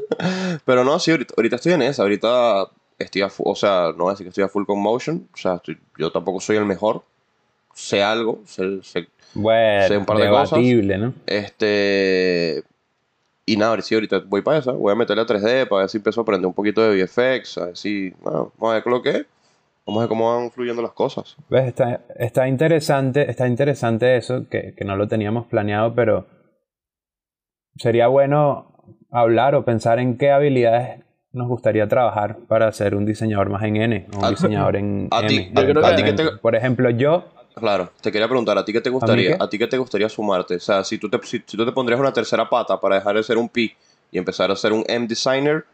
pero 0.64 0.84
no, 0.84 0.98
sí, 0.98 1.10
ahorita, 1.10 1.34
ahorita 1.36 1.56
estoy 1.56 1.72
en 1.74 1.82
esa. 1.82 2.02
Ahorita 2.02 2.66
estoy 2.98 3.22
a 3.22 3.28
full, 3.28 3.44
o 3.48 3.54
sea, 3.54 3.92
no 3.96 4.04
voy 4.04 4.08
a 4.08 4.12
decir 4.12 4.24
que 4.24 4.30
estoy 4.30 4.44
a 4.44 4.48
full 4.48 4.64
con 4.64 4.80
motion. 4.80 5.28
O 5.32 5.36
sea, 5.36 5.56
estoy- 5.56 5.78
yo 5.98 6.10
tampoco 6.10 6.40
soy 6.40 6.56
el 6.56 6.64
mejor. 6.64 7.02
Sé 7.74 8.02
algo, 8.02 8.40
sé, 8.46 8.82
sé- 8.82 9.08
Bueno, 9.34 9.86
Sé 9.86 9.96
un 9.98 10.06
par 10.06 10.16
de 10.18 10.24
debatible, 10.24 10.98
¿no? 10.98 11.14
este. 11.26 12.64
Y 13.46 13.56
nada, 13.56 13.80
sí, 13.80 13.94
ahorita 13.94 14.18
voy 14.26 14.42
para 14.42 14.58
esa. 14.58 14.72
Voy 14.72 14.92
a 14.92 14.94
meterle 14.94 15.22
a 15.22 15.26
3D 15.26 15.66
para 15.68 15.80
ver 15.82 15.88
si 15.88 15.96
empiezo 15.98 16.20
a 16.20 16.22
aprender 16.22 16.46
un 16.46 16.54
poquito 16.54 16.82
de 16.82 17.02
VFX. 17.04 17.58
A 17.58 17.66
ver 17.66 17.76
si. 17.76 18.12
no, 18.24 18.52
vamos 18.58 18.70
a 18.70 18.74
ver 18.74 18.86
lo 18.86 19.02
que 19.02 19.10
es. 19.10 19.26
Vamos 19.86 20.00
a 20.00 20.02
ver 20.02 20.08
cómo 20.10 20.34
van 20.36 20.50
fluyendo 20.50 20.82
las 20.82 20.92
cosas. 20.92 21.34
¿Ves? 21.48 21.68
Está, 21.68 22.02
está 22.18 22.46
interesante, 22.46 23.30
está 23.30 23.46
interesante 23.48 24.18
eso, 24.18 24.46
que, 24.50 24.74
que 24.76 24.84
no 24.84 24.96
lo 24.96 25.08
teníamos 25.08 25.46
planeado, 25.46 25.94
pero 25.94 26.26
sería 27.78 28.08
bueno 28.08 28.66
hablar 29.10 29.54
o 29.54 29.64
pensar 29.64 29.98
en 29.98 30.18
qué 30.18 30.30
habilidades 30.30 31.00
nos 31.32 31.48
gustaría 31.48 31.88
trabajar 31.88 32.36
para 32.48 32.70
ser 32.72 32.94
un 32.94 33.04
diseñador 33.06 33.48
más 33.50 33.62
en 33.62 33.76
N 33.76 34.06
o 34.12 34.18
un 34.18 34.24
A- 34.24 34.30
diseñador 34.30 34.76
en 34.76 35.08
a 35.10 35.26
ti, 35.26 35.36
M. 35.36 35.50
yo 35.54 35.62
creo 35.72 35.82
que- 35.82 35.86
a 35.88 35.96
ti 35.96 36.04
que 36.04 36.12
te- 36.12 36.30
Por 36.42 36.54
ejemplo, 36.56 36.90
yo, 36.90 37.24
Claro, 37.54 37.90
te 38.00 38.12
quería 38.12 38.28
preguntar, 38.28 38.56
¿a 38.56 38.64
ti 38.64 38.72
qué 38.72 38.80
te 38.80 38.88
gustaría? 38.88 39.30
qué? 39.30 39.36
¿A, 39.40 39.48
ti 39.48 39.58
qué 39.58 39.66
te 39.66 39.76
gustaría 39.78 40.08
sumarte? 40.08 40.54
O 40.56 40.60
sea, 40.60 40.84
si 40.84 40.96
tú, 40.96 41.08
te, 41.10 41.18
si, 41.24 41.42
si 41.44 41.56
tú 41.56 41.64
te 41.66 41.72
pondrías 41.72 41.98
una 42.00 42.12
tercera 42.12 42.48
pata 42.48 42.80
para 42.80 42.96
dejar 42.96 43.16
de 43.16 43.22
ser 43.24 43.36
un 43.36 43.48
P 43.48 43.74
y 44.12 44.18
empezar 44.18 44.50
a 44.52 44.56
ser 44.56 44.72
un 44.72 44.84
M 44.86 45.08
designer, 45.08 45.64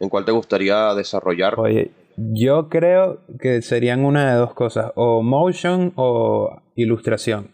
¿en 0.00 0.08
cuál 0.08 0.24
te 0.24 0.32
gustaría 0.32 0.92
desarrollar? 0.94 1.54
oye, 1.58 1.92
yo 2.16 2.68
creo 2.68 3.20
que 3.40 3.62
serían 3.62 4.04
una 4.04 4.32
de 4.32 4.38
dos 4.38 4.52
cosas, 4.52 4.90
o 4.96 5.22
motion 5.22 5.92
o 5.94 6.60
ilustración. 6.74 7.52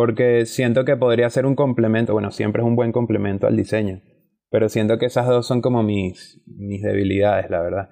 Porque 0.00 0.46
siento 0.46 0.84
que 0.84 0.96
podría 0.96 1.28
ser 1.28 1.44
un 1.44 1.56
complemento, 1.56 2.12
bueno, 2.12 2.30
siempre 2.30 2.62
es 2.62 2.66
un 2.68 2.76
buen 2.76 2.92
complemento 2.92 3.48
al 3.48 3.56
diseño, 3.56 4.00
pero 4.48 4.68
siento 4.68 4.96
que 4.96 5.06
esas 5.06 5.26
dos 5.26 5.44
son 5.44 5.60
como 5.60 5.82
mis, 5.82 6.40
mis 6.46 6.82
debilidades, 6.82 7.50
la 7.50 7.60
verdad. 7.60 7.90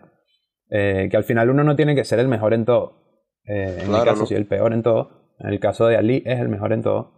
Eh, 0.70 1.08
que 1.10 1.16
al 1.16 1.24
final 1.24 1.50
uno 1.50 1.64
no 1.64 1.74
tiene 1.74 1.96
que 1.96 2.04
ser 2.04 2.20
el 2.20 2.28
mejor 2.28 2.54
en 2.54 2.64
todo. 2.64 3.24
Eh, 3.44 3.78
en 3.80 3.86
mi 3.88 3.94
Claro, 3.94 4.04
caso 4.04 4.20
¿no? 4.20 4.26
soy 4.26 4.36
el 4.36 4.46
peor 4.46 4.72
en 4.72 4.84
todo. 4.84 5.34
En 5.40 5.48
el 5.52 5.58
caso 5.58 5.88
de 5.88 5.96
Ali 5.96 6.22
es 6.24 6.38
el 6.38 6.48
mejor 6.48 6.72
en 6.72 6.82
todo. 6.82 7.12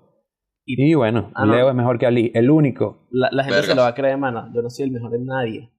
Y- 0.64 0.90
Y 0.90 0.94
bueno, 0.94 1.32
Ah, 1.34 1.44
no. 1.44 1.54
Leo 1.54 1.68
es 1.68 1.74
mejor 1.74 1.98
que 1.98 2.06
Ali, 2.06 2.32
el 2.34 2.50
único. 2.50 3.06
la, 3.10 3.28
la 3.30 3.44
gente 3.44 3.62
se 3.64 3.74
lo 3.74 3.82
va 3.82 3.88
a 3.88 3.94
creer, 3.94 4.16
mano. 4.16 4.50
Yo 4.54 4.62
no 4.62 4.70
soy 4.70 4.86
el 4.86 4.92
mejor 4.92 5.14
en 5.14 5.26
nadie. 5.26 5.70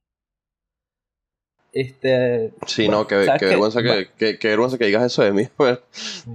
Este. 1.72 2.52
Sí, 2.66 2.86
bueno, 2.86 3.02
no, 3.02 3.08
qué, 3.08 3.26
¿sabes 3.26 3.40
qué 3.40 3.46
vergüenza 3.48 3.84
que, 3.84 4.08
qué, 4.18 4.40
qué 4.40 4.48
vergüenza 4.50 4.78
que 4.78 4.86
digas 4.86 5.04
eso 5.04 5.24
de 5.24 5.32
mí. 5.32 5.44
pues. 5.58 5.80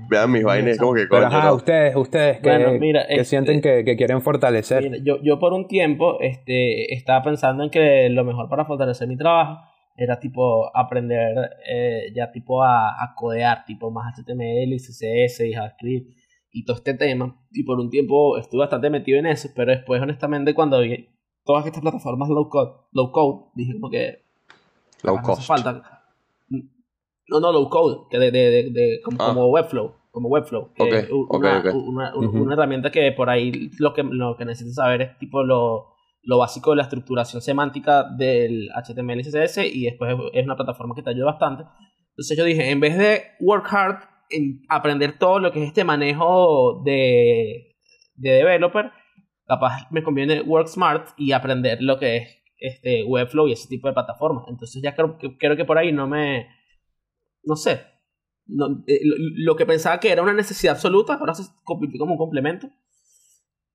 Vean 0.09 0.31
mis 0.31 0.45
vainas, 0.45 0.79
como 0.79 0.95
que 0.95 1.07
Pero 1.11 1.27
ajá, 1.27 1.47
no. 1.47 1.55
ustedes, 1.55 1.97
ustedes 1.97 2.41
que, 2.41 2.49
Bueno, 2.49 2.73
mira, 2.79 3.07
que 3.07 3.15
este- 3.15 3.25
sienten 3.25 3.61
que, 3.61 3.85
que 3.85 3.97
quieren 3.97 4.23
fortalecer. 4.23 4.83
Mira, 4.85 4.99
yo, 5.03 5.21
yo 5.23 5.39
por 5.39 5.53
un 5.53 5.67
tiempo 5.67 6.21
este, 6.21 6.95
estaba 6.95 7.23
pensando 7.23 7.65
en 7.65 7.71
que 7.71 8.09
lo 8.11 8.25
mejor 8.25 8.49
para 8.49 8.65
fortalecer 8.65 9.09
mi 9.09 9.17
trabajo 9.17 9.61
era 9.97 10.19
tipo 10.19 10.71
aprender 10.77 11.33
eh, 11.69 12.13
ya 12.15 12.33
tipo 12.33 12.63
a, 12.63 12.89
a 12.91 13.15
codear, 13.17 13.65
tipo 13.65 13.91
más 13.91 14.15
HTML 14.19 14.73
y 14.73 14.79
CSS 14.79 15.41
y 15.47 15.53
JavaScript 15.53 16.11
y 16.53 16.65
todo 16.65 16.77
este 16.77 16.95
tema. 16.95 17.41
Y 17.53 17.65
por 17.65 17.79
un 17.81 17.91
tiempo 17.91 18.37
estuve 18.39 18.61
bastante 18.61 18.91
metido 18.91 19.19
en 19.19 19.27
eso, 19.27 19.49
pero 19.55 19.73
después 19.73 20.01
honestamente 20.01 20.55
cuando 20.55 20.81
vi 20.81 21.09
todas 21.45 21.67
estas 21.67 21.83
plataformas 21.83 22.29
low 22.29 22.49
code, 22.49 22.73
low 22.93 23.13
code 23.13 23.51
dije 23.55 23.73
como 23.75 23.91
que 23.91 24.24
Low 25.05 25.17
hace 25.19 25.27
cost. 25.27 25.43
falta. 25.47 26.03
No, 27.29 27.41
no, 27.41 27.53
low 27.53 27.69
code, 27.71 28.07
que 28.11 28.19
de, 28.19 28.31
de, 28.31 28.51
de, 28.51 28.71
de- 28.71 29.01
como, 29.03 29.17
Ah. 29.21 29.27
como 29.29 29.47
Webflow, 29.49 29.95
como 30.11 30.29
Webflow. 30.29 30.73
una, 31.31 32.15
una- 32.15 32.53
herramienta 32.55 32.91
que 32.91 33.13
por 33.13 33.31
ahí 33.31 33.71
lo 33.79 33.95
que, 33.95 34.03
lo 34.03 34.37
que 34.37 34.45
necesitas 34.45 34.75
saber 34.77 35.01
es 35.03 35.19
tipo 35.19 35.43
lo, 35.43 35.87
lo 36.23 36.39
básico 36.39 36.71
de 36.71 36.77
la 36.77 36.83
estructuración 36.83 37.41
semántica 37.41 38.05
del 38.05 38.69
HTML 38.75 39.21
y 39.21 39.25
CSS 39.25 39.67
y 39.67 39.85
después 39.85 40.13
es, 40.15 40.21
es 40.35 40.45
una 40.45 40.57
plataforma 40.57 40.95
que 40.95 41.03
te 41.03 41.11
ayuda 41.11 41.27
bastante. 41.27 41.65
Entonces 42.11 42.37
yo 42.37 42.45
dije, 42.45 42.71
en 42.71 42.81
vez 42.81 42.97
de 42.99 43.23
work 43.41 43.67
hard 43.73 43.97
en 44.31 44.63
aprender 44.69 45.19
todo 45.19 45.39
lo 45.39 45.51
que 45.51 45.63
es 45.63 45.69
este 45.69 45.85
manejo 45.85 46.83
de, 46.85 47.75
de 48.17 48.31
developer, 48.31 48.91
capaz 49.47 49.87
me 49.91 50.03
conviene 50.03 50.43
work 50.43 50.69
smart 50.69 51.09
y 51.17 51.33
aprender 51.33 51.79
lo 51.83 51.99
que 51.99 52.17
es 52.19 52.29
este 52.67 53.05
Webflow 53.05 53.49
y 53.49 53.53
ese 53.53 53.69
tipo 53.69 53.89
de 53.89 53.95
plataformas. 53.95 54.45
Entonces 54.49 54.83
ya 54.83 54.95
creo 54.95 55.19
que, 55.19 55.37
creo 55.37 55.57
que 55.57 55.65
por 55.65 55.79
ahí 55.79 55.93
no 55.93 56.07
me... 56.09 56.49
No 57.43 57.57
sé. 57.57 57.83
No, 58.47 58.83
eh, 58.87 59.01
lo, 59.03 59.17
lo 59.19 59.57
que 59.57 59.67
pensaba 59.67 60.01
que 60.01 60.11
era 60.11 60.23
una 60.23 60.33
necesidad 60.33 60.75
absoluta, 60.75 61.15
ahora 61.15 61.35
se 61.35 61.45
convirtió 61.65 61.99
como 61.99 62.13
un 62.13 62.19
complemento. 62.19 62.69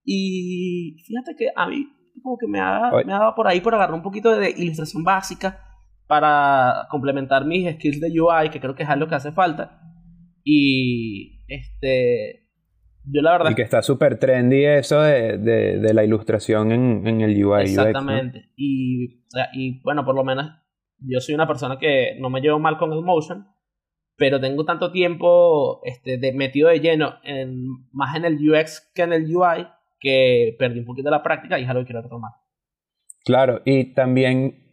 Y 0.03 0.97
fíjate 1.05 1.35
que 1.37 1.47
a 1.55 1.67
mí 1.67 1.87
como 2.21 2.37
que 2.37 2.47
me 2.47 2.59
ha, 2.59 2.91
me 3.05 3.13
ha 3.13 3.19
dado 3.19 3.35
por 3.35 3.47
ahí 3.47 3.61
por 3.61 3.73
agarrar 3.75 3.95
un 3.95 4.03
poquito 4.03 4.35
de 4.35 4.51
ilustración 4.51 5.03
básica 5.03 5.63
para 6.07 6.87
complementar 6.89 7.45
mis 7.45 7.71
skills 7.75 7.99
de 8.01 8.19
UI, 8.19 8.49
que 8.49 8.59
creo 8.59 8.75
que 8.75 8.83
es 8.83 8.89
algo 8.89 9.07
que 9.07 9.15
hace 9.15 9.31
falta. 9.31 9.81
Y 10.43 11.43
este 11.47 12.48
yo 13.11 13.21
la 13.21 13.33
verdad 13.33 13.51
Y 13.51 13.55
que 13.55 13.61
está 13.61 13.81
súper 13.81 14.17
trendy 14.19 14.65
eso 14.65 15.01
de, 15.01 15.37
de, 15.37 15.79
de 15.79 15.93
la 15.93 16.03
ilustración 16.03 16.71
en, 16.71 17.07
en 17.07 17.21
el 17.21 17.31
UI. 17.43 17.63
UX, 17.63 17.75
¿no? 17.75 17.83
Exactamente. 17.83 18.51
Y, 18.55 19.23
y 19.53 19.81
bueno, 19.83 20.05
por 20.05 20.15
lo 20.15 20.23
menos 20.23 20.51
yo 20.99 21.19
soy 21.19 21.35
una 21.35 21.47
persona 21.47 21.77
que 21.79 22.17
no 22.19 22.29
me 22.29 22.41
llevo 22.41 22.59
mal 22.59 22.77
con 22.77 22.91
el 22.93 23.01
motion, 23.01 23.47
pero 24.17 24.39
tengo 24.39 24.65
tanto 24.65 24.91
tiempo 24.91 25.81
este, 25.85 26.17
de, 26.17 26.33
metido 26.33 26.69
de 26.69 26.79
lleno 26.79 27.15
en, 27.23 27.65
más 27.91 28.15
en 28.15 28.25
el 28.25 28.35
UX 28.35 28.91
que 28.93 29.03
en 29.03 29.13
el 29.13 29.35
UI 29.35 29.67
que 29.99 30.55
perdí 30.59 30.79
un 30.79 30.85
poquito 30.85 31.09
la 31.09 31.23
práctica 31.23 31.59
y 31.59 31.65
algo 31.65 31.81
que 31.81 31.87
quiero 31.87 32.01
retomar. 32.01 32.31
Claro, 33.25 33.61
y 33.65 33.93
también 33.93 34.69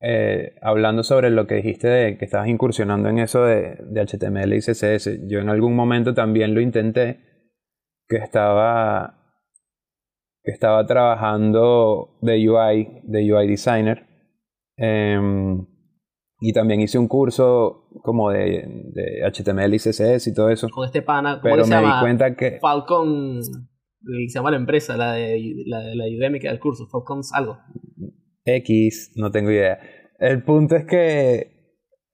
eh, 0.00 0.54
hablando 0.62 1.02
sobre 1.02 1.30
lo 1.30 1.46
que 1.46 1.56
dijiste 1.56 1.88
de 1.88 2.18
que 2.18 2.24
estabas 2.24 2.48
incursionando 2.48 3.08
en 3.08 3.18
eso 3.18 3.44
de, 3.44 3.78
de 3.82 4.06
HTML 4.06 4.52
y 4.54 4.60
CSS, 4.60 5.28
yo 5.28 5.40
en 5.40 5.48
algún 5.48 5.74
momento 5.74 6.14
también 6.14 6.54
lo 6.54 6.60
intenté, 6.60 7.20
que 8.08 8.16
estaba 8.16 9.24
que 10.44 10.50
estaba 10.50 10.84
trabajando 10.86 12.18
de 12.20 12.48
UI, 12.48 13.00
de 13.04 13.32
UI 13.32 13.48
designer. 13.48 14.06
Em, 14.76 15.66
y 16.38 16.52
también 16.52 16.80
hice 16.80 16.98
un 16.98 17.08
curso 17.08 17.88
como 18.02 18.30
de, 18.30 18.68
de, 18.92 19.22
HTML 19.24 19.72
y 19.72 19.78
CSS 19.78 20.26
y 20.26 20.34
todo 20.34 20.50
eso. 20.50 20.68
Con 20.68 20.84
este 20.84 21.00
pana, 21.00 21.40
pero 21.42 21.66
me 21.66 21.80
di 21.80 22.00
cuenta 22.00 22.36
que... 22.36 22.58
Falcon, 22.60 23.42
se 23.42 24.34
llama 24.34 24.50
la 24.50 24.58
empresa, 24.58 24.98
la 24.98 25.14
de 25.14 25.40
la, 25.64 25.80
de 25.80 25.96
la 25.96 26.04
Udemy 26.04 26.38
que 26.40 26.48
da 26.48 26.52
el 26.52 26.60
curso, 26.60 26.86
Falcon's 26.92 27.32
algo. 27.32 27.58
X, 28.44 29.12
no 29.16 29.30
tengo 29.30 29.50
idea. 29.50 29.78
El 30.18 30.42
punto 30.42 30.76
es 30.76 30.84
que 30.84 31.54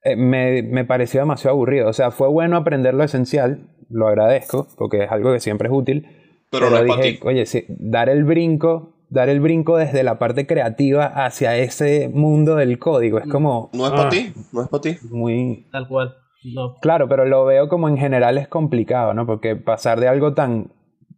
eh, 0.05 0.17
me, 0.17 0.63
me 0.63 0.85
pareció 0.85 1.21
demasiado 1.21 1.57
aburrido. 1.57 1.89
O 1.89 1.93
sea, 1.93 2.13
fue 2.13 2.29
bueno 2.29 2.57
aprender 2.57 2.95
lo 2.95 3.03
esencial, 3.03 3.69
lo 3.91 4.09
agradezco, 4.09 4.67
porque 4.79 5.05
es 5.05 5.11
algo 5.11 5.33
que 5.33 5.41
siempre 5.41 5.69
es 5.69 5.75
útil 5.75 6.07
pero, 6.51 6.69
no 6.69 6.83
dije, 6.83 7.21
oye, 7.23 7.47
sí, 7.47 7.65
dar 7.69 8.09
el 8.09 8.25
brinco, 8.25 8.95
dar 9.09 9.29
el 9.29 9.41
brinco 9.41 9.77
desde 9.77 10.03
la 10.03 10.19
parte 10.19 10.47
creativa 10.47 11.07
hacia 11.07 11.57
ese 11.57 12.11
mundo 12.13 12.57
del 12.57 12.79
código, 12.79 13.19
es 13.19 13.29
como... 13.29 13.71
No 13.73 13.87
es 13.87 13.93
para 13.93 14.09
ah, 14.09 14.11
ti, 14.11 14.33
no 14.53 14.63
es 14.63 14.69
para 14.69 14.81
ti. 14.81 14.97
Muy... 15.11 15.69
Tal 15.71 15.87
cual. 15.87 16.17
No. 16.43 16.75
Claro, 16.81 17.09
pero 17.09 17.25
lo 17.25 17.45
veo 17.45 17.69
como 17.69 17.89
en 17.89 17.97
general 17.97 18.37
es 18.37 18.49
complicado, 18.49 19.15
¿no? 19.15 19.27
Porque 19.27 19.55
pasar 19.55 20.01
de 20.01 20.09
algo 20.09 20.35
tan, 20.35 20.73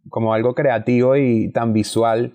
como 0.09 0.33
algo 0.33 0.53
creativo 0.53 1.15
y 1.15 1.51
tan 1.51 1.73
visual 1.73 2.33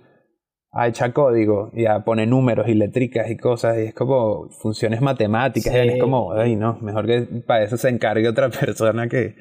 a 0.73 0.89
echar 0.89 1.13
código 1.13 1.71
y 1.75 1.87
a 1.87 2.01
poner 2.01 2.29
números 2.29 2.67
y 2.69 2.75
letricas 2.75 3.31
y 3.31 3.37
cosas, 3.37 3.79
y 3.79 3.83
es 3.83 3.95
como 3.95 4.49
funciones 4.51 5.01
matemáticas, 5.01 5.73
y 5.73 5.89
es 5.89 6.01
como, 6.01 6.33
ay, 6.33 6.57
no, 6.57 6.79
mejor 6.81 7.07
que 7.07 7.23
para 7.47 7.63
eso 7.63 7.77
se 7.77 7.91
encargue 7.91 8.29
otra 8.29 8.49
persona 8.61 9.09
que, 9.09 9.37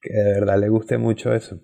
que 0.00 0.12
de 0.12 0.40
verdad 0.40 0.58
le 0.58 0.68
guste 0.68 0.98
mucho 0.98 1.32
eso 1.32 1.60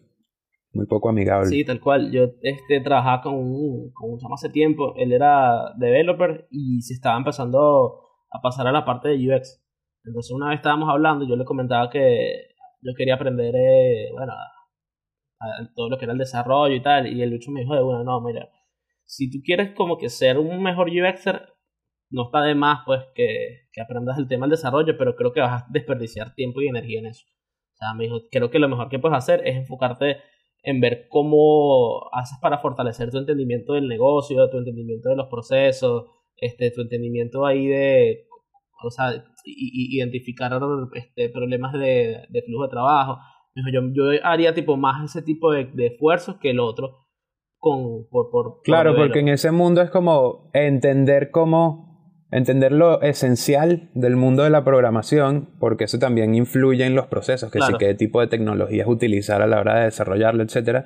muy 0.76 0.86
poco 0.86 1.08
amigable. 1.08 1.48
Sí, 1.48 1.64
tal 1.64 1.80
cual. 1.80 2.12
Yo 2.12 2.28
este, 2.42 2.80
trabajaba 2.80 3.22
con 3.22 3.34
un, 3.34 3.90
con 3.92 4.12
un 4.12 4.18
chamo 4.18 4.34
hace 4.34 4.50
tiempo. 4.50 4.94
Él 4.96 5.12
era 5.12 5.72
developer 5.76 6.46
y 6.50 6.82
se 6.82 6.94
estaba 6.94 7.16
empezando 7.16 8.02
a 8.30 8.40
pasar 8.40 8.66
a 8.68 8.72
la 8.72 8.84
parte 8.84 9.08
de 9.08 9.16
UX. 9.16 9.62
Entonces 10.04 10.30
una 10.32 10.50
vez 10.50 10.58
estábamos 10.58 10.88
hablando 10.88 11.26
yo 11.26 11.34
le 11.34 11.44
comentaba 11.44 11.90
que 11.90 12.54
yo 12.80 12.92
quería 12.96 13.16
aprender, 13.16 13.52
eh, 13.56 14.10
bueno, 14.12 14.34
todo 15.74 15.88
lo 15.88 15.98
que 15.98 16.04
era 16.04 16.12
el 16.12 16.18
desarrollo 16.18 16.74
y 16.74 16.82
tal. 16.82 17.06
Y 17.08 17.22
el 17.22 17.30
bicho 17.30 17.50
me 17.50 17.60
dijo 17.60 17.74
de 17.74 17.82
una, 17.82 18.04
no, 18.04 18.20
mira, 18.20 18.48
si 19.04 19.30
tú 19.30 19.38
quieres 19.44 19.74
como 19.74 19.98
que 19.98 20.08
ser 20.08 20.38
un 20.38 20.62
mejor 20.62 20.88
UXer, 20.88 21.48
no 22.10 22.26
está 22.26 22.42
de 22.42 22.54
más 22.54 22.80
pues 22.86 23.02
que, 23.14 23.68
que 23.72 23.80
aprendas 23.80 24.18
el 24.18 24.28
tema 24.28 24.46
del 24.46 24.52
desarrollo, 24.52 24.96
pero 24.96 25.16
creo 25.16 25.32
que 25.32 25.40
vas 25.40 25.62
a 25.62 25.66
desperdiciar 25.70 26.34
tiempo 26.34 26.60
y 26.60 26.68
energía 26.68 27.00
en 27.00 27.06
eso. 27.06 27.26
O 27.76 27.78
sea, 27.78 27.92
me 27.94 28.04
dijo, 28.04 28.22
creo 28.30 28.50
que 28.50 28.58
lo 28.58 28.70
mejor 28.70 28.88
que 28.88 28.98
puedes 28.98 29.18
hacer 29.18 29.46
es 29.46 29.54
enfocarte 29.54 30.16
en 30.62 30.80
ver 30.80 31.08
cómo 31.10 32.08
haces 32.12 32.38
para 32.40 32.58
fortalecer 32.58 33.10
tu 33.10 33.18
entendimiento 33.18 33.74
del 33.74 33.86
negocio, 33.86 34.48
tu 34.48 34.56
entendimiento 34.56 35.10
de 35.10 35.16
los 35.16 35.28
procesos, 35.28 36.06
este, 36.38 36.70
tu 36.70 36.80
entendimiento 36.80 37.44
ahí 37.44 37.66
de, 37.66 38.26
o 38.82 38.90
sea, 38.90 39.12
identificar 39.44 40.58
este, 40.94 41.28
problemas 41.28 41.74
de, 41.74 42.26
flujo 42.46 42.64
de 42.64 42.70
trabajo. 42.70 43.18
Yo, 43.54 43.80
yo 43.92 44.04
haría 44.24 44.54
tipo 44.54 44.78
más 44.78 45.04
ese 45.04 45.22
tipo 45.22 45.52
de, 45.52 45.70
esfuerzos 45.76 46.36
que 46.36 46.50
el 46.50 46.60
otro 46.60 47.06
con, 47.58 48.06
por, 48.10 48.30
por 48.30 48.62
claro, 48.62 48.96
porque 48.96 49.20
en 49.20 49.28
ese 49.28 49.50
mundo 49.50 49.82
es 49.82 49.90
como 49.90 50.50
entender 50.54 51.30
cómo 51.30 51.95
entender 52.30 52.72
lo 52.72 53.02
esencial 53.02 53.90
del 53.94 54.16
mundo 54.16 54.42
de 54.42 54.50
la 54.50 54.64
programación, 54.64 55.50
porque 55.58 55.84
eso 55.84 55.98
también 55.98 56.34
influye 56.34 56.84
en 56.84 56.94
los 56.94 57.06
procesos, 57.06 57.50
que 57.50 57.60
si 57.60 57.72
qué 57.74 57.94
tipo 57.94 58.20
de 58.20 58.26
tecnologías 58.26 58.88
utilizar 58.88 59.42
a 59.42 59.46
la 59.46 59.60
hora 59.60 59.78
de 59.78 59.84
desarrollarlo, 59.86 60.42
etcétera. 60.42 60.84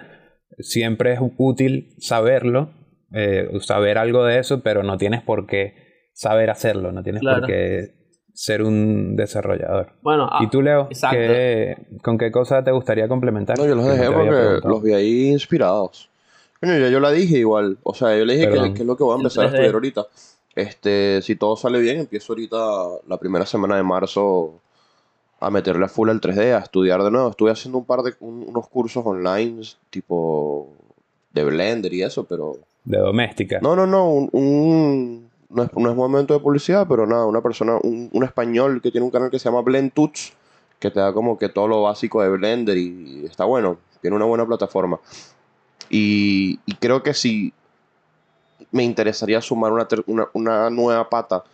Siempre 0.58 1.12
es 1.14 1.20
útil 1.38 1.94
saberlo, 1.98 2.70
eh, 3.12 3.48
saber 3.60 3.98
algo 3.98 4.24
de 4.24 4.38
eso, 4.38 4.62
pero 4.62 4.82
no 4.82 4.98
tienes 4.98 5.22
por 5.22 5.46
qué 5.46 5.74
saber 6.12 6.50
hacerlo, 6.50 6.92
no 6.92 7.02
tienes 7.02 7.22
por 7.22 7.46
qué 7.46 7.94
ser 8.34 8.62
un 8.62 9.16
desarrollador. 9.16 9.94
Bueno, 10.02 10.28
¿y 10.40 10.48
tú, 10.48 10.62
Leo? 10.62 10.88
¿Con 12.02 12.18
qué 12.18 12.30
cosa 12.30 12.62
te 12.62 12.70
gustaría 12.70 13.08
complementar? 13.08 13.58
No, 13.58 13.66
yo 13.66 13.74
los 13.74 13.86
dejé 13.86 14.10
porque 14.10 14.68
los 14.68 14.82
vi 14.82 14.92
ahí 14.92 15.28
inspirados. 15.30 16.10
Bueno, 16.60 16.78
ya 16.78 16.90
yo 16.90 17.00
la 17.00 17.10
dije 17.10 17.38
igual. 17.38 17.78
O 17.82 17.94
sea, 17.94 18.16
yo 18.18 18.24
le 18.24 18.34
dije 18.34 18.50
que, 18.50 18.74
que, 18.74 18.80
es 18.82 18.86
lo 18.86 18.96
que 18.96 19.02
voy 19.02 19.14
a 19.14 19.16
empezar 19.16 19.44
a 19.44 19.48
estudiar 19.48 19.74
ahorita. 19.74 20.06
Este, 20.54 21.22
si 21.22 21.36
todo 21.36 21.56
sale 21.56 21.78
bien, 21.80 22.00
empiezo 22.00 22.32
ahorita 22.32 22.56
la 23.06 23.16
primera 23.18 23.46
semana 23.46 23.76
de 23.76 23.82
marzo 23.82 24.60
a 25.38 25.50
meterle 25.50 25.86
a 25.86 25.88
full 25.88 26.10
al 26.10 26.20
3D, 26.20 26.54
a 26.54 26.58
estudiar 26.58 27.02
de 27.02 27.10
nuevo. 27.10 27.30
Estuve 27.30 27.50
haciendo 27.50 27.78
un 27.78 27.84
par 27.84 28.02
de 28.02 28.14
unos 28.20 28.68
cursos 28.68 29.04
online, 29.06 29.62
tipo 29.88 30.68
de 31.32 31.44
Blender 31.44 31.92
y 31.94 32.02
eso, 32.02 32.24
pero... 32.24 32.58
De 32.84 32.98
doméstica. 32.98 33.58
No, 33.62 33.76
no, 33.76 33.86
no, 33.86 34.10
un, 34.10 35.28
no, 35.48 35.62
es, 35.62 35.70
no, 35.74 35.90
es, 35.90 35.96
momento 35.96 36.34
de 36.34 36.40
publicidad, 36.40 36.86
pero 36.88 37.06
nada, 37.06 37.24
una 37.26 37.40
persona, 37.40 37.78
un, 37.82 38.10
un 38.12 38.24
español 38.24 38.82
que 38.82 38.90
tiene 38.90 39.04
un 39.04 39.10
canal 39.10 39.30
que 39.30 39.38
se 39.38 39.46
llama 39.48 39.62
Blend 39.62 39.92
Tuts, 39.92 40.32
que 40.78 40.90
te 40.90 41.00
da 41.00 41.12
como 41.12 41.38
que 41.38 41.48
todo 41.48 41.68
lo 41.68 41.82
básico 41.82 42.22
de 42.22 42.30
Blender 42.30 42.76
y 42.76 43.24
está 43.24 43.44
bueno, 43.44 43.78
tiene 44.00 44.16
una 44.16 44.24
buena 44.24 44.46
plataforma. 44.46 44.98
Y, 45.88 46.58
y 46.66 46.74
creo 46.74 47.02
que 47.02 47.14
si 47.14 47.52
me 48.72 48.84
interesaría 48.84 49.40
sumar 49.40 49.72
una, 49.72 49.88
una, 50.32 50.70
nueva 50.70 51.08
pata 51.08 51.44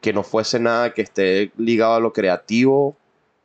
que 0.00 0.12
no 0.12 0.22
fuese 0.22 0.58
nada 0.58 0.92
que 0.92 1.02
esté 1.02 1.52
ligado 1.56 1.94
a 1.94 2.00
lo 2.00 2.12
creativo, 2.12 2.96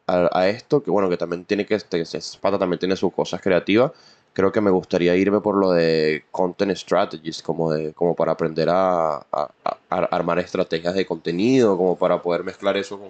a, 0.06 0.48
esto, 0.48 0.84
que 0.84 0.92
bueno, 0.92 1.10
que 1.10 1.18
también 1.18 1.46
tiene 1.46 1.66
que, 1.66 1.76
este, 1.76 2.02
esa 2.02 2.40
pata 2.40 2.60
también 2.60 2.80
tiene 2.80 2.96
sus 2.96 3.14
cosas 3.14 3.42
creativas. 3.42 3.92
Creo 4.34 4.52
que 4.52 4.62
me 4.62 4.72
gustaría 4.72 5.16
irme 5.16 5.40
por 5.40 5.56
lo 5.56 5.72
de 5.72 6.26
content 6.32 6.76
strategies, 6.76 7.42
como, 7.42 7.72
de, 7.72 7.94
como 7.94 8.16
para 8.16 8.34
aprender 8.34 8.68
a, 8.70 9.26
a, 9.32 9.50
armar 9.90 10.40
estrategias 10.40 10.96
de 10.96 11.06
contenido, 11.06 11.78
como 11.78 11.96
para 11.96 12.22
poder 12.22 12.44
mezclar 12.44 12.76
eso 12.76 13.00
con, 13.00 13.10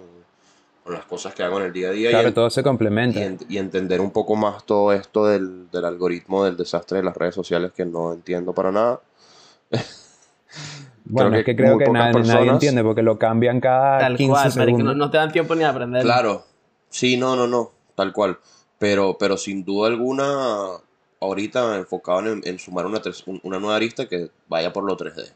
con 0.84 0.92
las 0.92 1.04
cosas 1.06 1.34
que 1.34 1.42
hago 1.42 1.58
en 1.58 1.66
el 1.66 1.72
día 1.72 1.88
a 1.88 1.92
día. 1.92 2.10
Claro, 2.10 2.32
todo 2.32 2.50
se 2.50 2.62
complementa. 2.62 3.18
Y, 3.48 3.56
entender 3.56 4.00
un 4.02 4.10
poco 4.10 4.36
más 4.36 4.64
todo 4.64 4.92
esto 4.92 5.26
del, 5.26 5.70
del 5.70 5.84
algoritmo 5.84 6.44
del 6.44 6.56
desastre 6.56 6.98
de 6.98 7.04
las 7.04 7.16
redes 7.16 7.34
sociales 7.34 7.72
que 7.72 7.86
no 7.86 8.12
entiendo 8.12 8.52
para 8.52 8.70
nada. 8.70 9.00
Bueno, 11.06 11.36
es 11.36 11.44
que 11.44 11.54
creo 11.54 11.76
que 11.76 11.86
nadie, 11.90 12.48
entiende 12.48 12.82
porque 12.82 13.02
lo 13.02 13.18
cambian 13.18 13.60
cada 13.60 13.98
tal 13.98 14.16
15 14.16 14.32
cual, 14.32 14.52
segundos. 14.52 14.96
no, 14.96 15.10
te 15.10 15.18
dan 15.18 15.30
tiempo 15.30 15.54
ni 15.54 15.62
a 15.62 15.68
aprender. 15.68 16.02
Claro, 16.02 16.44
sí, 16.88 17.18
no, 17.18 17.36
no, 17.36 17.46
no, 17.46 17.72
tal 17.94 18.12
cual. 18.12 18.38
Pero, 18.78 19.18
pero 19.18 19.36
sin 19.36 19.64
duda 19.64 19.88
alguna, 19.88 20.24
ahorita 21.20 21.76
enfocado 21.76 22.22
en, 22.26 22.58
sumar 22.58 22.86
una, 22.86 23.00
una 23.42 23.60
nueva 23.60 23.76
arista 23.76 24.08
que 24.08 24.30
vaya 24.48 24.72
por 24.72 24.84
lo 24.84 24.96
3D. 24.96 25.30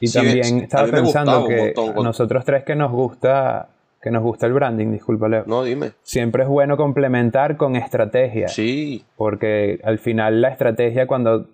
Y 0.00 0.10
también 0.10 0.58
estaba 0.60 0.88
pensando 0.88 1.46
que 1.46 1.74
nosotros 1.96 2.44
tres 2.44 2.64
que 2.64 2.76
nos 2.76 2.92
gusta 2.92 3.68
que 4.00 4.10
nos 4.10 4.22
gusta 4.22 4.46
el 4.46 4.52
branding, 4.52 4.92
disculpa 4.92 5.28
Leo. 5.28 5.44
No, 5.46 5.64
dime. 5.64 5.92
Siempre 6.02 6.42
es 6.42 6.48
bueno 6.48 6.76
complementar 6.76 7.56
con 7.56 7.74
estrategia. 7.74 8.48
Sí. 8.48 9.02
Porque 9.16 9.80
al 9.82 9.98
final 9.98 10.42
la 10.42 10.48
estrategia 10.48 11.06
cuando 11.06 11.46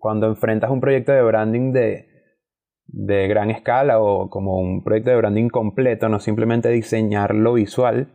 cuando 0.00 0.26
enfrentas 0.26 0.70
un 0.70 0.80
proyecto 0.80 1.12
de 1.12 1.22
branding 1.22 1.72
de, 1.72 2.08
de 2.86 3.28
gran 3.28 3.50
escala 3.50 4.00
o 4.00 4.30
como 4.30 4.58
un 4.58 4.82
proyecto 4.82 5.10
de 5.10 5.16
branding 5.16 5.48
completo, 5.48 6.08
no 6.08 6.18
simplemente 6.18 6.70
diseñar 6.70 7.34
lo 7.34 7.52
visual, 7.52 8.08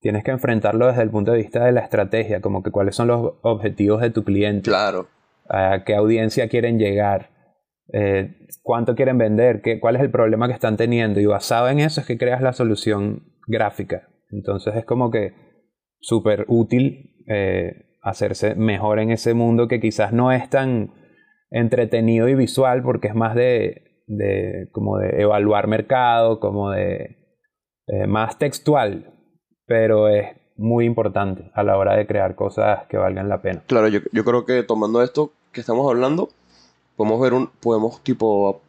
tienes 0.00 0.24
que 0.24 0.30
enfrentarlo 0.30 0.86
desde 0.86 1.02
el 1.02 1.10
punto 1.10 1.32
de 1.32 1.38
vista 1.38 1.64
de 1.64 1.72
la 1.72 1.80
estrategia, 1.80 2.40
como 2.40 2.62
que 2.62 2.70
cuáles 2.70 2.96
son 2.96 3.08
los 3.08 3.34
objetivos 3.42 4.00
de 4.00 4.10
tu 4.10 4.24
cliente. 4.24 4.70
Claro. 4.70 5.08
A 5.50 5.84
qué 5.84 5.94
audiencia 5.94 6.48
quieren 6.48 6.78
llegar, 6.78 7.30
eh, 7.92 8.36
cuánto 8.62 8.94
quieren 8.94 9.18
vender, 9.18 9.60
qué, 9.60 9.80
cuál 9.80 9.96
es 9.96 10.02
el 10.02 10.10
problema 10.10 10.48
que 10.48 10.54
están 10.54 10.78
teniendo. 10.78 11.20
Y 11.20 11.26
basado 11.26 11.68
en 11.68 11.78
eso 11.78 12.00
es 12.00 12.06
que 12.06 12.18
creas 12.18 12.40
la 12.40 12.54
solución 12.54 13.34
gráfica. 13.46 14.08
Entonces 14.30 14.74
es 14.76 14.84
como 14.86 15.10
que 15.10 15.34
súper 16.00 16.46
útil 16.48 17.24
eh, 17.28 17.98
hacerse 18.02 18.54
mejor 18.54 18.98
en 18.98 19.10
ese 19.10 19.34
mundo 19.34 19.68
que 19.68 19.80
quizás 19.80 20.12
no 20.12 20.32
es 20.32 20.48
tan 20.48 20.92
entretenido 21.50 22.28
y 22.28 22.34
visual 22.34 22.82
porque 22.82 23.08
es 23.08 23.14
más 23.14 23.34
de, 23.34 24.02
de 24.06 24.68
como 24.72 24.98
de 24.98 25.22
evaluar 25.22 25.66
mercado, 25.66 26.40
como 26.40 26.70
de 26.70 27.16
eh, 27.86 28.06
más 28.06 28.38
textual, 28.38 29.14
pero 29.66 30.08
es 30.08 30.28
muy 30.56 30.84
importante 30.84 31.50
a 31.54 31.62
la 31.62 31.76
hora 31.76 31.96
de 31.96 32.06
crear 32.06 32.34
cosas 32.34 32.86
que 32.88 32.96
valgan 32.96 33.28
la 33.28 33.40
pena. 33.40 33.62
Claro, 33.66 33.88
yo, 33.88 34.00
yo 34.12 34.24
creo 34.24 34.44
que 34.44 34.62
tomando 34.62 35.02
esto 35.02 35.32
que 35.52 35.60
estamos 35.60 35.88
hablando, 35.88 36.28
podemos 36.96 37.20
ver 37.20 37.32
un, 37.32 37.48
podemos 37.60 38.02
tipo, 38.02 38.60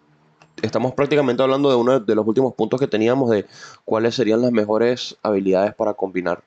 estamos 0.62 0.94
prácticamente 0.94 1.42
hablando 1.42 1.70
de 1.70 1.76
uno 1.76 2.00
de 2.00 2.16
los 2.16 2.26
últimos 2.28 2.54
puntos 2.54 2.80
que 2.80 2.88
teníamos 2.88 3.30
de 3.30 3.46
cuáles 3.86 4.16
serían 4.16 4.42
las 4.42 4.52
mejores 4.52 5.18
habilidades 5.24 5.74
para 5.74 5.96
combinar. 5.96 6.44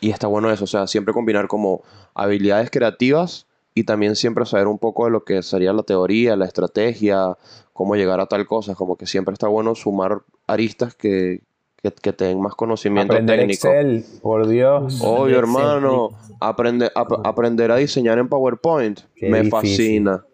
Y 0.00 0.10
está 0.10 0.26
bueno 0.26 0.50
eso, 0.50 0.64
o 0.64 0.66
sea, 0.66 0.86
siempre 0.86 1.12
combinar 1.12 1.46
como 1.46 1.82
habilidades 2.14 2.70
creativas 2.70 3.46
y 3.74 3.84
también 3.84 4.16
siempre 4.16 4.44
saber 4.46 4.66
un 4.66 4.78
poco 4.78 5.04
de 5.04 5.10
lo 5.12 5.24
que 5.24 5.42
sería 5.42 5.72
la 5.72 5.82
teoría, 5.82 6.36
la 6.36 6.44
estrategia, 6.46 7.36
cómo 7.72 7.94
llegar 7.96 8.20
a 8.20 8.26
tal 8.26 8.46
cosa. 8.46 8.74
Como 8.74 8.96
que 8.96 9.06
siempre 9.06 9.32
está 9.32 9.48
bueno 9.48 9.74
sumar 9.74 10.22
aristas 10.46 10.94
que, 10.94 11.42
que, 11.82 11.92
que 11.92 12.12
te 12.12 12.24
den 12.26 12.40
más 12.40 12.54
conocimiento 12.54 13.12
Aprender 13.12 13.38
técnico. 13.38 13.68
Excel, 13.68 14.04
por 14.22 14.48
Dios. 14.48 15.00
Obvio, 15.02 15.38
Excel, 15.38 15.38
hermano. 15.38 16.08
rico. 16.08 16.36
Aprender, 16.40 16.92
ap- 16.94 17.20
aprender 17.24 17.70
a 17.70 17.76
diseñar 17.76 18.18
en 18.18 18.28
PowerPoint. 18.28 19.00
Qué 19.14 19.28
Me 19.28 19.42
difícil. 19.42 19.50
fascina. 19.50 20.24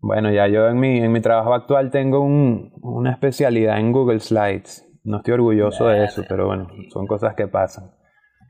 Bueno, 0.00 0.30
ya 0.32 0.46
yo 0.46 0.68
en 0.68 0.78
mi, 0.78 0.98
en 1.00 1.10
mi 1.10 1.20
trabajo 1.20 1.54
actual 1.54 1.90
tengo 1.90 2.20
un- 2.20 2.72
una 2.82 3.10
especialidad 3.12 3.78
en 3.80 3.92
Google 3.92 4.20
Slides. 4.20 4.86
No 5.04 5.18
estoy 5.18 5.34
orgulloso 5.34 5.86
de 5.88 6.04
eso, 6.04 6.22
pero 6.28 6.46
bueno, 6.46 6.68
son 6.92 7.06
cosas 7.06 7.34
que 7.34 7.46
pasan. 7.48 7.90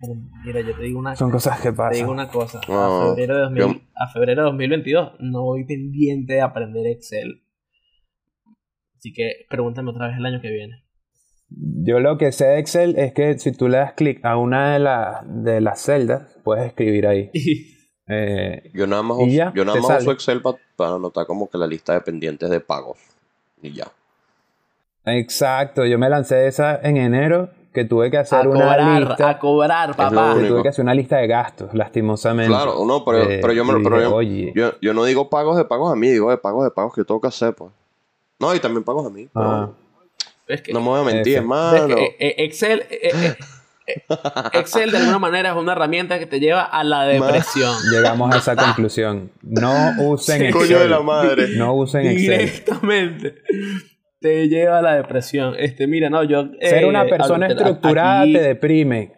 Pero 0.01 0.15
Mira, 0.45 0.61
yo 0.61 0.75
te 0.77 0.83
digo 0.83 0.99
una, 0.99 1.17
Son 1.17 1.31
cosas 1.31 1.57
que 1.61 1.71
te 1.71 1.71
digo 1.73 1.77
pasan. 1.89 2.09
una 2.09 2.29
cosa. 2.29 2.61
No, 2.69 3.03
a, 3.03 3.09
febrero 3.09 3.35
de 3.37 3.41
2000 3.43 3.63
yo- 3.63 3.81
a 3.95 4.09
febrero 4.13 4.43
de 4.43 4.47
2022 4.51 5.13
no 5.21 5.43
voy 5.43 5.65
pendiente 5.65 6.35
de 6.35 6.41
aprender 6.43 6.87
Excel. 6.87 7.43
Así 8.99 9.13
que 9.13 9.47
pregúntame 9.49 9.91
otra 9.91 10.09
vez 10.09 10.17
el 10.19 10.27
año 10.27 10.41
que 10.41 10.51
viene. 10.51 10.83
Yo 11.49 12.01
lo 12.01 12.19
que 12.19 12.33
sé 12.33 12.45
de 12.47 12.59
Excel 12.59 12.99
es 12.99 13.13
que 13.15 13.39
si 13.39 13.53
tú 13.53 13.69
le 13.69 13.79
das 13.79 13.93
clic 13.95 14.25
a 14.25 14.37
una 14.37 14.73
de, 14.73 14.79
las 14.81 15.45
de 15.45 15.61
las 15.61 15.81
celdas, 15.81 16.37
puedes 16.45 16.67
escribir 16.67 17.07
ahí. 17.07 17.31
Eh, 18.09 18.71
Yo 18.73 18.87
nada 18.87 19.03
más, 19.03 19.19
Y 19.19 19.23
uso- 19.25 19.33
ya, 19.37 19.53
yo 19.53 19.65
nada 19.65 19.81
más 19.81 20.03
uso. 20.03 20.13
Excel 20.13 20.41
pa- 20.41 20.55
para 20.77 20.95
anotar 20.95 21.27
como 21.27 21.51
que 21.51 21.59
la 21.59 21.67
lista 21.67 21.93
de 21.93 22.03
pendientes 22.03 22.49
de 22.49 22.61
pagos. 22.61 22.99
Y 23.61 23.73
ya. 23.73 23.89
exacto, 25.05 25.85
yo 25.85 25.99
me 25.99 26.09
lancé 26.09 26.47
esa 26.47 26.81
en 26.83 26.99
enero, 26.99 27.51
que 27.77 27.85
tuve 27.85 28.11
que 28.11 28.17
hacer 28.19 28.39
a 28.41 28.49
una 28.49 28.61
cobrar, 28.65 29.01
lista. 29.09 29.29
a 29.31 29.39
cobrar, 29.39 29.95
papá. 29.95 30.35
que 30.37 30.49
tuve 30.49 30.63
que 30.63 30.69
hacer 30.71 30.83
una 30.83 30.95
lista 30.95 31.19
de 31.19 31.27
gastos, 31.29 31.73
lastimosamente. 31.75 32.49
Claro, 32.53 32.85
no, 32.85 33.05
pero, 33.05 33.23
Eh, 33.23 33.39
pero 33.41 33.53
yo, 33.53 33.65
me, 33.65 33.75
pero 33.75 33.97
dije, 33.97 34.03
yo, 34.11 34.15
oye, 34.17 34.53
yo, 34.57 34.73
yo 34.81 34.95
no 34.95 35.05
digo 35.05 35.31
pagos 35.31 35.57
de 35.57 35.65
pagos 35.65 35.93
a 35.93 35.95
mí, 35.97 36.09
digo 36.11 36.31
de 36.31 36.39
pagos 36.39 36.65
de 36.65 36.71
pagos 36.73 36.93
que 36.95 37.05
tengo 37.05 37.21
que 37.21 37.29
hacer, 37.29 37.55
pues. 37.55 37.71
No, 38.41 38.55
y 38.55 38.59
también 38.59 38.83
pagos 38.83 39.07
a 39.07 39.11
mí. 39.11 39.29
pero 39.33 39.47
ah, 39.47 39.71
Es 40.49 40.63
que, 40.63 40.73
no 40.73 40.81
me 40.81 40.87
voy 40.89 41.01
a 41.01 41.05
mentir, 41.05 41.37
hermano. 41.37 41.77
es 41.77 41.95
que, 41.95 42.05
eh, 42.05 42.17
eh, 42.19 42.35
Excel, 42.39 42.81
eh, 42.91 43.11
eh, 43.13 43.37
eh, 43.87 44.03
Excel 44.55 44.91
de 44.91 44.97
alguna 44.99 45.19
manera 45.19 45.51
es 45.51 45.57
una 45.57 45.73
herramienta 45.73 46.19
que 46.19 46.27
te 46.27 46.41
lleva 46.41 46.63
a 46.63 46.83
la 46.83 47.05
depresión. 47.05 47.75
llegamos 47.93 48.35
a 48.35 48.39
esa 48.39 48.57
conclusión. 48.57 49.31
No 49.43 49.93
usen 50.01 50.39
Sí. 50.41 50.45
Excel. 50.47 50.53
Coño 50.67 50.79
de 50.81 50.89
la 50.89 51.01
madre. 51.03 51.49
No 51.57 51.75
usen 51.75 52.07
Excel. 52.07 52.39
Directamente. 52.39 53.35
Te 54.27 54.49
lleva 54.49 54.79
a 54.79 54.83
la 54.83 54.97
depresión. 54.97 55.55
Este, 55.59 55.87
mira, 55.87 56.11
no, 56.11 56.25
yo. 56.25 56.51
Ser 56.61 56.83
eh, 56.83 56.87
una 56.87 57.07
persona 57.07 57.47
ahorita- 57.47 57.63
estructurada 57.63 58.21
aquí- 58.23 58.33
te 58.33 58.43
deprime. 58.43 59.13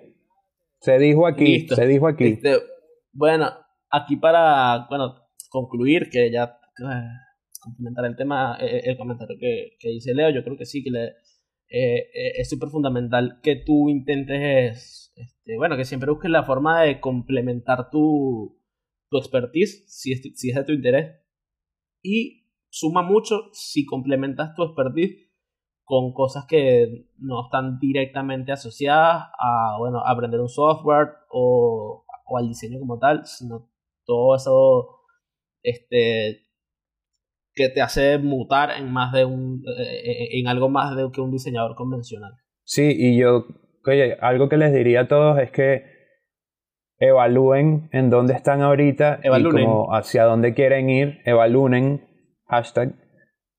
Se 0.80 0.98
dijo 0.98 1.26
aquí, 1.26 1.44
Listo. 1.44 1.74
se 1.76 1.86
dijo 1.86 2.06
aquí. 2.06 2.24
Este, 2.24 2.56
bueno, 3.12 3.50
aquí 3.90 4.16
para 4.16 4.86
bueno, 4.88 5.14
concluir, 5.50 6.08
que 6.10 6.30
ya 6.30 6.44
eh, 6.78 7.04
complementar 7.60 8.04
el 8.04 8.16
tema, 8.16 8.56
eh, 8.60 8.82
el 8.84 8.96
comentario 8.96 9.36
que, 9.40 9.76
que 9.80 9.88
dice 9.88 10.14
Leo, 10.14 10.30
yo 10.30 10.44
creo 10.44 10.56
que 10.56 10.66
sí, 10.66 10.84
que 10.84 10.90
le, 10.90 11.04
eh, 11.70 11.98
eh, 12.14 12.32
es 12.38 12.48
súper 12.48 12.68
fundamental 12.68 13.40
que 13.42 13.56
tú 13.56 13.88
intentes, 13.88 15.12
este, 15.16 15.56
bueno, 15.56 15.76
que 15.76 15.84
siempre 15.84 16.10
busques 16.10 16.30
la 16.30 16.44
forma 16.44 16.82
de 16.82 17.00
complementar 17.00 17.90
tu, 17.90 18.60
tu 19.10 19.18
expertise, 19.18 19.84
si 19.88 20.12
es, 20.12 20.20
si 20.34 20.50
es 20.50 20.54
de 20.56 20.64
tu 20.64 20.72
interés, 20.72 21.16
y 22.02 22.37
suma 22.70 23.02
mucho 23.02 23.48
si 23.52 23.84
complementas 23.84 24.54
tu 24.54 24.62
expertise 24.64 25.28
con 25.84 26.12
cosas 26.12 26.44
que 26.46 27.06
no 27.18 27.46
están 27.46 27.78
directamente 27.78 28.52
asociadas 28.52 29.28
a, 29.38 29.76
bueno, 29.78 30.00
a 30.04 30.10
aprender 30.10 30.40
un 30.40 30.48
software 30.48 31.08
o, 31.30 32.04
o 32.26 32.38
al 32.38 32.48
diseño 32.48 32.78
como 32.78 32.98
tal, 32.98 33.24
sino 33.24 33.70
todo 34.04 34.36
eso 34.36 34.98
este, 35.62 36.48
que 37.54 37.68
te 37.68 37.82
hace 37.82 38.18
mutar 38.18 38.70
en 38.78 38.92
más 38.92 39.12
de 39.12 39.24
un, 39.24 39.62
eh, 39.78 40.38
en 40.38 40.46
algo 40.46 40.68
más 40.68 40.96
de 40.96 41.10
que 41.12 41.20
un 41.20 41.30
diseñador 41.30 41.74
convencional. 41.74 42.32
Sí, 42.64 42.94
y 42.96 43.18
yo, 43.18 43.46
oye, 43.86 44.16
algo 44.20 44.48
que 44.48 44.56
les 44.56 44.72
diría 44.72 45.02
a 45.02 45.08
todos 45.08 45.38
es 45.38 45.50
que 45.50 45.84
evalúen 46.98 47.88
en 47.92 48.10
dónde 48.10 48.34
están 48.34 48.60
ahorita 48.62 49.20
Evalúen. 49.22 49.58
y 49.58 49.64
como 49.64 49.94
hacia 49.94 50.24
dónde 50.24 50.54
quieren 50.54 50.90
ir, 50.90 51.18
evalúen, 51.24 52.07
hashtag, 52.48 52.94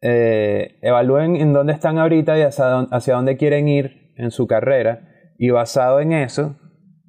eh, 0.01 0.79
evalúen 0.81 1.35
en 1.35 1.53
dónde 1.53 1.73
están 1.73 1.97
ahorita 1.97 2.37
y 2.37 2.41
hacia 2.41 2.65
dónde, 2.65 2.95
hacia 2.95 3.15
dónde 3.15 3.37
quieren 3.37 3.67
ir 3.67 4.13
en 4.15 4.31
su 4.31 4.47
carrera 4.47 5.09
y 5.37 5.49
basado 5.49 5.99
en 5.99 6.11
eso, 6.11 6.57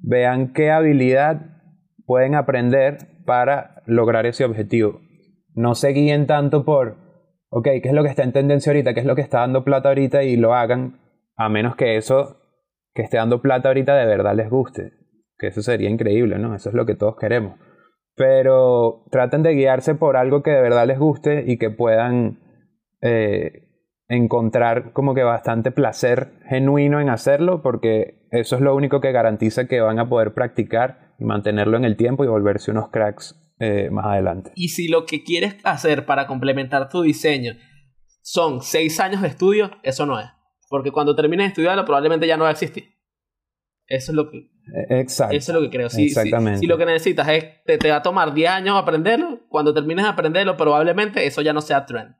vean 0.01 0.53
qué 0.53 0.71
habilidad 0.71 1.41
pueden 2.05 2.35
aprender 2.35 3.23
para 3.25 3.83
lograr 3.85 4.25
ese 4.25 4.45
objetivo. 4.45 5.01
No 5.53 5.75
se 5.75 5.89
guíen 5.89 6.27
tanto 6.27 6.63
por, 6.65 6.97
ok, 7.49 7.65
¿qué 7.81 7.89
es 7.89 7.93
lo 7.93 8.03
que 8.03 8.09
está 8.09 8.23
en 8.23 8.31
tendencia 8.31 8.71
ahorita? 8.71 8.93
¿Qué 8.93 9.01
es 9.01 9.05
lo 9.05 9.15
que 9.15 9.21
está 9.21 9.39
dando 9.39 9.63
plata 9.63 9.89
ahorita? 9.89 10.23
Y 10.23 10.37
lo 10.37 10.53
hagan, 10.53 10.99
a 11.35 11.49
menos 11.49 11.75
que 11.75 11.97
eso 11.97 12.37
que 12.93 13.03
esté 13.03 13.17
dando 13.17 13.41
plata 13.41 13.69
ahorita 13.69 13.95
de 13.95 14.05
verdad 14.05 14.35
les 14.35 14.49
guste. 14.49 14.93
Que 15.37 15.47
eso 15.47 15.61
sería 15.61 15.89
increíble, 15.89 16.37
¿no? 16.37 16.55
Eso 16.55 16.69
es 16.69 16.75
lo 16.75 16.85
que 16.85 16.95
todos 16.95 17.15
queremos. 17.17 17.59
Pero 18.15 19.05
traten 19.11 19.43
de 19.43 19.53
guiarse 19.53 19.95
por 19.95 20.17
algo 20.17 20.43
que 20.43 20.51
de 20.51 20.61
verdad 20.61 20.87
les 20.87 20.99
guste 20.99 21.45
y 21.47 21.57
que 21.57 21.69
puedan 21.69 22.39
eh, 23.01 23.67
encontrar 24.07 24.91
como 24.91 25.13
que 25.15 25.23
bastante 25.23 25.71
placer 25.71 26.33
genuino 26.49 26.99
en 26.99 27.09
hacerlo, 27.09 27.61
porque 27.61 28.27
eso 28.31 28.55
es 28.55 28.61
lo 28.61 28.75
único 28.75 28.99
que 28.99 29.13
garantiza 29.13 29.67
que 29.67 29.79
van 29.79 29.99
a 29.99 30.09
poder 30.09 30.33
practicar 30.33 31.13
y 31.17 31.23
mantenerlo 31.23 31.77
en 31.77 31.85
el 31.85 31.95
tiempo 31.95 32.23
y 32.25 32.27
volverse 32.27 32.71
unos 32.71 32.89
cracks 32.89 33.35
eh, 33.59 33.89
más 33.89 34.05
adelante. 34.05 34.51
Y 34.55 34.69
si 34.69 34.87
lo 34.87 35.05
que 35.05 35.23
quieres 35.23 35.55
hacer 35.63 36.05
para 36.05 36.27
complementar 36.27 36.89
tu 36.89 37.03
diseño 37.03 37.53
son 38.21 38.61
seis 38.61 38.99
años 38.99 39.21
de 39.21 39.29
estudio, 39.29 39.71
eso 39.83 40.05
no 40.05 40.19
es. 40.19 40.25
Porque 40.69 40.91
cuando 40.91 41.15
termines 41.15 41.45
de 41.45 41.49
estudiarlo, 41.49 41.85
probablemente 41.85 42.27
ya 42.27 42.37
no 42.37 42.43
va 42.43 42.49
a 42.49 42.53
existir. 42.53 42.85
Eso 43.93 44.11
es 44.11 44.15
lo 44.15 44.29
que, 44.31 44.37
Eh, 44.37 44.99
Exacto. 45.01 45.35
eso 45.35 45.51
es 45.51 45.55
lo 45.55 45.61
que 45.61 45.69
creo. 45.75 45.89
Si, 45.89 46.05
Exactamente. 46.05 46.59
si 46.59 46.65
lo 46.67 46.77
que 46.77 46.85
necesitas 46.85 47.27
es, 47.29 47.45
te, 47.65 47.77
te 47.77 47.89
va 47.89 47.97
a 47.97 48.01
tomar 48.01 48.33
10 48.33 48.49
años 48.49 48.77
aprenderlo, 48.77 49.39
cuando 49.49 49.73
termines 49.73 50.05
de 50.05 50.11
aprenderlo, 50.11 50.55
probablemente 50.55 51.25
eso 51.25 51.41
ya 51.41 51.51
no 51.53 51.61
sea 51.61 51.85
trend. 51.85 52.15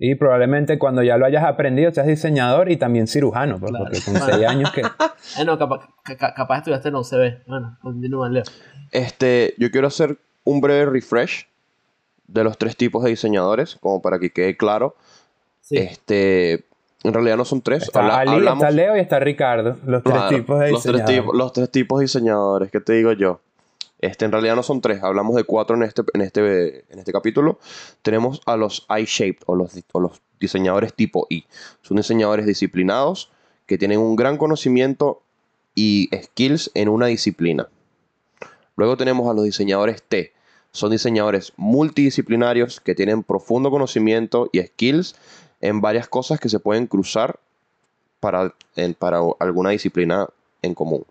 Y 0.00 0.14
probablemente 0.14 0.78
cuando 0.78 1.02
ya 1.02 1.16
lo 1.16 1.26
hayas 1.26 1.42
aprendido 1.44 1.90
seas 1.92 2.06
diseñador 2.06 2.70
y 2.70 2.76
también 2.76 3.06
cirujano, 3.08 3.58
pues, 3.58 3.70
Claro. 3.70 3.86
porque 3.86 4.00
con 4.04 4.14
seis 4.16 4.46
años 4.46 4.70
que... 4.72 4.82
Eh, 5.40 5.44
no, 5.44 5.58
capaz, 5.58 5.88
ca- 6.04 6.32
capaz 6.34 6.58
estudiaste 6.58 6.88
en 6.88 6.94
la 6.94 7.00
UCB. 7.00 7.44
Bueno, 7.46 7.76
continúa, 7.82 8.28
Leo. 8.28 8.44
Este, 8.92 9.54
yo 9.58 9.70
quiero 9.70 9.88
hacer 9.88 10.16
un 10.44 10.60
breve 10.60 10.86
refresh 10.86 11.46
de 12.28 12.44
los 12.44 12.56
tres 12.58 12.76
tipos 12.76 13.02
de 13.04 13.10
diseñadores, 13.10 13.76
como 13.80 14.00
para 14.00 14.18
que 14.18 14.30
quede 14.30 14.56
claro. 14.56 14.94
Sí. 15.60 15.76
Este, 15.76 16.64
en 17.04 17.12
realidad 17.14 17.36
no 17.36 17.44
son 17.44 17.62
tres. 17.62 17.84
Está 17.84 18.00
habla- 18.00 18.18
Ali, 18.18 18.30
hablamos- 18.32 18.62
está 18.64 18.70
Leo 18.70 18.96
y 18.96 19.00
está 19.00 19.18
Ricardo, 19.18 19.76
los 19.86 20.02
tres 20.02 20.14
Claro, 20.16 20.28
tipos 20.36 20.58
de 20.60 20.70
los 20.72 20.82
tres, 20.82 20.92
diseñadores. 20.94 21.20
tipos, 21.22 21.36
los 21.36 21.52
tres 21.52 21.70
tipos 21.70 21.98
de 22.00 22.04
diseñadores, 22.04 22.70
¿qué 22.70 22.80
te 22.80 22.92
digo 22.94 23.12
yo? 23.12 23.40
Este, 24.00 24.24
en 24.24 24.32
realidad 24.32 24.54
no 24.56 24.62
son 24.62 24.80
tres, 24.80 25.02
hablamos 25.02 25.34
de 25.34 25.44
cuatro 25.44 25.74
en 25.76 25.82
este, 25.82 26.02
en 26.14 26.20
este, 26.20 26.84
en 26.92 26.98
este 27.00 27.12
capítulo. 27.12 27.58
Tenemos 28.02 28.40
a 28.46 28.56
los 28.56 28.86
I-shaped 28.88 29.42
o 29.46 29.56
los, 29.56 29.72
o 29.92 30.00
los 30.00 30.20
diseñadores 30.38 30.94
tipo 30.94 31.26
I. 31.30 31.44
Son 31.82 31.96
diseñadores 31.96 32.46
disciplinados 32.46 33.30
que 33.66 33.76
tienen 33.76 33.98
un 33.98 34.14
gran 34.14 34.36
conocimiento 34.36 35.22
y 35.74 36.10
skills 36.22 36.70
en 36.74 36.88
una 36.88 37.06
disciplina. 37.06 37.68
Luego 38.76 38.96
tenemos 38.96 39.28
a 39.28 39.34
los 39.34 39.42
diseñadores 39.44 40.02
T. 40.02 40.32
Son 40.70 40.90
diseñadores 40.92 41.52
multidisciplinarios 41.56 42.80
que 42.80 42.94
tienen 42.94 43.24
profundo 43.24 43.70
conocimiento 43.70 44.48
y 44.52 44.60
skills 44.62 45.16
en 45.60 45.80
varias 45.80 46.08
cosas 46.08 46.40
que 46.40 46.48
se 46.48 46.60
pueden 46.60 46.86
cruzar 46.86 47.38
para, 48.20 48.54
para 48.98 49.20
alguna 49.38 49.70
disciplina 49.70 50.28
en 50.62 50.74
común. 50.74 51.04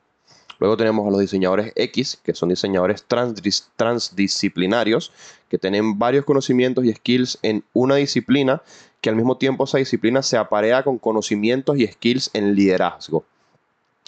Luego 0.59 0.75
tenemos 0.75 1.07
a 1.07 1.11
los 1.11 1.19
diseñadores 1.19 1.71
X, 1.75 2.19
que 2.23 2.33
son 2.33 2.49
diseñadores 2.49 3.07
transdis- 3.07 3.67
transdisciplinarios, 3.75 5.11
que 5.49 5.57
tienen 5.57 5.99
varios 5.99 6.25
conocimientos 6.25 6.83
y 6.83 6.93
skills 6.93 7.37
en 7.43 7.63
una 7.73 7.95
disciplina, 7.95 8.63
que 8.99 9.09
al 9.09 9.15
mismo 9.15 9.37
tiempo 9.37 9.65
esa 9.65 9.77
disciplina 9.77 10.23
se 10.23 10.35
aparea 10.35 10.83
con 10.83 10.97
conocimientos 10.97 11.77
y 11.77 11.85
skills 11.85 12.31
en 12.33 12.55
liderazgo. 12.55 13.23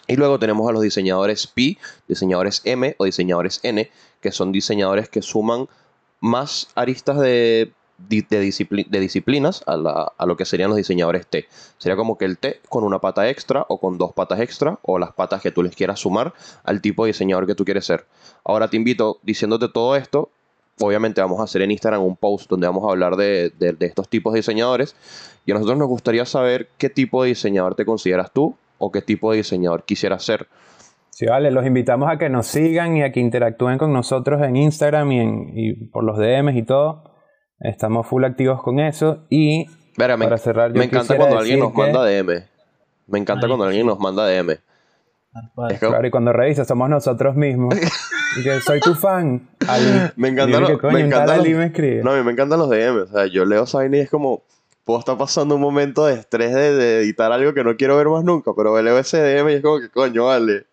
Y 0.08 0.16
luego 0.16 0.40
tenemos 0.40 0.68
a 0.68 0.72
los 0.72 0.82
diseñadores 0.82 1.46
P, 1.46 1.78
diseñadores 2.08 2.62
M 2.66 2.96
o 2.98 3.06
diseñadores 3.06 3.60
N, 3.62 3.92
que 4.20 4.32
son 4.32 4.52
diseñadores 4.52 5.08
que 5.08 5.22
suman 5.22 5.68
más 6.20 6.70
aristas 6.74 7.20
de, 7.20 7.72
de, 8.08 8.18
discipli- 8.44 8.88
de 8.88 9.00
disciplinas 9.00 9.64
a, 9.68 9.76
la- 9.78 10.14
a 10.18 10.26
lo 10.26 10.38
que 10.38 10.46
serían 10.46 10.70
los 10.70 10.78
diseñadores 10.78 11.28
T. 11.28 11.46
Sería 11.78 11.96
como 11.96 12.18
que 12.18 12.26
el 12.26 12.38
T 12.38 12.60
con 12.70 12.84
una 12.84 13.00
pata 13.00 13.30
extra 13.30 13.66
o 13.68 13.80
con 13.80 13.98
dos 13.98 14.14
patas 14.14 14.40
extra 14.40 14.80
o 14.84 14.98
las 15.00 15.12
patas 15.14 15.42
que 15.42 15.52
tú 15.52 15.64
les 15.64 15.76
quieras 15.76 16.00
sumar 16.00 16.34
al 16.64 16.82
tipo 16.82 17.04
de 17.06 17.10
diseñador 17.10 17.46
que 17.48 17.56
tú 17.56 17.66
quieres 17.66 17.86
ser. 17.86 18.06
Ahora 18.44 18.70
te 18.70 18.78
invito, 18.78 19.20
diciéndote 19.24 19.68
todo 19.70 19.96
esto, 19.96 20.30
obviamente 20.80 21.20
vamos 21.22 21.40
a 21.40 21.44
hacer 21.44 21.62
en 21.62 21.72
Instagram 21.72 22.02
un 22.04 22.16
post 22.16 22.50
donde 22.50 22.66
vamos 22.68 22.86
a 22.88 22.92
hablar 22.92 23.16
de, 23.18 23.52
de- 23.60 23.76
estos 23.86 24.08
tipos 24.08 24.32
de 24.34 24.40
diseñadores 24.40 24.96
y 25.46 25.52
a 25.52 25.56
nosotros 25.56 25.78
nos 25.78 25.88
gustaría 25.90 26.26
saber 26.26 26.70
qué 26.78 26.90
tipo 26.90 27.22
de 27.24 27.30
diseñador 27.30 27.76
te 27.76 27.86
consideras 27.86 28.32
tú 28.32 28.56
o 28.78 28.92
qué 28.92 29.02
tipo 29.02 29.32
de 29.32 29.38
diseñador 29.38 29.84
quisieras 29.84 30.24
ser. 30.24 30.48
Sí, 31.10 31.26
vale, 31.26 31.52
los 31.52 31.66
invitamos 31.66 32.10
a 32.10 32.18
que 32.18 32.30
nos 32.30 32.48
sigan 32.48 32.96
y 32.96 33.04
a 33.04 33.12
que 33.12 33.20
interactúen 33.20 33.78
con 33.78 33.92
nosotros 33.92 34.42
en 34.42 34.56
Instagram 34.56 35.12
y, 35.12 35.20
en, 35.20 35.52
y 35.54 35.74
por 35.74 36.06
los 36.06 36.18
DMs 36.18 36.56
y 36.56 36.64
todo. 36.64 37.04
Estamos 37.62 38.08
full 38.08 38.24
activos 38.24 38.62
con 38.64 38.80
eso. 38.80 39.20
Y 39.30 39.66
Verga, 39.98 40.18
me, 40.18 40.26
para 40.26 40.38
cerrar, 40.38 40.72
yo 40.72 40.78
me 40.80 40.86
encanta 40.86 41.16
cuando 41.18 41.40
alguien 41.40 41.60
nos 41.60 41.72
que- 41.74 41.78
manda 41.82 42.06
DM. 42.06 42.44
Me 43.08 43.20
encanta 43.20 43.48
cuando 43.48 43.66
alguien 43.66 43.86
nos 43.88 44.00
manda 44.00 44.26
DM. 44.28 44.52
Es 45.70 45.80
que- 45.80 45.88
Claro, 45.88 46.08
y 46.08 46.12
cuando 46.12 46.34
revisas 46.34 46.68
somos 46.68 46.90
nosotros 46.90 47.36
mismos. 47.36 47.76
y 48.40 48.44
que 48.44 48.62
soy 48.62 48.80
tu 48.80 48.96
fan, 48.96 49.48
Ali. 49.68 50.12
Me 50.16 50.30
encanta 50.30 50.50
Y 50.50 50.54
yo 50.54 50.60
lo- 50.62 50.68
que 50.68 50.78
coño, 50.78 50.94
me 50.94 51.02
encanta 51.02 51.36
lo- 51.36 51.42
Ali 51.42 51.54
me 51.54 51.66
escribe. 51.66 52.04
No, 52.04 52.12
a 52.12 52.18
mí 52.18 52.24
me 52.24 52.32
encantan 52.32 52.60
los 52.60 52.70
DM. 52.70 53.02
O 53.04 53.08
sea, 53.08 53.26
yo 53.28 53.46
leo 53.46 53.66
vaina 53.74 53.98
y 53.98 54.00
es 54.02 54.10
como, 54.10 54.44
puedo 54.86 55.00
estar 55.00 55.18
pasando 55.18 55.56
un 55.56 55.62
momento 55.62 56.06
de 56.06 56.14
estrés 56.16 56.54
de, 56.54 56.74
de 56.74 57.00
editar 57.02 57.32
algo 57.32 57.54
que 57.54 57.64
no 57.64 57.76
quiero 57.76 57.98
ver 57.98 58.08
más 58.08 58.24
nunca, 58.24 58.52
pero 58.56 58.80
leo 58.82 58.98
ese 58.98 59.18
DM 59.22 59.50
y 59.52 59.54
es 59.56 59.62
como 59.62 59.80
que, 59.80 59.90
coño, 59.90 60.26
vale. 60.26 60.66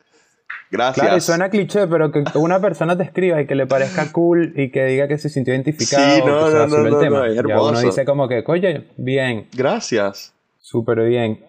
Gracias. 0.71 1.05
Claro, 1.05 1.17
y 1.17 1.21
suena 1.21 1.49
cliché, 1.49 1.87
pero 1.87 2.11
que 2.11 2.25
una 2.35 2.61
persona 2.61 2.97
te 2.97 3.05
escriba 3.05 3.41
y 3.41 3.47
que 3.47 3.55
le 3.55 3.67
parezca 3.67 4.11
cool 4.13 4.53
y 4.57 4.71
que 4.71 4.85
diga 4.85 5.07
que 5.09 5.17
se 5.19 5.29
sintió 5.29 5.55
identificado 5.55 6.15
Sí, 6.17 6.21
o 6.23 6.27
no, 6.27 6.45
que 6.47 6.51
se 6.51 6.57
no, 6.59 6.67
no, 6.67 6.77
el 6.87 6.91
no, 6.93 6.99
tema. 6.99 7.19
no, 7.21 7.25
es 7.27 7.35
Ya 7.37 7.41
uno 7.43 7.51
hermoso. 7.51 7.87
dice 7.87 8.05
como 8.05 8.29
que, 8.29 8.43
oye, 8.47 8.89
bien, 8.97 9.49
Gracias. 9.57 10.35
súper 10.59 11.01
bien. 11.09 11.41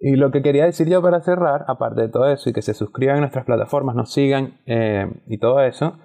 Y 0.00 0.16
lo 0.16 0.30
que 0.30 0.42
quería 0.42 0.64
decir 0.64 0.88
yo 0.88 1.00
para 1.02 1.20
cerrar, 1.22 1.64
aparte 1.68 2.02
de 2.02 2.08
todo 2.08 2.30
eso, 2.30 2.50
y 2.50 2.52
que 2.52 2.62
se 2.62 2.74
suscriban 2.74 3.16
a 3.16 3.20
nuestras 3.20 3.44
plataformas, 3.44 3.94
nos 3.96 4.12
sigan 4.12 4.58
eh, 4.66 5.06
y 5.26 5.38
todo 5.38 5.62
eso, 5.62 5.98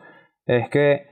es 0.45 0.69
que 0.69 1.03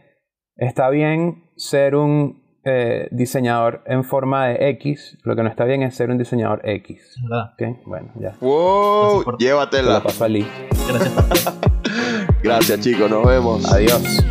está 0.55 0.89
bien 0.89 1.43
ser 1.57 1.95
un 1.95 2.46
eh, 2.67 3.07
diseñador 3.11 3.81
en 3.85 4.03
forma 4.03 4.47
de 4.47 4.69
X, 4.71 5.17
lo 5.23 5.35
que 5.35 5.43
no 5.43 5.49
está 5.49 5.63
bien 5.65 5.81
es 5.83 5.95
ser 5.95 6.09
un 6.11 6.17
diseñador 6.17 6.61
X. 6.63 7.15
Verdad. 7.23 7.53
¿Ok? 7.53 7.79
Bueno, 7.85 8.09
ya. 8.19 8.33
Wow, 8.41 9.23
por- 9.23 9.37
Te 9.37 9.45
llévatela. 9.45 9.93
la 9.93 10.03
paso 10.03 10.23
a 10.23 10.27
Lee. 10.27 10.45
Gracias 10.87 11.09
por 11.13 11.63
Gracias, 12.43 12.79
chicos. 12.81 13.09
Nos 13.09 13.25
vemos. 13.25 13.71
Adiós. 13.73 14.23